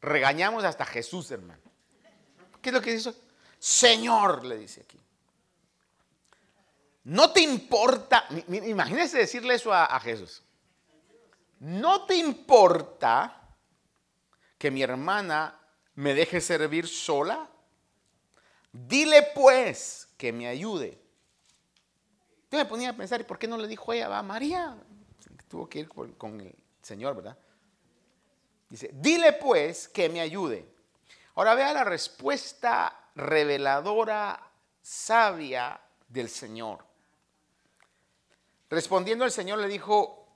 Regañamos 0.00 0.64
hasta 0.64 0.84
Jesús, 0.84 1.30
hermano. 1.30 1.62
¿Qué 2.60 2.70
es 2.70 2.74
lo 2.74 2.80
que 2.82 2.92
dice? 2.92 3.14
Señor, 3.58 4.44
le 4.44 4.58
dice 4.58 4.82
aquí. 4.82 5.00
No 7.04 7.32
te 7.32 7.40
importa, 7.40 8.26
imagínese 8.48 9.18
decirle 9.18 9.54
eso 9.54 9.72
a, 9.72 9.84
a 9.84 10.00
Jesús. 10.00 10.42
No 11.60 12.04
te 12.06 12.16
importa 12.16 13.54
que 14.58 14.70
mi 14.70 14.82
hermana 14.82 15.60
me 15.94 16.14
deje 16.14 16.40
servir 16.40 16.88
sola. 16.88 17.48
Dile 18.72 19.28
pues 19.34 20.08
que 20.16 20.32
me 20.32 20.48
ayude. 20.48 21.03
Yo 22.54 22.58
me 22.58 22.66
ponía 22.66 22.90
a 22.90 22.92
pensar, 22.92 23.20
¿y 23.20 23.24
por 23.24 23.36
qué 23.36 23.48
no 23.48 23.58
le 23.58 23.66
dijo 23.66 23.92
ella? 23.92 24.06
Va, 24.06 24.22
María. 24.22 24.76
Tuvo 25.48 25.68
que 25.68 25.80
ir 25.80 25.88
con 25.88 26.40
el 26.40 26.54
Señor, 26.80 27.16
¿verdad? 27.16 27.36
Dice, 28.70 28.90
dile 28.92 29.32
pues 29.32 29.88
que 29.88 30.08
me 30.08 30.20
ayude. 30.20 30.64
Ahora 31.34 31.56
vea 31.56 31.72
la 31.72 31.82
respuesta 31.82 33.10
reveladora, 33.16 34.40
sabia 34.80 35.80
del 36.06 36.28
Señor. 36.28 36.84
Respondiendo 38.70 39.24
el 39.24 39.32
Señor 39.32 39.58
le 39.58 39.66
dijo, 39.66 40.28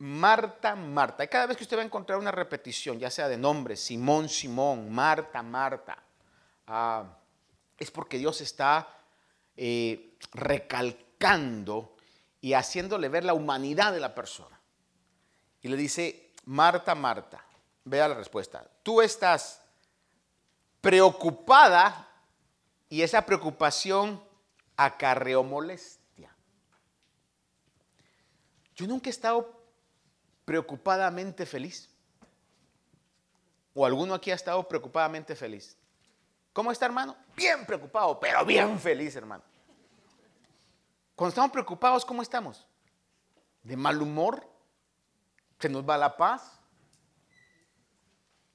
Marta, 0.00 0.76
Marta. 0.76 1.24
Y 1.24 1.28
cada 1.28 1.46
vez 1.46 1.56
que 1.56 1.62
usted 1.62 1.78
va 1.78 1.82
a 1.82 1.86
encontrar 1.86 2.18
una 2.18 2.30
repetición, 2.30 2.98
ya 2.98 3.10
sea 3.10 3.26
de 3.26 3.38
nombre, 3.38 3.74
Simón, 3.74 4.28
Simón, 4.28 4.92
Marta, 4.92 5.42
Marta, 5.42 5.96
ah, 6.66 7.16
es 7.78 7.90
porque 7.90 8.18
Dios 8.18 8.42
está 8.42 8.86
eh, 9.56 10.18
recalcando 10.34 11.03
y 12.40 12.52
haciéndole 12.52 13.08
ver 13.08 13.24
la 13.24 13.34
humanidad 13.34 13.92
de 13.92 14.00
la 14.00 14.14
persona. 14.14 14.60
Y 15.62 15.68
le 15.68 15.76
dice, 15.76 16.32
Marta, 16.44 16.94
Marta, 16.94 17.44
vea 17.84 18.08
la 18.08 18.14
respuesta. 18.14 18.68
Tú 18.82 19.00
estás 19.00 19.62
preocupada 20.80 22.08
y 22.90 23.00
esa 23.00 23.24
preocupación 23.24 24.22
acarreó 24.76 25.42
molestia. 25.42 26.34
Yo 28.76 28.86
nunca 28.86 29.08
he 29.08 29.10
estado 29.10 29.62
preocupadamente 30.44 31.46
feliz. 31.46 31.88
¿O 33.72 33.86
alguno 33.86 34.14
aquí 34.14 34.30
ha 34.30 34.34
estado 34.34 34.68
preocupadamente 34.68 35.34
feliz? 35.34 35.76
¿Cómo 36.52 36.70
está, 36.70 36.86
hermano? 36.86 37.16
Bien 37.34 37.64
preocupado, 37.64 38.20
pero 38.20 38.44
bien 38.44 38.78
feliz, 38.78 39.16
hermano. 39.16 39.42
Cuando 41.14 41.30
estamos 41.30 41.52
preocupados, 41.52 42.04
¿cómo 42.04 42.22
estamos? 42.22 42.66
¿De 43.62 43.76
mal 43.76 44.00
humor? 44.02 44.46
¿Se 45.58 45.68
nos 45.68 45.88
va 45.88 45.96
la 45.96 46.16
paz? 46.16 46.58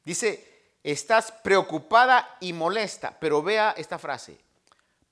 Dice, 0.03 0.75
estás 0.83 1.31
preocupada 1.31 2.37
y 2.39 2.53
molesta, 2.53 3.17
pero 3.19 3.41
vea 3.41 3.71
esta 3.77 3.97
frase, 3.97 4.39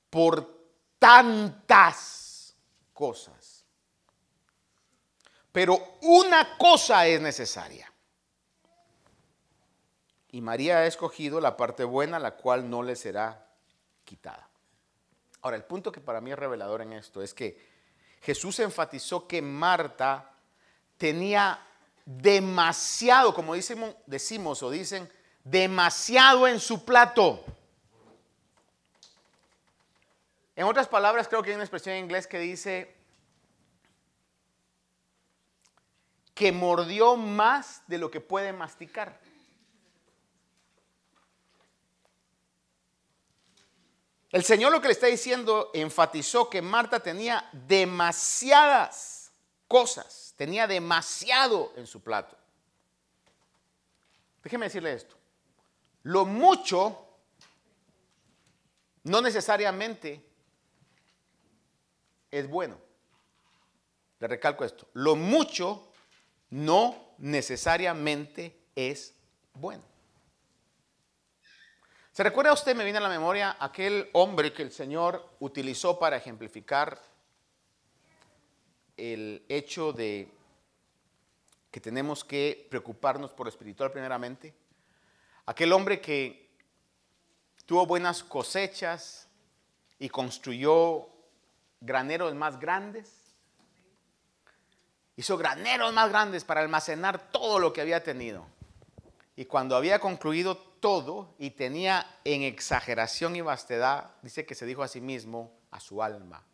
por 0.10 0.58
tantas 1.00 2.56
cosas. 2.94 3.64
Pero 5.52 5.98
una 6.02 6.58
cosa 6.58 7.08
es 7.08 7.22
necesaria. 7.22 7.92
Y 10.32 10.42
María 10.42 10.80
ha 10.80 10.86
escogido 10.86 11.40
la 11.40 11.56
parte 11.58 11.84
buena, 11.84 12.20
la 12.20 12.36
cual 12.36 12.70
no 12.70 12.84
le 12.84 12.96
será 12.96 13.48
quitada. 14.04 14.47
Ahora, 15.48 15.56
el 15.56 15.64
punto 15.64 15.94
que 15.94 16.02
para 16.02 16.20
mí 16.20 16.30
es 16.30 16.38
revelador 16.38 16.82
en 16.82 16.92
esto 16.92 17.22
es 17.22 17.34
que 17.34 17.58
Jesús 18.22 18.60
enfatizó 18.60 19.26
que 19.26 19.42
Marta 19.42 20.30
tenía 20.98 21.66
demasiado, 22.04 23.34
como 23.34 23.54
decimos, 23.54 24.62
o 24.62 24.70
dicen, 24.70 25.10
demasiado 25.46 26.50
en 26.50 26.60
su 26.60 26.84
plato. 26.84 27.46
En 30.54 30.66
otras 30.66 30.90
palabras, 30.90 31.30
creo 31.30 31.42
que 31.42 31.52
hay 31.52 31.56
una 31.56 31.64
expresión 31.64 31.96
en 31.96 32.04
inglés 32.04 32.28
que 32.28 32.40
dice, 32.40 32.94
que 36.36 36.52
mordió 36.52 37.16
más 37.16 37.84
de 37.88 38.00
lo 38.00 38.12
que 38.12 38.20
puede 38.20 38.52
masticar. 38.52 39.18
El 44.32 44.44
Señor 44.44 44.72
lo 44.72 44.82
que 44.82 44.88
le 44.88 44.94
está 44.94 45.08
diciendo 45.08 45.72
enfatizó 45.74 46.50
que 46.50 46.62
Marta 46.62 47.00
tenía 47.00 47.50
demasiadas 47.54 49.32
cosas, 49.68 50.34
tenía 50.36 50.68
demasiado 50.68 51.72
en 51.78 51.88
su 51.88 52.02
plato. 52.02 52.36
Déjeme 54.44 54.66
decirle 54.66 54.94
esto. 54.94 55.16
Lo 56.04 56.26
mucho 56.26 57.06
no 59.04 59.22
necesariamente 59.22 60.24
es 62.32 62.50
bueno. 62.50 62.78
le 64.20 64.28
recalco 64.28 64.66
esto, 64.66 64.88
lo 64.94 65.16
mucho 65.16 65.92
no 66.50 67.14
necesariamente 67.18 68.58
es 68.76 69.14
bueno. 69.54 69.84
¿Se 72.18 72.24
recuerda 72.24 72.52
usted, 72.52 72.76
me 72.76 72.84
viene 72.84 72.98
a 72.98 73.02
la 73.02 73.10
memoria, 73.10 73.58
aquel 73.60 74.10
hombre 74.14 74.52
que 74.52 74.64
el 74.64 74.72
Señor 74.72 75.24
utilizó 75.40 76.00
para 76.00 76.18
ejemplificar 76.18 77.00
el 78.98 79.46
hecho 79.48 79.94
de 79.94 80.28
que 81.70 81.80
tenemos 81.80 82.24
que 82.24 82.66
preocuparnos 82.72 83.34
por 83.34 83.46
lo 83.46 83.52
espiritual 83.52 83.92
primeramente? 83.92 84.56
Aquel 85.46 85.72
hombre 85.72 86.02
que 86.02 86.50
tuvo 87.68 87.86
buenas 87.86 88.24
cosechas 88.24 89.28
y 90.00 90.10
construyó 90.10 91.10
graneros 91.82 92.34
más 92.34 92.60
grandes. 92.60 93.14
Hizo 95.18 95.38
graneros 95.38 95.94
más 95.94 96.10
grandes 96.10 96.44
para 96.44 96.62
almacenar 96.62 97.30
todo 97.30 97.60
lo 97.60 97.74
que 97.74 97.82
había 97.82 98.02
tenido. 98.02 98.48
Y 99.36 99.46
cuando 99.46 99.76
había 99.76 100.00
concluido 100.00 100.67
todo 100.80 101.36
y 101.38 101.52
tenía 101.52 102.20
en 102.24 102.44
exageración 102.44 103.36
y 103.36 103.42
vastedad, 103.42 104.16
dice 104.22 104.46
que 104.46 104.56
se 104.56 104.66
dijo 104.66 104.84
a 104.84 104.88
sí 104.88 105.02
mismo, 105.02 105.60
a 105.72 105.80
su 105.80 106.02
alma, 106.02 106.46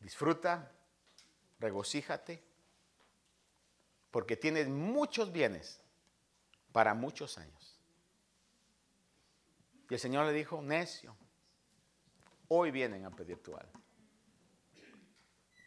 disfruta, 0.00 0.72
regocíjate, 1.58 2.42
porque 4.10 4.36
tienes 4.36 4.68
muchos 4.68 5.30
bienes 5.30 5.80
para 6.72 6.94
muchos 6.94 7.38
años. 7.38 7.78
Y 9.88 9.94
el 9.94 10.00
Señor 10.00 10.26
le 10.26 10.32
dijo, 10.32 10.62
necio, 10.62 11.16
hoy 12.48 12.70
vienen 12.70 13.04
a 13.04 13.10
pedir 13.10 13.42
tu 13.42 13.56
alma. 13.56 13.80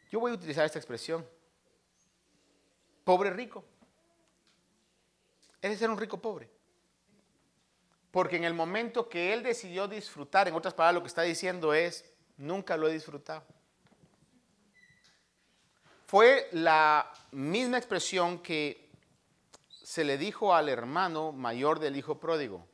Yo 0.09 0.19
voy 0.19 0.31
a 0.31 0.35
utilizar 0.35 0.65
esta 0.65 0.79
expresión. 0.79 1.27
Pobre 3.03 3.31
rico. 3.31 3.65
Ese 5.71 5.85
era 5.85 5.93
un 5.93 5.99
rico 5.99 6.21
pobre. 6.21 6.49
Porque 8.11 8.35
en 8.35 8.43
el 8.43 8.53
momento 8.53 9.09
que 9.09 9.33
él 9.33 9.41
decidió 9.41 9.87
disfrutar, 9.87 10.47
en 10.47 10.53
otras 10.53 10.73
palabras 10.73 10.95
lo 10.95 11.01
que 11.01 11.07
está 11.07 11.23
diciendo 11.23 11.73
es, 11.73 12.05
nunca 12.37 12.77
lo 12.77 12.87
he 12.87 12.93
disfrutado. 12.93 13.43
Fue 16.05 16.49
la 16.51 17.11
misma 17.31 17.77
expresión 17.77 18.39
que 18.39 18.91
se 19.69 20.03
le 20.03 20.17
dijo 20.17 20.53
al 20.53 20.69
hermano 20.69 21.31
mayor 21.31 21.79
del 21.79 21.95
hijo 21.95 22.19
pródigo 22.19 22.67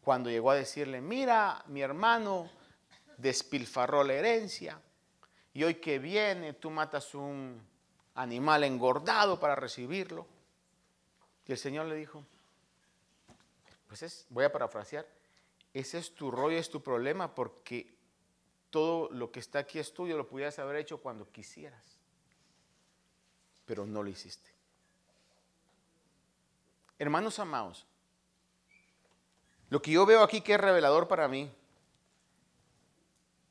cuando 0.00 0.30
llegó 0.30 0.50
a 0.50 0.54
decirle, 0.54 1.00
mira, 1.00 1.62
mi 1.66 1.82
hermano 1.82 2.48
despilfarró 3.18 4.02
la 4.02 4.14
herencia 4.14 4.80
y 5.52 5.64
hoy 5.64 5.74
que 5.74 5.98
viene 5.98 6.54
tú 6.54 6.70
matas 6.70 7.14
un 7.14 7.60
animal 8.14 8.64
engordado 8.64 9.38
para 9.38 9.54
recibirlo. 9.54 10.26
Y 11.46 11.52
el 11.52 11.58
Señor 11.58 11.86
le 11.86 11.94
dijo, 11.94 12.24
pues 13.88 14.02
es, 14.02 14.26
voy 14.30 14.44
a 14.44 14.52
parafrasear, 14.52 15.06
ese 15.74 15.98
es 15.98 16.14
tu 16.14 16.30
rollo, 16.30 16.56
es 16.56 16.70
tu 16.70 16.82
problema 16.82 17.34
porque 17.34 17.92
todo 18.70 19.10
lo 19.10 19.32
que 19.32 19.40
está 19.40 19.60
aquí 19.60 19.78
es 19.78 19.92
tuyo, 19.92 20.16
lo 20.16 20.28
pudieras 20.28 20.58
haber 20.58 20.76
hecho 20.76 20.98
cuando 20.98 21.30
quisieras, 21.30 21.82
pero 23.66 23.84
no 23.86 24.02
lo 24.02 24.08
hiciste. 24.08 24.48
Hermanos 26.98 27.38
amados, 27.38 27.86
lo 29.70 29.80
que 29.80 29.92
yo 29.92 30.04
veo 30.06 30.22
aquí 30.22 30.40
que 30.40 30.54
es 30.54 30.60
revelador 30.60 31.08
para 31.08 31.28
mí 31.28 31.50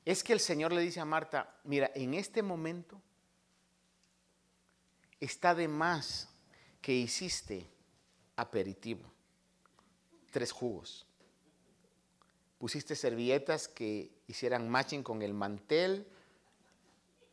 es 0.06 0.24
que 0.24 0.34
el 0.34 0.40
Señor 0.40 0.72
le 0.72 0.82
dice 0.82 1.00
a 1.00 1.06
Marta, 1.06 1.56
mira, 1.64 1.92
en 1.96 2.14
este 2.14 2.42
momento 2.42 3.02
está 5.20 5.54
de 5.54 5.68
más 5.68 6.30
que 6.82 6.94
hiciste 6.94 7.68
aperitivo, 8.40 9.04
tres 10.32 10.52
jugos. 10.52 11.06
Pusiste 12.58 12.96
servilletas 12.96 13.68
que 13.68 14.12
hicieran 14.28 14.70
matching 14.70 15.04
con 15.04 15.22
el 15.22 15.34
mantel, 15.34 16.08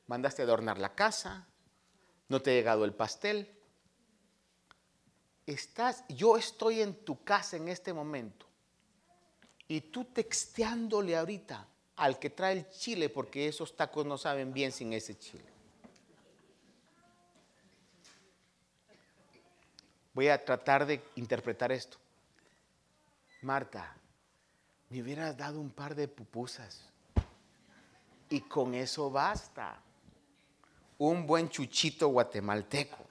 mandaste 0.07 0.43
adornar 0.43 0.79
la 0.79 0.95
casa, 0.95 1.47
no 2.29 2.41
te 2.41 2.51
ha 2.51 2.55
llegado 2.55 2.85
el 2.85 2.95
pastel. 2.95 3.51
Estás, 5.47 6.05
yo 6.09 6.37
estoy 6.37 6.81
en 6.81 6.95
tu 7.05 7.23
casa 7.23 7.57
en 7.57 7.69
este 7.69 7.93
momento 7.93 8.47
y 9.69 9.81
tú 9.81 10.05
texteándole 10.05 11.17
ahorita 11.17 11.69
al 11.97 12.19
que 12.19 12.31
trae 12.31 12.53
el 12.53 12.71
chile, 12.71 13.09
porque 13.09 13.49
esos 13.49 13.75
tacos 13.75 14.05
no 14.05 14.19
saben 14.19 14.53
bien 14.53 14.71
sin 14.71 14.93
ese 14.93 15.19
chile. 15.19 15.56
Voy 20.17 20.29
a 20.29 20.43
tratar 20.43 20.87
de 20.87 21.03
interpretar 21.17 21.71
esto. 21.73 21.99
Marta, 23.43 23.95
me 24.89 25.03
hubieras 25.03 25.37
dado 25.37 25.61
un 25.61 25.69
par 25.69 25.95
de 25.95 26.09
pupusas 26.09 26.89
y 28.31 28.41
con 28.41 28.73
eso 28.73 29.11
basta. 29.11 29.79
Un 30.97 31.27
buen 31.27 31.51
chuchito 31.51 32.09
guatemalteco. 32.09 33.05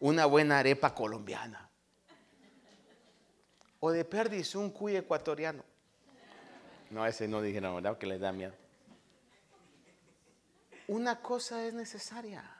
Una 0.00 0.26
buena 0.26 0.58
arepa 0.58 0.94
colombiana 0.94 1.66
o 3.80 3.90
de 3.92 4.04
perdiz 4.04 4.54
un 4.54 4.68
cuy 4.68 4.96
ecuatoriano. 4.96 5.64
No, 6.90 7.06
ese 7.06 7.26
no 7.26 7.40
dijeron, 7.40 7.76
¿verdad? 7.76 7.96
Que 7.96 8.06
le 8.06 8.18
da 8.18 8.32
miedo. 8.32 8.52
Una 10.88 11.22
cosa 11.22 11.66
es 11.66 11.72
necesaria. 11.72 12.55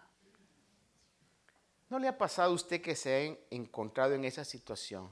¿No 1.89 1.99
le 1.99 2.09
ha 2.09 2.19
pasado 2.19 2.51
a 2.51 2.55
usted 2.55 2.83
que 2.83 2.97
se 2.97 3.15
ha 3.15 3.55
encontrado 3.55 4.15
en 4.15 4.25
esa 4.25 4.45
situación? 4.45 5.11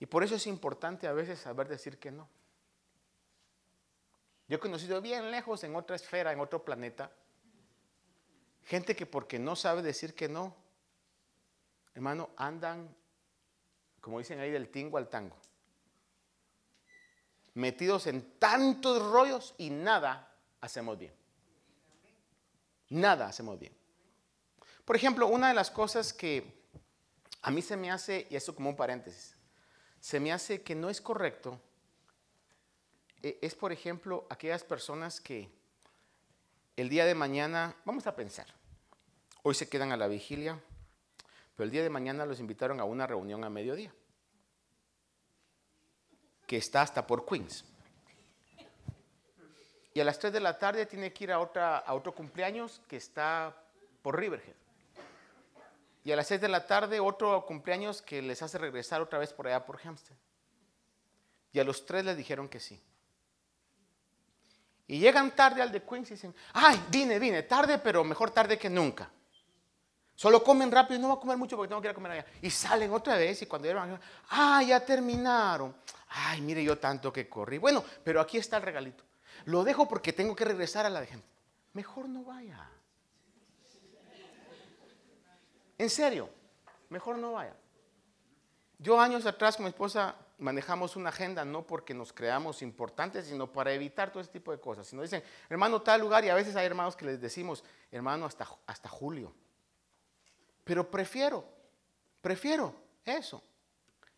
Y 0.00 0.06
por 0.06 0.24
eso 0.24 0.34
es 0.34 0.46
importante 0.46 1.06
a 1.06 1.12
veces 1.12 1.38
saber 1.38 1.68
decir 1.68 1.98
que 1.98 2.10
no. 2.10 2.28
Yo 4.48 4.56
he 4.56 4.60
conocido 4.60 5.00
bien 5.00 5.30
lejos 5.30 5.64
en 5.64 5.74
otra 5.76 5.96
esfera, 5.96 6.32
en 6.32 6.40
otro 6.40 6.64
planeta, 6.64 7.10
gente 8.64 8.94
que 8.94 9.06
porque 9.06 9.38
no 9.38 9.56
sabe 9.56 9.82
decir 9.82 10.14
que 10.14 10.28
no, 10.28 10.54
hermano, 11.94 12.30
andan 12.36 12.94
como 14.04 14.18
dicen 14.18 14.38
ahí, 14.38 14.50
del 14.50 14.68
tingo 14.68 14.98
al 14.98 15.08
tango. 15.08 15.34
Metidos 17.54 18.06
en 18.06 18.38
tantos 18.38 19.02
rollos 19.10 19.54
y 19.56 19.70
nada 19.70 20.30
hacemos 20.60 20.98
bien. 20.98 21.14
Nada 22.90 23.28
hacemos 23.28 23.58
bien. 23.58 23.74
Por 24.84 24.96
ejemplo, 24.96 25.26
una 25.26 25.48
de 25.48 25.54
las 25.54 25.70
cosas 25.70 26.12
que 26.12 26.62
a 27.42 27.50
mí 27.50 27.62
se 27.62 27.76
me 27.76 27.90
hace, 27.90 28.26
y 28.30 28.36
esto 28.36 28.54
como 28.54 28.70
un 28.70 28.76
paréntesis, 28.76 29.36
se 30.00 30.20
me 30.20 30.32
hace 30.32 30.62
que 30.62 30.74
no 30.74 30.90
es 30.90 31.00
correcto, 31.00 31.60
e, 33.22 33.38
es 33.40 33.54
por 33.54 33.72
ejemplo 33.72 34.26
aquellas 34.28 34.64
personas 34.64 35.20
que 35.20 35.50
el 36.76 36.88
día 36.88 37.06
de 37.06 37.14
mañana, 37.14 37.74
vamos 37.84 38.06
a 38.06 38.14
pensar, 38.14 38.46
hoy 39.42 39.54
se 39.54 39.68
quedan 39.68 39.92
a 39.92 39.96
la 39.96 40.08
vigilia, 40.08 40.60
pero 41.56 41.64
el 41.64 41.70
día 41.70 41.82
de 41.82 41.90
mañana 41.90 42.26
los 42.26 42.40
invitaron 42.40 42.80
a 42.80 42.84
una 42.84 43.06
reunión 43.06 43.44
a 43.44 43.50
mediodía, 43.50 43.94
que 46.46 46.58
está 46.58 46.82
hasta 46.82 47.06
por 47.06 47.24
Queens. 47.24 47.64
Y 49.94 50.00
a 50.00 50.04
las 50.04 50.18
3 50.18 50.32
de 50.32 50.40
la 50.40 50.58
tarde 50.58 50.86
tiene 50.86 51.12
que 51.12 51.24
ir 51.24 51.32
a, 51.32 51.38
otra, 51.38 51.78
a 51.78 51.94
otro 51.94 52.12
cumpleaños 52.12 52.82
que 52.88 52.96
está 52.96 53.56
por 54.02 54.18
Riverhead. 54.18 54.63
Y 56.04 56.12
a 56.12 56.16
las 56.16 56.26
6 56.28 56.40
de 56.42 56.48
la 56.48 56.66
tarde 56.66 57.00
otro 57.00 57.44
cumpleaños 57.46 58.02
que 58.02 58.20
les 58.20 58.42
hace 58.42 58.58
regresar 58.58 59.00
otra 59.00 59.18
vez 59.18 59.32
por 59.32 59.46
allá 59.46 59.64
por 59.64 59.80
Hampstead. 59.82 60.16
Y 61.52 61.60
a 61.60 61.64
los 61.64 61.86
tres 61.86 62.04
les 62.04 62.16
dijeron 62.16 62.48
que 62.48 62.60
sí. 62.60 62.82
Y 64.86 64.98
llegan 64.98 65.34
tarde 65.34 65.62
al 65.62 65.72
de 65.72 65.82
Queens 65.82 66.10
y 66.10 66.14
dicen, 66.14 66.34
ay, 66.52 66.84
vine, 66.90 67.18
vine, 67.18 67.44
tarde, 67.44 67.78
pero 67.78 68.04
mejor 68.04 68.30
tarde 68.30 68.58
que 68.58 68.68
nunca. 68.68 69.10
Solo 70.14 70.44
comen 70.44 70.70
rápido 70.70 70.98
y 70.98 71.02
no 71.02 71.08
va 71.08 71.14
a 71.14 71.20
comer 71.20 71.36
mucho 71.36 71.56
porque 71.56 71.68
tengo 71.68 71.80
que 71.80 71.88
ir 71.88 71.92
a 71.92 71.94
comer 71.94 72.12
allá. 72.12 72.26
Y 72.42 72.50
salen 72.50 72.92
otra 72.92 73.16
vez 73.16 73.40
y 73.42 73.46
cuando 73.46 73.66
llegan, 73.66 73.98
ah, 74.28 74.62
ya 74.62 74.84
terminaron. 74.84 75.74
Ay, 76.08 76.42
mire 76.42 76.62
yo 76.62 76.78
tanto 76.78 77.12
que 77.12 77.28
corrí. 77.28 77.58
Bueno, 77.58 77.82
pero 78.04 78.20
aquí 78.20 78.36
está 78.36 78.58
el 78.58 78.62
regalito. 78.62 79.04
Lo 79.46 79.64
dejo 79.64 79.88
porque 79.88 80.12
tengo 80.12 80.36
que 80.36 80.44
regresar 80.44 80.86
a 80.86 80.90
la 80.90 81.00
de 81.00 81.06
gente. 81.06 81.26
Mejor 81.72 82.08
no 82.08 82.22
vaya. 82.24 82.68
En 85.78 85.90
serio, 85.90 86.28
mejor 86.88 87.18
no 87.18 87.32
vaya. 87.32 87.54
Yo 88.78 89.00
años 89.00 89.26
atrás 89.26 89.56
con 89.56 89.64
mi 89.64 89.70
esposa 89.70 90.16
manejamos 90.38 90.96
una 90.96 91.10
agenda 91.10 91.44
no 91.44 91.66
porque 91.66 91.94
nos 91.94 92.12
creamos 92.12 92.62
importantes, 92.62 93.26
sino 93.26 93.50
para 93.50 93.72
evitar 93.72 94.10
todo 94.10 94.20
ese 94.20 94.32
tipo 94.32 94.52
de 94.52 94.60
cosas. 94.60 94.86
Si 94.86 94.96
nos 94.96 95.04
dicen, 95.04 95.22
hermano, 95.48 95.80
tal 95.82 96.00
lugar, 96.00 96.24
y 96.24 96.28
a 96.28 96.34
veces 96.34 96.56
hay 96.56 96.66
hermanos 96.66 96.96
que 96.96 97.06
les 97.06 97.20
decimos, 97.20 97.64
hermano, 97.90 98.26
hasta, 98.26 98.46
hasta 98.66 98.88
julio. 98.88 99.32
Pero 100.64 100.90
prefiero, 100.90 101.44
prefiero 102.20 102.74
eso. 103.04 103.42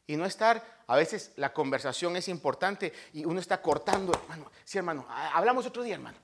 Y 0.06 0.16
no 0.16 0.24
estar, 0.24 0.84
a 0.86 0.96
veces 0.96 1.32
la 1.36 1.52
conversación 1.52 2.16
es 2.16 2.28
importante 2.28 2.92
y 3.12 3.24
uno 3.24 3.40
está 3.40 3.60
cortando, 3.60 4.12
hermano. 4.12 4.50
Sí, 4.64 4.78
hermano, 4.78 5.04
hablamos 5.08 5.66
otro 5.66 5.82
día, 5.82 5.94
hermano. 5.94 6.18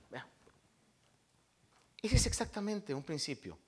Ese 2.01 2.17
es 2.17 2.27
exactamente 2.27 2.95
un 2.95 3.03
principio. 3.03 3.59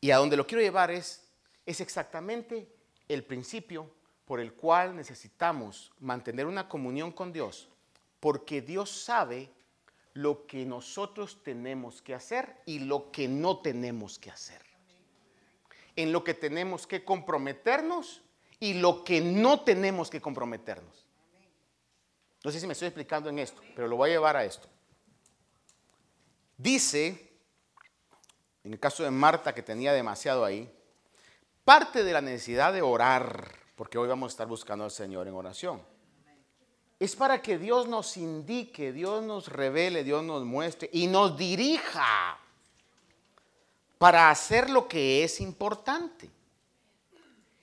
Y 0.00 0.10
a 0.10 0.16
donde 0.16 0.36
lo 0.36 0.46
quiero 0.46 0.62
llevar 0.62 0.90
es, 0.90 1.28
es 1.66 1.80
exactamente 1.80 2.68
el 3.08 3.24
principio 3.24 3.90
por 4.24 4.40
el 4.40 4.52
cual 4.52 4.94
necesitamos 4.94 5.90
mantener 6.00 6.46
una 6.46 6.68
comunión 6.68 7.12
con 7.12 7.32
Dios, 7.32 7.68
porque 8.20 8.60
Dios 8.60 8.90
sabe 8.90 9.50
lo 10.12 10.46
que 10.46 10.64
nosotros 10.64 11.42
tenemos 11.42 12.02
que 12.02 12.14
hacer 12.14 12.56
y 12.66 12.80
lo 12.80 13.10
que 13.10 13.28
no 13.28 13.58
tenemos 13.58 14.18
que 14.18 14.30
hacer. 14.30 14.62
En 15.96 16.12
lo 16.12 16.22
que 16.22 16.34
tenemos 16.34 16.86
que 16.86 17.04
comprometernos 17.04 18.22
y 18.60 18.74
lo 18.74 19.04
que 19.04 19.20
no 19.20 19.60
tenemos 19.60 20.10
que 20.10 20.20
comprometernos. 20.20 21.06
No 22.44 22.50
sé 22.50 22.60
si 22.60 22.66
me 22.66 22.72
estoy 22.72 22.88
explicando 22.88 23.30
en 23.30 23.38
esto, 23.38 23.62
pero 23.74 23.88
lo 23.88 23.96
voy 23.96 24.10
a 24.10 24.12
llevar 24.12 24.36
a 24.36 24.44
esto. 24.44 24.68
Dice, 26.56 27.27
en 28.68 28.74
el 28.74 28.80
caso 28.80 29.02
de 29.02 29.10
Marta 29.10 29.54
que 29.54 29.62
tenía 29.62 29.94
demasiado 29.94 30.44
ahí, 30.44 30.70
parte 31.64 32.04
de 32.04 32.12
la 32.12 32.20
necesidad 32.20 32.70
de 32.70 32.82
orar, 32.82 33.50
porque 33.74 33.96
hoy 33.96 34.06
vamos 34.06 34.30
a 34.30 34.34
estar 34.34 34.46
buscando 34.46 34.84
al 34.84 34.90
Señor 34.90 35.26
en 35.26 35.32
oración, 35.32 35.80
es 37.00 37.16
para 37.16 37.40
que 37.40 37.56
Dios 37.56 37.88
nos 37.88 38.18
indique, 38.18 38.92
Dios 38.92 39.24
nos 39.24 39.48
revele, 39.48 40.04
Dios 40.04 40.22
nos 40.22 40.44
muestre 40.44 40.90
y 40.92 41.06
nos 41.06 41.38
dirija 41.38 42.38
para 43.96 44.28
hacer 44.28 44.68
lo 44.68 44.86
que 44.86 45.24
es 45.24 45.40
importante. 45.40 46.28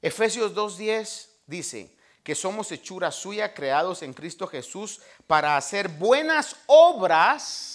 Efesios 0.01 0.55
2.10 0.55 1.27
dice 1.45 1.95
que 2.23 2.33
somos 2.33 2.71
hechura 2.71 3.11
suya, 3.11 3.53
creados 3.53 4.01
en 4.01 4.11
Cristo 4.11 4.47
Jesús, 4.47 5.01
para 5.27 5.55
hacer 5.55 5.87
buenas 5.87 6.55
obras, 6.65 7.74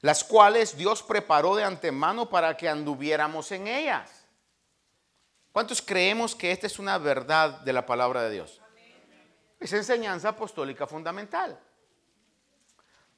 las 0.00 0.24
cuales 0.24 0.76
Dios 0.76 1.02
preparó 1.02 1.56
de 1.56 1.64
antemano 1.64 2.28
para 2.28 2.56
que 2.56 2.68
anduviéramos 2.68 3.50
en 3.52 3.66
ellas. 3.66 4.10
¿Cuántos 5.52 5.82
creemos 5.82 6.34
que 6.34 6.52
esta 6.52 6.66
es 6.66 6.78
una 6.78 6.98
verdad 6.98 7.60
de 7.60 7.72
la 7.72 7.84
palabra 7.84 8.22
de 8.22 8.30
Dios? 8.30 8.60
Es 9.58 9.72
enseñanza 9.72 10.30
apostólica 10.30 10.86
fundamental. 10.86 11.58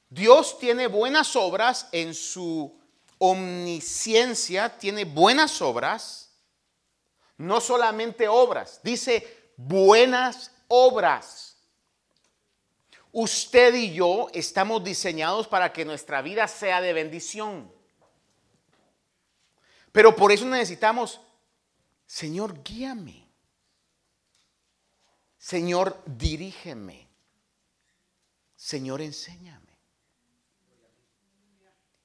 Dios 0.09 0.57
tiene 0.59 0.87
buenas 0.87 1.35
obras 1.35 1.87
en 1.91 2.13
su 2.13 2.79
omnisciencia, 3.19 4.77
tiene 4.77 5.05
buenas 5.05 5.61
obras 5.61 6.31
no 7.41 7.59
solamente 7.59 8.27
obras, 8.27 8.79
dice 8.83 9.53
buenas 9.57 10.51
obras. 10.67 11.50
Usted 13.11 13.73
y 13.73 13.93
yo 13.93 14.29
estamos 14.33 14.83
diseñados 14.83 15.47
para 15.47 15.73
que 15.73 15.85
nuestra 15.85 16.21
vida 16.21 16.47
sea 16.47 16.81
de 16.81 16.93
bendición. 16.93 17.71
Pero 19.91 20.15
por 20.15 20.31
eso 20.31 20.45
necesitamos, 20.45 21.19
Señor, 22.05 22.63
guíame. 22.63 23.27
Señor, 25.37 26.01
dirígeme. 26.05 27.09
Señor, 28.55 29.01
enséñame. 29.01 29.77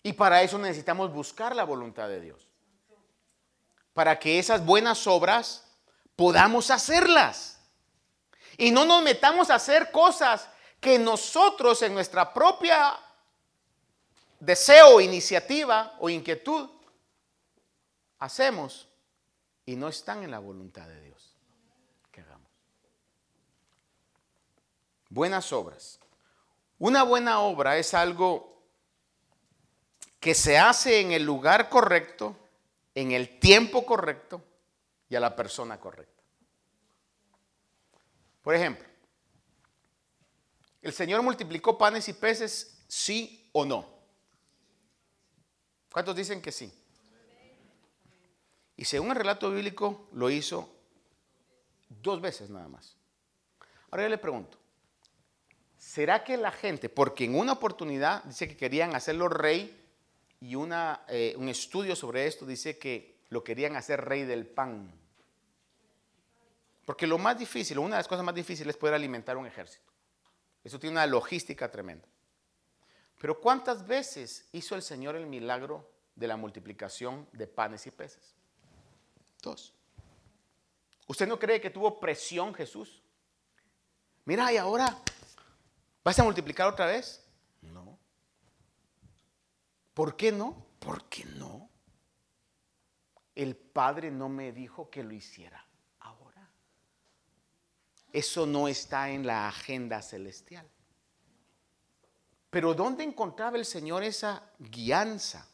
Y 0.02 0.12
para 0.12 0.42
eso 0.42 0.58
necesitamos 0.58 1.12
buscar 1.12 1.54
la 1.54 1.64
voluntad 1.64 2.08
de 2.08 2.20
Dios 2.20 2.46
para 3.96 4.18
que 4.18 4.38
esas 4.38 4.62
buenas 4.62 5.06
obras 5.06 5.64
podamos 6.16 6.70
hacerlas. 6.70 7.58
Y 8.58 8.70
no 8.70 8.84
nos 8.84 9.02
metamos 9.02 9.48
a 9.48 9.54
hacer 9.54 9.90
cosas 9.90 10.50
que 10.80 10.98
nosotros 10.98 11.82
en 11.82 11.94
nuestra 11.94 12.32
propia 12.32 12.98
deseo, 14.40 15.00
iniciativa 15.00 15.96
o 15.98 16.08
inquietud 16.08 16.68
hacemos 18.18 18.88
y 19.64 19.76
no 19.76 19.88
están 19.88 20.22
en 20.22 20.30
la 20.30 20.38
voluntad 20.38 20.86
de 20.86 21.00
Dios 21.00 21.36
que 22.12 22.20
hagamos. 22.20 22.50
Buenas 25.08 25.52
obras. 25.52 25.98
Una 26.78 27.02
buena 27.02 27.40
obra 27.40 27.78
es 27.78 27.94
algo 27.94 28.62
que 30.20 30.34
se 30.34 30.58
hace 30.58 31.00
en 31.00 31.12
el 31.12 31.22
lugar 31.22 31.68
correcto 31.68 32.36
en 32.96 33.12
el 33.12 33.38
tiempo 33.38 33.84
correcto 33.84 34.42
y 35.08 35.14
a 35.14 35.20
la 35.20 35.36
persona 35.36 35.78
correcta. 35.78 36.22
Por 38.42 38.54
ejemplo, 38.54 38.85
¿el 40.86 40.92
Señor 40.92 41.20
multiplicó 41.20 41.76
panes 41.76 42.08
y 42.08 42.12
peces, 42.12 42.78
sí 42.86 43.50
o 43.50 43.64
no? 43.64 43.84
¿Cuántos 45.90 46.14
dicen 46.14 46.40
que 46.40 46.52
sí? 46.52 46.72
Y 48.76 48.84
según 48.84 49.10
el 49.10 49.16
relato 49.16 49.50
bíblico, 49.50 50.08
lo 50.12 50.30
hizo 50.30 50.72
dos 51.88 52.20
veces 52.20 52.50
nada 52.50 52.68
más. 52.68 52.94
Ahora 53.90 54.04
yo 54.04 54.10
le 54.10 54.18
pregunto, 54.18 54.58
¿será 55.76 56.22
que 56.22 56.36
la 56.36 56.52
gente, 56.52 56.88
porque 56.88 57.24
en 57.24 57.34
una 57.34 57.54
oportunidad 57.54 58.22
dice 58.22 58.46
que 58.46 58.56
querían 58.56 58.94
hacerlo 58.94 59.28
rey 59.28 59.84
y 60.40 60.54
una, 60.54 61.04
eh, 61.08 61.34
un 61.36 61.48
estudio 61.48 61.96
sobre 61.96 62.28
esto 62.28 62.46
dice 62.46 62.78
que 62.78 63.24
lo 63.30 63.42
querían 63.42 63.74
hacer 63.74 64.04
rey 64.04 64.22
del 64.22 64.46
pan. 64.46 64.88
Porque 66.84 67.08
lo 67.08 67.18
más 67.18 67.36
difícil, 67.36 67.80
una 67.80 67.96
de 67.96 68.00
las 68.00 68.08
cosas 68.08 68.24
más 68.24 68.36
difíciles 68.36 68.76
es 68.76 68.78
poder 68.78 68.94
alimentar 68.94 69.36
un 69.36 69.46
ejército. 69.46 69.95
Eso 70.66 70.80
tiene 70.80 70.94
una 70.94 71.06
logística 71.06 71.70
tremenda. 71.70 72.08
Pero 73.20 73.40
¿cuántas 73.40 73.86
veces 73.86 74.48
hizo 74.50 74.74
el 74.74 74.82
Señor 74.82 75.14
el 75.14 75.26
milagro 75.26 75.88
de 76.16 76.26
la 76.26 76.36
multiplicación 76.36 77.28
de 77.30 77.46
panes 77.46 77.86
y 77.86 77.92
peces? 77.92 78.34
Dos. 79.40 79.72
¿Usted 81.06 81.28
no 81.28 81.38
cree 81.38 81.60
que 81.60 81.70
tuvo 81.70 82.00
presión 82.00 82.52
Jesús? 82.52 83.00
Mira, 84.24 84.52
y 84.52 84.56
ahora, 84.56 84.98
¿vas 86.02 86.18
a 86.18 86.24
multiplicar 86.24 86.66
otra 86.66 86.86
vez? 86.86 87.24
¿Por 89.94 90.16
qué 90.16 90.32
no? 90.32 90.66
¿Por 90.80 91.04
qué 91.08 91.24
no? 91.26 91.70
El 93.36 93.54
Padre 93.54 94.10
no 94.10 94.28
me 94.28 94.50
dijo 94.50 94.90
que 94.90 95.04
lo 95.04 95.12
hiciera. 95.12 95.64
Eso 98.16 98.46
no 98.46 98.66
está 98.66 99.10
en 99.10 99.26
la 99.26 99.46
agenda 99.46 100.00
celestial. 100.00 100.66
Pero 102.48 102.72
¿dónde 102.72 103.04
encontraba 103.04 103.58
el 103.58 103.66
Señor 103.66 104.02
esa 104.04 104.42
guianza? 104.58 105.46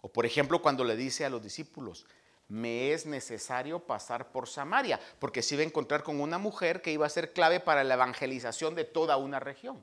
O 0.00 0.12
por 0.12 0.26
ejemplo 0.26 0.60
cuando 0.60 0.82
le 0.82 0.96
dice 0.96 1.24
a 1.24 1.30
los 1.30 1.40
discípulos, 1.40 2.04
me 2.48 2.92
es 2.92 3.06
necesario 3.06 3.78
pasar 3.78 4.32
por 4.32 4.48
Samaria, 4.48 4.98
porque 5.20 5.40
se 5.40 5.54
iba 5.54 5.62
a 5.62 5.66
encontrar 5.68 6.02
con 6.02 6.20
una 6.20 6.36
mujer 6.36 6.82
que 6.82 6.90
iba 6.90 7.06
a 7.06 7.08
ser 7.08 7.32
clave 7.32 7.60
para 7.60 7.84
la 7.84 7.94
evangelización 7.94 8.74
de 8.74 8.86
toda 8.86 9.16
una 9.16 9.38
región. 9.38 9.80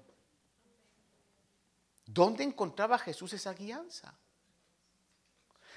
¿Dónde 2.05 2.43
encontraba 2.43 2.99
Jesús 2.99 3.31
esa 3.31 3.53
guianza? 3.53 4.13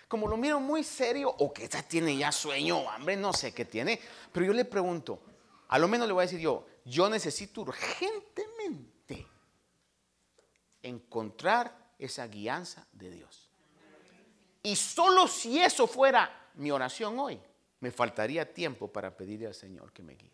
Como 0.09 0.27
lo 0.27 0.37
miro 0.37 0.59
muy 0.59 0.83
serio, 0.83 1.33
o 1.39 1.55
que 1.55 1.69
tiene 1.69 2.17
ya 2.17 2.33
sueño, 2.33 2.91
hambre, 2.91 3.17
no 3.17 3.33
sé 3.33 3.55
qué 3.55 3.65
tiene, 3.65 4.01
pero 4.33 4.47
yo 4.47 4.53
le 4.53 4.65
pregunto, 4.65 5.23
a 5.69 5.79
lo 5.79 5.89
menos 5.89 6.07
le 6.07 6.13
voy 6.13 6.23
a 6.23 6.27
decir 6.27 6.41
yo, 6.41 6.67
yo 6.85 7.09
necesito 7.09 7.63
urgentemente 7.63 9.27
encontrar 10.83 11.95
esa 11.99 12.27
guianza 12.27 12.87
de 12.93 13.11
Dios. 13.11 13.49
Y 14.63 14.77
solo 14.77 15.29
si 15.29 15.61
eso 15.61 15.87
fuera 15.87 16.51
mi 16.55 16.71
oración 16.71 17.19
hoy, 17.19 17.41
me 17.81 17.91
faltaría 17.91 18.53
tiempo 18.53 18.89
para 18.89 19.15
pedirle 19.17 19.47
al 19.47 19.55
Señor 19.55 19.93
que 19.93 20.03
me 20.03 20.15
guíe. 20.15 20.31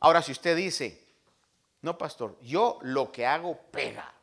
Ahora, 0.00 0.22
si 0.22 0.32
usted 0.32 0.56
dice, 0.56 1.02
no, 1.82 1.96
pastor, 1.96 2.38
yo 2.40 2.78
lo 2.82 3.10
que 3.10 3.26
hago 3.26 3.58
pega 3.70 4.14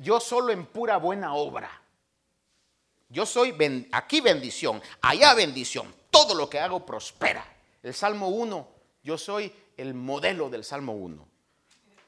yo 0.00 0.20
solo 0.20 0.52
en 0.52 0.66
pura 0.66 0.96
buena 0.96 1.34
obra. 1.34 1.70
Yo 3.08 3.24
soy 3.26 3.56
aquí 3.92 4.20
bendición, 4.20 4.82
allá 5.00 5.34
bendición. 5.34 5.94
Todo 6.10 6.34
lo 6.34 6.48
que 6.48 6.58
hago 6.58 6.84
prospera. 6.84 7.44
El 7.82 7.94
Salmo 7.94 8.28
1, 8.28 8.68
yo 9.02 9.18
soy 9.18 9.52
el 9.76 9.94
modelo 9.94 10.50
del 10.50 10.64
Salmo 10.64 10.92
1. 10.92 11.28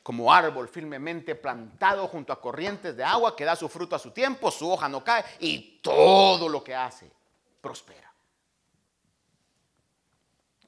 Como 0.03 0.33
árbol 0.33 0.69
firmemente 0.69 1.35
plantado 1.35 2.09
junto 2.09 2.33
a 2.33 2.41
corrientes 2.41 2.97
de 2.97 3.05
agua 3.05 3.37
que 3.37 3.45
da 3.45 3.55
su 3.55 3.69
fruto 3.69 3.95
a 3.95 3.99
su 3.99 4.11
tiempo, 4.11 4.51
su 4.51 4.71
hoja 4.71 4.89
no 4.89 5.05
cae 5.05 5.25
y 5.39 5.81
todo 5.83 6.49
lo 6.49 6.65
que 6.65 6.75
hace 6.75 7.11
prospera. 7.61 8.13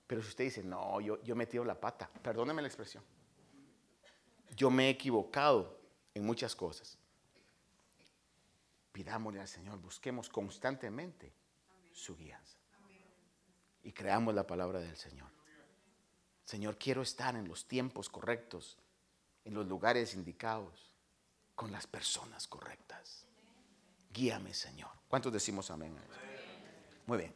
Pero 0.07 0.23
si 0.23 0.29
usted 0.29 0.45
dice, 0.45 0.63
no, 0.63 1.01
yo, 1.01 1.19
he 1.27 1.35
metido 1.35 1.65
la 1.65 1.75
pata, 1.75 2.09
perdóneme 2.23 2.61
la 2.61 2.69
expresión. 2.69 3.03
Yo 4.55 4.71
me 4.71 4.87
he 4.87 4.91
equivocado 4.91 5.79
en 6.15 6.27
muchas 6.27 6.55
cosas 6.55 6.99
pidámosle 8.93 9.41
al 9.41 9.49
Señor, 9.49 9.79
busquemos 9.79 10.29
constantemente 10.29 11.33
su 11.93 12.17
guianza. 12.17 12.59
Y 13.83 13.93
creamos 13.93 14.35
la 14.35 14.47
palabra 14.47 14.81
del 14.81 14.97
Señor. 14.97 15.29
Señor, 16.45 16.77
quiero 16.79 17.03
estar 17.03 17.35
en 17.37 17.49
los 17.49 17.67
tiempos 17.67 18.09
correctos, 18.09 18.79
en 19.45 19.55
los 19.55 19.67
lugares 19.67 20.15
indicados, 20.15 20.95
con 21.55 21.73
las 21.73 21.87
personas 21.87 22.47
correctas. 22.47 23.27
Guíame, 24.13 24.53
Señor. 24.53 24.91
¿Cuántos 25.09 25.33
decimos 25.33 25.71
amén? 25.71 25.97
Muy 27.07 27.19
bien. 27.19 27.35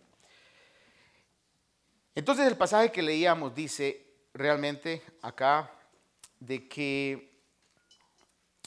Entonces 2.14 2.46
el 2.46 2.56
pasaje 2.56 2.90
que 2.90 3.02
leíamos 3.02 3.54
dice 3.54 4.06
realmente 4.32 5.02
acá 5.22 5.70
de 6.40 6.68
que 6.68 7.40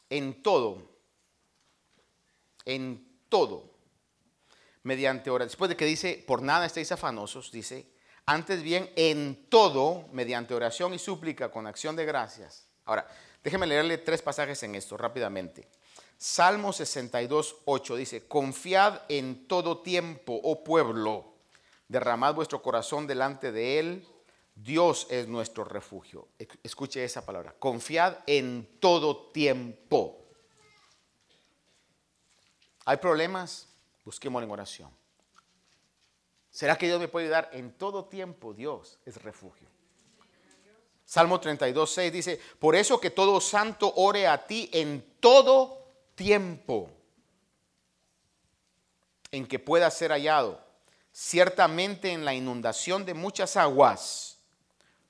en 0.10 0.42
todo, 0.42 0.90
en 2.66 3.22
todo, 3.30 3.69
mediante 4.84 5.30
oración, 5.30 5.50
después 5.50 5.70
de 5.70 5.78
que 5.78 5.86
dice, 5.86 6.24
por 6.26 6.42
nada 6.42 6.66
estéis 6.66 6.92
afanosos, 6.92 7.52
dice, 7.52 7.86
antes 8.26 8.62
bien, 8.62 8.92
en 8.96 9.48
todo, 9.50 10.08
mediante 10.12 10.54
oración 10.54 10.94
y 10.94 11.00
súplica 11.00 11.52
con 11.52 11.68
acción 11.68 11.96
de 11.96 12.06
gracias. 12.06 12.68
Ahora, 12.86 13.08
déjeme 13.44 13.68
leerle 13.68 13.98
tres 13.98 14.22
pasajes 14.22 14.62
en 14.64 14.76
esto 14.76 14.98
rápidamente. 14.98 15.68
Salmo 16.18 16.74
62, 16.74 17.58
8 17.66 17.96
dice, 17.96 18.28
confiad 18.28 19.02
en 19.08 19.48
todo 19.48 19.82
tiempo, 19.82 20.40
oh 20.44 20.64
pueblo, 20.64 21.34
derramad 21.88 22.36
vuestro 22.36 22.62
corazón 22.62 23.08
delante 23.08 23.52
de 23.52 23.80
él, 23.80 24.08
Dios 24.54 25.08
es 25.10 25.28
nuestro 25.30 25.64
refugio. 25.64 26.28
Escuche 26.62 27.04
esa 27.04 27.26
palabra, 27.26 27.56
confiad 27.58 28.18
en 28.28 28.68
todo 28.82 29.32
tiempo. 29.32 30.26
¿Hay 32.86 32.98
problemas? 32.98 33.69
Busquemos 34.10 34.42
en 34.42 34.50
oración. 34.50 34.90
¿Será 36.50 36.76
que 36.80 36.88
Dios 36.88 37.00
me 37.00 37.08
puede 37.08 37.28
ayudar? 37.28 37.52
En 37.54 37.72
todo 37.74 38.06
tiempo 38.06 38.56
Dios 38.56 38.98
es 39.06 39.22
refugio. 39.22 39.68
Salmo 41.06 41.40
32, 41.40 41.94
6 41.94 42.12
dice, 42.12 42.42
por 42.58 42.76
eso 42.76 43.00
que 43.00 43.12
todo 43.12 43.40
santo 43.40 43.94
ore 43.98 44.26
a 44.26 44.48
ti 44.48 44.68
en 44.74 45.06
todo 45.20 45.86
tiempo 46.16 46.90
en 49.30 49.46
que 49.46 49.60
pueda 49.60 49.92
ser 49.92 50.10
hallado. 50.10 50.60
Ciertamente 51.12 52.12
en 52.12 52.26
la 52.26 52.34
inundación 52.34 53.06
de 53.06 53.14
muchas 53.14 53.58
aguas 53.58 54.40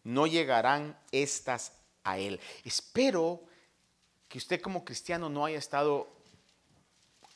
no 0.03 0.27
llegarán 0.27 0.99
estas 1.13 1.71
a 2.03 2.17
él. 2.17 2.37
Espero 2.65 3.39
que 4.27 4.39
usted 4.39 4.59
como 4.59 4.83
cristiano 4.83 5.29
no 5.29 5.45
haya 5.45 5.57
estado 5.57 6.09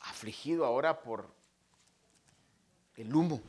afligido 0.00 0.66
ahora 0.66 1.00
por 1.00 1.33
el 2.96 3.14
humo. 3.14 3.40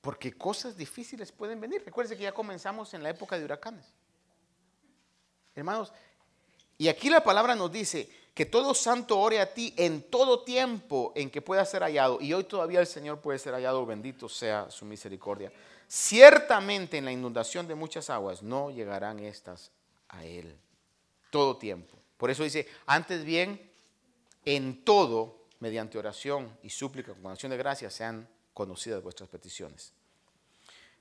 Porque 0.00 0.32
cosas 0.32 0.76
difíciles 0.76 1.30
pueden 1.30 1.60
venir. 1.60 1.82
Recuerde 1.84 2.16
que 2.16 2.22
ya 2.22 2.32
comenzamos 2.32 2.94
en 2.94 3.02
la 3.02 3.10
época 3.10 3.38
de 3.38 3.44
huracanes. 3.44 3.84
Hermanos, 5.54 5.92
y 6.78 6.88
aquí 6.88 7.10
la 7.10 7.22
palabra 7.22 7.54
nos 7.54 7.70
dice 7.70 8.08
que 8.32 8.46
todo 8.46 8.72
santo 8.72 9.18
ore 9.18 9.40
a 9.40 9.52
ti 9.52 9.74
en 9.76 10.02
todo 10.10 10.42
tiempo 10.42 11.12
en 11.14 11.30
que 11.30 11.42
pueda 11.42 11.64
ser 11.66 11.82
hallado. 11.82 12.18
Y 12.22 12.32
hoy 12.32 12.44
todavía 12.44 12.80
el 12.80 12.86
Señor 12.86 13.20
puede 13.20 13.38
ser 13.38 13.52
hallado, 13.52 13.84
bendito 13.84 14.28
sea 14.28 14.70
su 14.70 14.86
misericordia. 14.86 15.52
Ciertamente 15.86 16.96
en 16.96 17.04
la 17.04 17.12
inundación 17.12 17.68
de 17.68 17.74
muchas 17.74 18.08
aguas 18.08 18.42
no 18.42 18.70
llegarán 18.70 19.18
estas 19.18 19.70
a 20.08 20.24
Él. 20.24 20.56
Todo 21.30 21.58
tiempo. 21.58 21.98
Por 22.16 22.30
eso 22.30 22.42
dice, 22.42 22.66
antes 22.86 23.24
bien, 23.24 23.70
en 24.46 24.84
todo, 24.84 25.39
mediante 25.60 25.98
oración 25.98 26.58
y 26.62 26.70
súplica 26.70 27.14
con 27.14 27.30
acción 27.30 27.50
de 27.50 27.58
gracia, 27.58 27.90
sean 27.90 28.28
conocidas 28.52 29.02
vuestras 29.02 29.28
peticiones. 29.28 29.92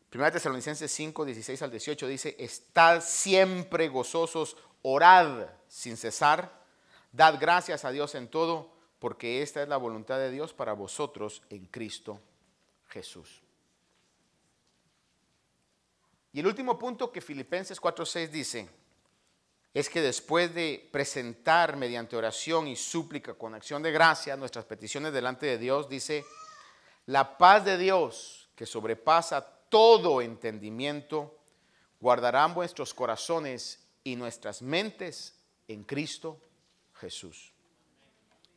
Primera 0.10 0.32
Tesalonicenses 0.32 0.92
5, 0.92 1.26
16 1.26 1.62
al 1.62 1.72
18 1.72 2.08
dice, 2.08 2.36
estad 2.40 3.02
siempre 3.02 3.88
gozosos, 3.90 4.58
orad 4.82 5.48
sin 5.68 5.98
cesar, 5.98 6.64
dad 7.12 7.38
gracias 7.40 7.86
a 7.86 7.92
Dios 7.92 8.16
en 8.16 8.28
todo, 8.28 8.74
porque 9.00 9.42
esta 9.42 9.62
es 9.62 9.70
la 9.70 9.78
voluntad 9.78 10.18
de 10.18 10.32
Dios 10.32 10.54
para 10.54 10.74
vosotros 10.74 11.44
en 11.50 11.66
Cristo 11.66 12.20
Jesús. 12.88 13.42
Y 16.34 16.40
el 16.40 16.48
último 16.48 16.78
punto 16.78 17.12
que 17.12 17.22
Filipenses 17.22 17.80
4:6 17.82 18.30
dice 18.30 18.70
es 19.74 19.90
que 19.90 20.02
después 20.02 20.54
de 20.54 20.90
presentar 20.92 21.76
mediante 21.78 22.16
oración 22.16 22.68
y 22.68 22.76
súplica 22.76 23.36
con 23.36 23.54
acción 23.54 23.84
de 23.84 23.92
gracia 23.92 24.36
nuestras 24.36 24.66
peticiones 24.66 25.14
delante 25.14 25.46
de 25.46 25.58
Dios, 25.58 25.88
dice, 25.88 26.26
la 27.06 27.38
paz 27.38 27.66
de 27.66 27.78
Dios 27.78 28.50
que 28.56 28.66
sobrepasa 28.66 29.46
todo 29.70 30.22
entendimiento, 30.22 31.38
guardarán 32.00 32.54
vuestros 32.54 32.94
corazones 32.94 33.86
y 34.04 34.16
nuestras 34.16 34.62
mentes 34.62 35.40
en 35.68 35.84
Cristo 35.84 36.42
Jesús. 36.96 37.54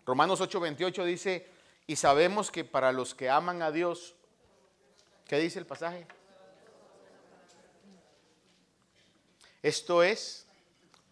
Romanos 0.07 0.41
8:28 0.41 1.05
dice, 1.05 1.49
y 1.87 1.97
sabemos 1.97 2.51
que 2.51 2.65
para 2.65 2.91
los 2.91 3.15
que 3.15 3.29
aman 3.29 3.63
a 3.63 3.71
Dios, 3.71 4.15
¿qué 5.27 5.39
dice 5.39 5.59
el 5.59 5.67
pasaje? 5.67 6.07
Esto 9.63 10.03
es 10.03 10.47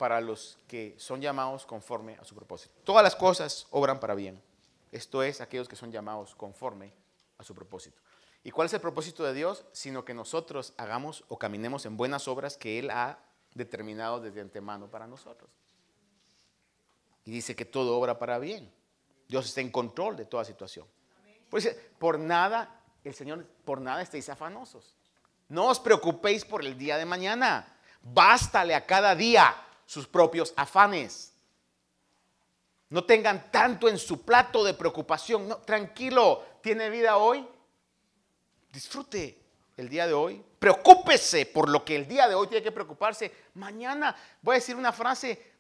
para 0.01 0.19
los 0.23 0.57
que 0.67 0.95
son 0.97 1.21
llamados 1.21 1.67
conforme 1.67 2.17
a 2.19 2.25
su 2.25 2.35
propósito. 2.35 2.75
Todas 2.85 3.03
las 3.03 3.15
cosas 3.15 3.67
obran 3.71 4.01
para 4.01 4.15
bien. 4.15 4.43
Esto 4.91 5.23
es 5.23 5.43
aquellos 5.43 5.69
que 5.69 5.77
son 5.77 5.93
llamados 5.93 6.35
conforme 6.35 6.91
a 7.37 7.45
su 7.45 7.55
propósito. 7.55 8.01
¿Y 8.43 8.51
cuál 8.51 8.65
es 8.65 8.73
el 8.73 8.81
propósito 8.81 9.25
de 9.25 9.35
Dios? 9.35 9.67
Sino 9.73 10.03
que 10.03 10.15
nosotros 10.15 10.73
hagamos 10.79 11.23
o 11.29 11.39
caminemos 11.39 11.85
en 11.85 11.99
buenas 11.99 12.29
obras 12.29 12.57
que 12.57 12.79
Él 12.79 12.89
ha 12.89 13.19
determinado 13.53 14.23
desde 14.23 14.41
antemano 14.41 14.91
para 14.91 15.07
nosotros. 15.07 15.51
Y 17.27 17.31
dice 17.31 17.55
que 17.55 17.67
todo 17.67 17.99
obra 17.99 18.19
para 18.19 18.39
bien. 18.39 18.73
Dios 19.29 19.45
está 19.45 19.61
en 19.61 19.71
control 19.71 20.17
de 20.17 20.25
toda 20.25 20.47
situación. 20.47 20.87
Pues 21.51 21.77
por 21.99 22.19
nada, 22.19 22.81
el 23.05 23.13
Señor, 23.13 23.45
por 23.67 23.83
nada 23.83 24.01
estéis 24.01 24.31
afanosos. 24.31 24.97
No 25.51 25.67
os 25.67 25.79
preocupéis 25.79 26.47
por 26.47 26.65
el 26.65 26.79
día 26.79 26.97
de 26.97 27.05
mañana 27.05 27.77
Bástale 28.03 28.75
a 28.75 28.87
cada 28.87 29.15
día 29.15 29.55
sus 29.91 30.07
propios 30.07 30.55
afanes. 30.55 31.33
No 32.91 33.03
tengan 33.03 33.51
tanto 33.51 33.89
en 33.89 33.99
su 33.99 34.23
plato 34.23 34.63
de 34.63 34.73
preocupación. 34.73 35.49
No, 35.49 35.57
tranquilo, 35.57 36.45
tiene 36.63 36.89
vida 36.89 37.17
hoy. 37.17 37.45
Disfrute 38.71 39.37
el 39.77 39.89
día 39.89 40.07
de 40.07 40.13
hoy. 40.13 40.45
Preocúpese 40.61 41.45
por 41.47 41.69
lo 41.69 41.85
que 41.85 41.97
el 41.97 42.07
día 42.07 42.29
de 42.29 42.37
hoy 42.37 42.47
tiene 42.47 42.63
que 42.63 42.71
preocuparse. 42.71 43.35
Mañana 43.55 44.15
voy 44.41 44.55
a 44.55 44.59
decir 44.59 44.77
una 44.77 44.93
frase 44.93 45.55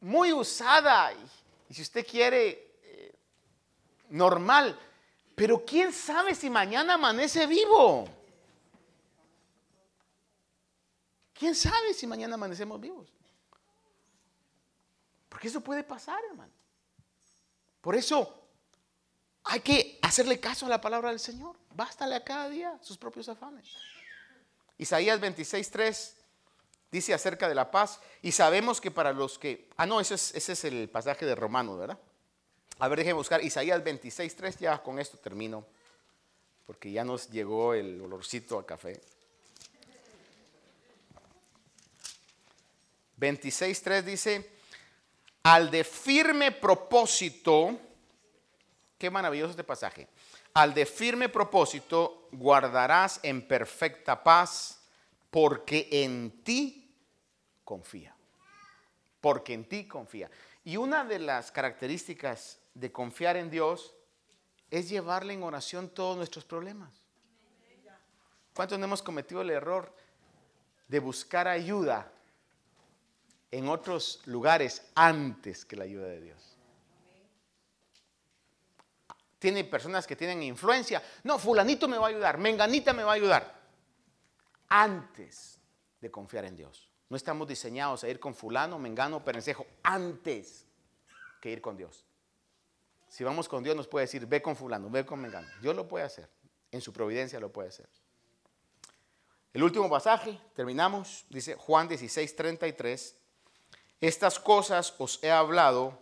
muy 0.00 0.34
usada 0.34 1.14
y, 1.14 1.74
si 1.74 1.80
usted 1.80 2.06
quiere, 2.06 2.74
eh, 2.82 3.14
normal. 4.10 4.78
Pero 5.34 5.64
quién 5.64 5.94
sabe 5.94 6.34
si 6.34 6.50
mañana 6.50 6.92
amanece 6.92 7.46
vivo. 7.46 8.06
¿Quién 11.32 11.54
sabe 11.54 11.94
si 11.94 12.06
mañana 12.06 12.34
amanecemos 12.34 12.78
vivos? 12.78 13.16
Porque 15.36 15.48
eso 15.48 15.60
puede 15.60 15.84
pasar, 15.84 16.18
hermano. 16.30 16.50
Por 17.82 17.94
eso 17.94 18.48
hay 19.44 19.60
que 19.60 19.98
hacerle 20.00 20.40
caso 20.40 20.64
a 20.64 20.70
la 20.70 20.80
palabra 20.80 21.10
del 21.10 21.20
Señor. 21.20 21.56
Bástale 21.74 22.14
a 22.14 22.24
cada 22.24 22.48
día 22.48 22.78
sus 22.80 22.96
propios 22.96 23.28
afanes. 23.28 23.68
Isaías 24.78 25.20
26.3 25.20 26.14
dice 26.90 27.12
acerca 27.12 27.50
de 27.50 27.54
la 27.54 27.70
paz 27.70 28.00
y 28.22 28.32
sabemos 28.32 28.80
que 28.80 28.90
para 28.90 29.12
los 29.12 29.38
que... 29.38 29.68
Ah, 29.76 29.84
no, 29.84 30.00
ese 30.00 30.14
es, 30.14 30.34
ese 30.34 30.54
es 30.54 30.64
el 30.64 30.88
pasaje 30.88 31.26
de 31.26 31.34
Romanos, 31.34 31.80
¿verdad? 31.80 31.98
A 32.78 32.88
ver, 32.88 33.00
déjenme 33.00 33.18
buscar 33.18 33.44
Isaías 33.44 33.84
26.3, 33.84 34.56
ya 34.56 34.82
con 34.82 34.98
esto 34.98 35.18
termino, 35.18 35.66
porque 36.64 36.90
ya 36.90 37.04
nos 37.04 37.28
llegó 37.28 37.74
el 37.74 38.00
olorcito 38.00 38.58
a 38.58 38.64
café. 38.64 39.02
26.3 43.18 44.02
dice, 44.02 44.55
al 45.46 45.70
de 45.70 45.84
firme 45.84 46.50
propósito, 46.50 47.78
qué 48.98 49.08
maravilloso 49.10 49.52
este 49.52 49.62
pasaje, 49.62 50.08
al 50.54 50.74
de 50.74 50.84
firme 50.84 51.28
propósito 51.28 52.28
guardarás 52.32 53.20
en 53.22 53.46
perfecta 53.46 54.24
paz 54.24 54.80
porque 55.30 55.88
en 55.92 56.42
ti 56.42 56.92
confía. 57.62 58.12
Porque 59.20 59.54
en 59.54 59.68
ti 59.68 59.86
confía. 59.86 60.28
Y 60.64 60.78
una 60.78 61.04
de 61.04 61.20
las 61.20 61.52
características 61.52 62.58
de 62.74 62.90
confiar 62.90 63.36
en 63.36 63.48
Dios 63.48 63.94
es 64.68 64.88
llevarle 64.88 65.34
en 65.34 65.44
oración 65.44 65.88
todos 65.90 66.16
nuestros 66.16 66.44
problemas. 66.44 66.90
¿Cuántos 68.52 68.80
no 68.80 68.86
hemos 68.86 69.00
cometido 69.00 69.42
el 69.42 69.50
error 69.50 69.94
de 70.88 70.98
buscar 70.98 71.46
ayuda 71.46 72.10
en 73.50 73.68
otros 73.68 74.20
lugares 74.26 74.82
antes 74.94 75.64
que 75.64 75.76
la 75.76 75.84
ayuda 75.84 76.06
de 76.08 76.20
Dios. 76.20 76.56
Tiene 79.38 79.64
personas 79.64 80.06
que 80.06 80.16
tienen 80.16 80.42
influencia. 80.42 81.02
No, 81.24 81.38
fulanito 81.38 81.86
me 81.88 81.98
va 81.98 82.06
a 82.06 82.10
ayudar, 82.10 82.38
menganita 82.38 82.92
me 82.92 83.04
va 83.04 83.12
a 83.12 83.14
ayudar. 83.14 83.56
antes 84.68 85.60
de 86.00 86.10
confiar 86.10 86.44
en 86.44 86.56
Dios. 86.56 86.90
No 87.08 87.16
estamos 87.16 87.46
diseñados 87.46 88.02
a 88.02 88.08
ir 88.08 88.18
con 88.18 88.34
fulano, 88.34 88.80
mengano, 88.80 89.24
perencejo 89.24 89.64
antes 89.84 90.66
que 91.40 91.50
ir 91.50 91.60
con 91.60 91.76
Dios. 91.76 92.04
Si 93.08 93.22
vamos 93.22 93.48
con 93.48 93.62
Dios 93.62 93.76
nos 93.76 93.86
puede 93.86 94.06
decir, 94.06 94.26
ve 94.26 94.42
con 94.42 94.56
fulano, 94.56 94.90
ve 94.90 95.06
con 95.06 95.20
mengano. 95.20 95.46
Dios 95.62 95.76
lo 95.76 95.86
puede 95.86 96.04
hacer. 96.04 96.28
En 96.72 96.80
su 96.80 96.92
providencia 96.92 97.38
lo 97.38 97.52
puede 97.52 97.68
hacer. 97.68 97.88
El 99.52 99.62
último 99.62 99.88
pasaje, 99.88 100.38
terminamos, 100.54 101.24
dice 101.30 101.54
Juan 101.54 101.86
16, 101.88 102.34
33. 102.34 103.16
Estas 104.00 104.38
cosas 104.38 104.94
os 104.98 105.22
he 105.22 105.30
hablado 105.30 105.98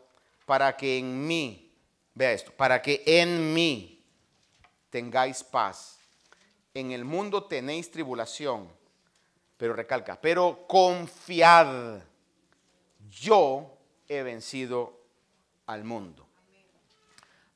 para 0.46 0.76
que 0.76 0.98
en 0.98 1.26
mí, 1.26 1.72
vea 2.14 2.32
esto, 2.32 2.52
para 2.52 2.82
que 2.82 3.02
en 3.06 3.54
mí 3.54 4.04
tengáis 4.90 5.42
paz. 5.42 5.98
En 6.74 6.90
el 6.90 7.04
mundo 7.04 7.44
tenéis 7.44 7.90
tribulación 7.90 8.68
pero 9.56 9.74
recalca, 9.74 10.20
pero 10.20 10.66
confiad, 10.66 12.00
yo 13.08 13.78
he 14.08 14.22
vencido 14.22 15.00
al 15.66 15.84
mundo. 15.84 16.26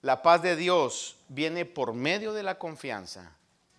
La 0.03 0.23
paz 0.23 0.43
de 0.43 0.55
Dios 0.55 1.19
viene 1.29 1.65
por 1.65 1.93
medio 1.93 2.33
de 2.33 2.43
la 2.43 2.59
confianza 2.59 3.37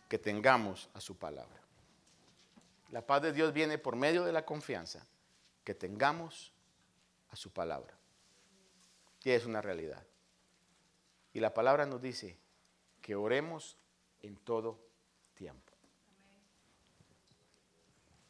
que 0.09 0.17
tengamos 0.17 0.89
a 0.93 1.01
su 1.01 1.17
palabra. 1.17 1.59
La 2.91 3.01
paz 3.01 3.21
de 3.21 3.31
Dios 3.31 3.53
viene 3.53 3.77
por 3.77 3.95
medio 3.95 4.25
de 4.25 4.33
la 4.33 4.45
confianza 4.45 5.05
que 5.69 5.75
tengamos 5.75 6.51
a 7.29 7.35
su 7.35 7.51
palabra. 7.51 7.95
Y 9.23 9.29
es 9.29 9.45
una 9.45 9.61
realidad. 9.61 10.03
Y 11.31 11.39
la 11.39 11.53
palabra 11.53 11.85
nos 11.85 12.01
dice 12.01 12.35
que 13.03 13.13
oremos 13.13 13.77
en 14.23 14.35
todo 14.37 14.79
tiempo. 15.35 15.71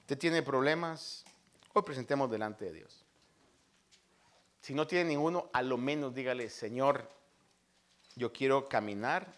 ¿Usted 0.02 0.18
tiene 0.18 0.44
problemas? 0.44 1.24
Hoy 1.72 1.84
presentemos 1.84 2.30
delante 2.30 2.66
de 2.66 2.74
Dios. 2.74 3.06
Si 4.60 4.74
no 4.74 4.86
tiene 4.86 5.12
ninguno, 5.12 5.50
a 5.54 5.62
lo 5.62 5.78
menos 5.78 6.14
dígale, 6.14 6.50
Señor, 6.50 7.10
yo 8.18 8.34
quiero 8.34 8.68
caminar 8.68 9.34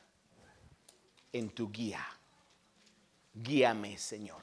en 1.32 1.52
tu 1.52 1.72
guía. 1.72 2.04
Guíame, 3.36 4.00
Señor. 4.00 4.42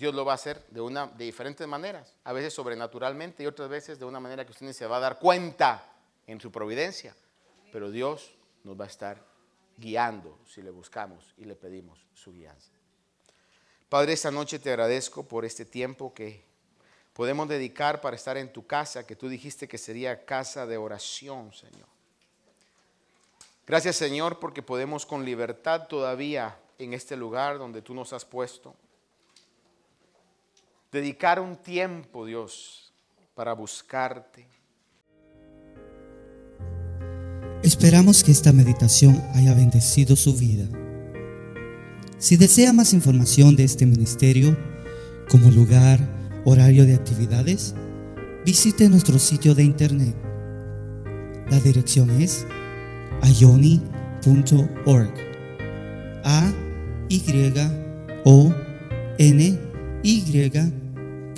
Dios 0.00 0.14
lo 0.14 0.24
va 0.24 0.32
a 0.32 0.36
hacer 0.36 0.66
de, 0.70 0.80
una, 0.80 1.08
de 1.08 1.26
diferentes 1.26 1.68
maneras, 1.68 2.16
a 2.24 2.32
veces 2.32 2.54
sobrenaturalmente 2.54 3.42
y 3.42 3.46
otras 3.46 3.68
veces 3.68 3.98
de 3.98 4.06
una 4.06 4.18
manera 4.18 4.46
que 4.46 4.52
usted 4.52 4.72
se 4.72 4.86
va 4.86 4.96
a 4.96 5.00
dar 5.00 5.18
cuenta 5.18 5.84
en 6.26 6.40
su 6.40 6.50
providencia. 6.50 7.14
Pero 7.70 7.90
Dios 7.90 8.32
nos 8.64 8.80
va 8.80 8.84
a 8.84 8.88
estar 8.88 9.22
guiando 9.76 10.38
si 10.46 10.62
le 10.62 10.70
buscamos 10.70 11.34
y 11.36 11.44
le 11.44 11.54
pedimos 11.54 12.06
su 12.14 12.32
guianza. 12.32 12.70
Padre, 13.90 14.14
esta 14.14 14.30
noche 14.30 14.58
te 14.58 14.70
agradezco 14.70 15.28
por 15.28 15.44
este 15.44 15.66
tiempo 15.66 16.14
que 16.14 16.46
podemos 17.12 17.46
dedicar 17.46 18.00
para 18.00 18.16
estar 18.16 18.38
en 18.38 18.50
tu 18.50 18.66
casa, 18.66 19.06
que 19.06 19.16
tú 19.16 19.28
dijiste 19.28 19.68
que 19.68 19.76
sería 19.76 20.24
casa 20.24 20.64
de 20.64 20.78
oración, 20.78 21.52
Señor. 21.52 21.88
Gracias, 23.66 23.96
Señor, 23.96 24.38
porque 24.38 24.62
podemos 24.62 25.04
con 25.04 25.26
libertad 25.26 25.88
todavía 25.88 26.58
en 26.78 26.94
este 26.94 27.16
lugar 27.16 27.58
donde 27.58 27.82
tú 27.82 27.92
nos 27.92 28.14
has 28.14 28.24
puesto. 28.24 28.74
Dedicar 30.92 31.38
un 31.38 31.54
tiempo, 31.56 32.26
Dios, 32.26 32.92
para 33.36 33.52
buscarte. 33.52 34.44
Esperamos 37.62 38.24
que 38.24 38.32
esta 38.32 38.52
meditación 38.52 39.22
haya 39.34 39.54
bendecido 39.54 40.16
su 40.16 40.34
vida. 40.34 40.66
Si 42.18 42.36
desea 42.36 42.72
más 42.72 42.92
información 42.92 43.54
de 43.54 43.62
este 43.62 43.86
ministerio, 43.86 44.58
como 45.30 45.52
lugar, 45.52 46.00
horario 46.44 46.84
de 46.84 46.96
actividades, 46.96 47.76
visite 48.44 48.88
nuestro 48.88 49.20
sitio 49.20 49.54
de 49.54 49.62
internet. 49.62 50.16
La 51.50 51.60
dirección 51.60 52.10
es 52.20 52.46
ayoni.org. 53.22 55.14
A 56.24 56.52
Y 57.08 57.22
O 58.24 58.52
N 59.18 59.58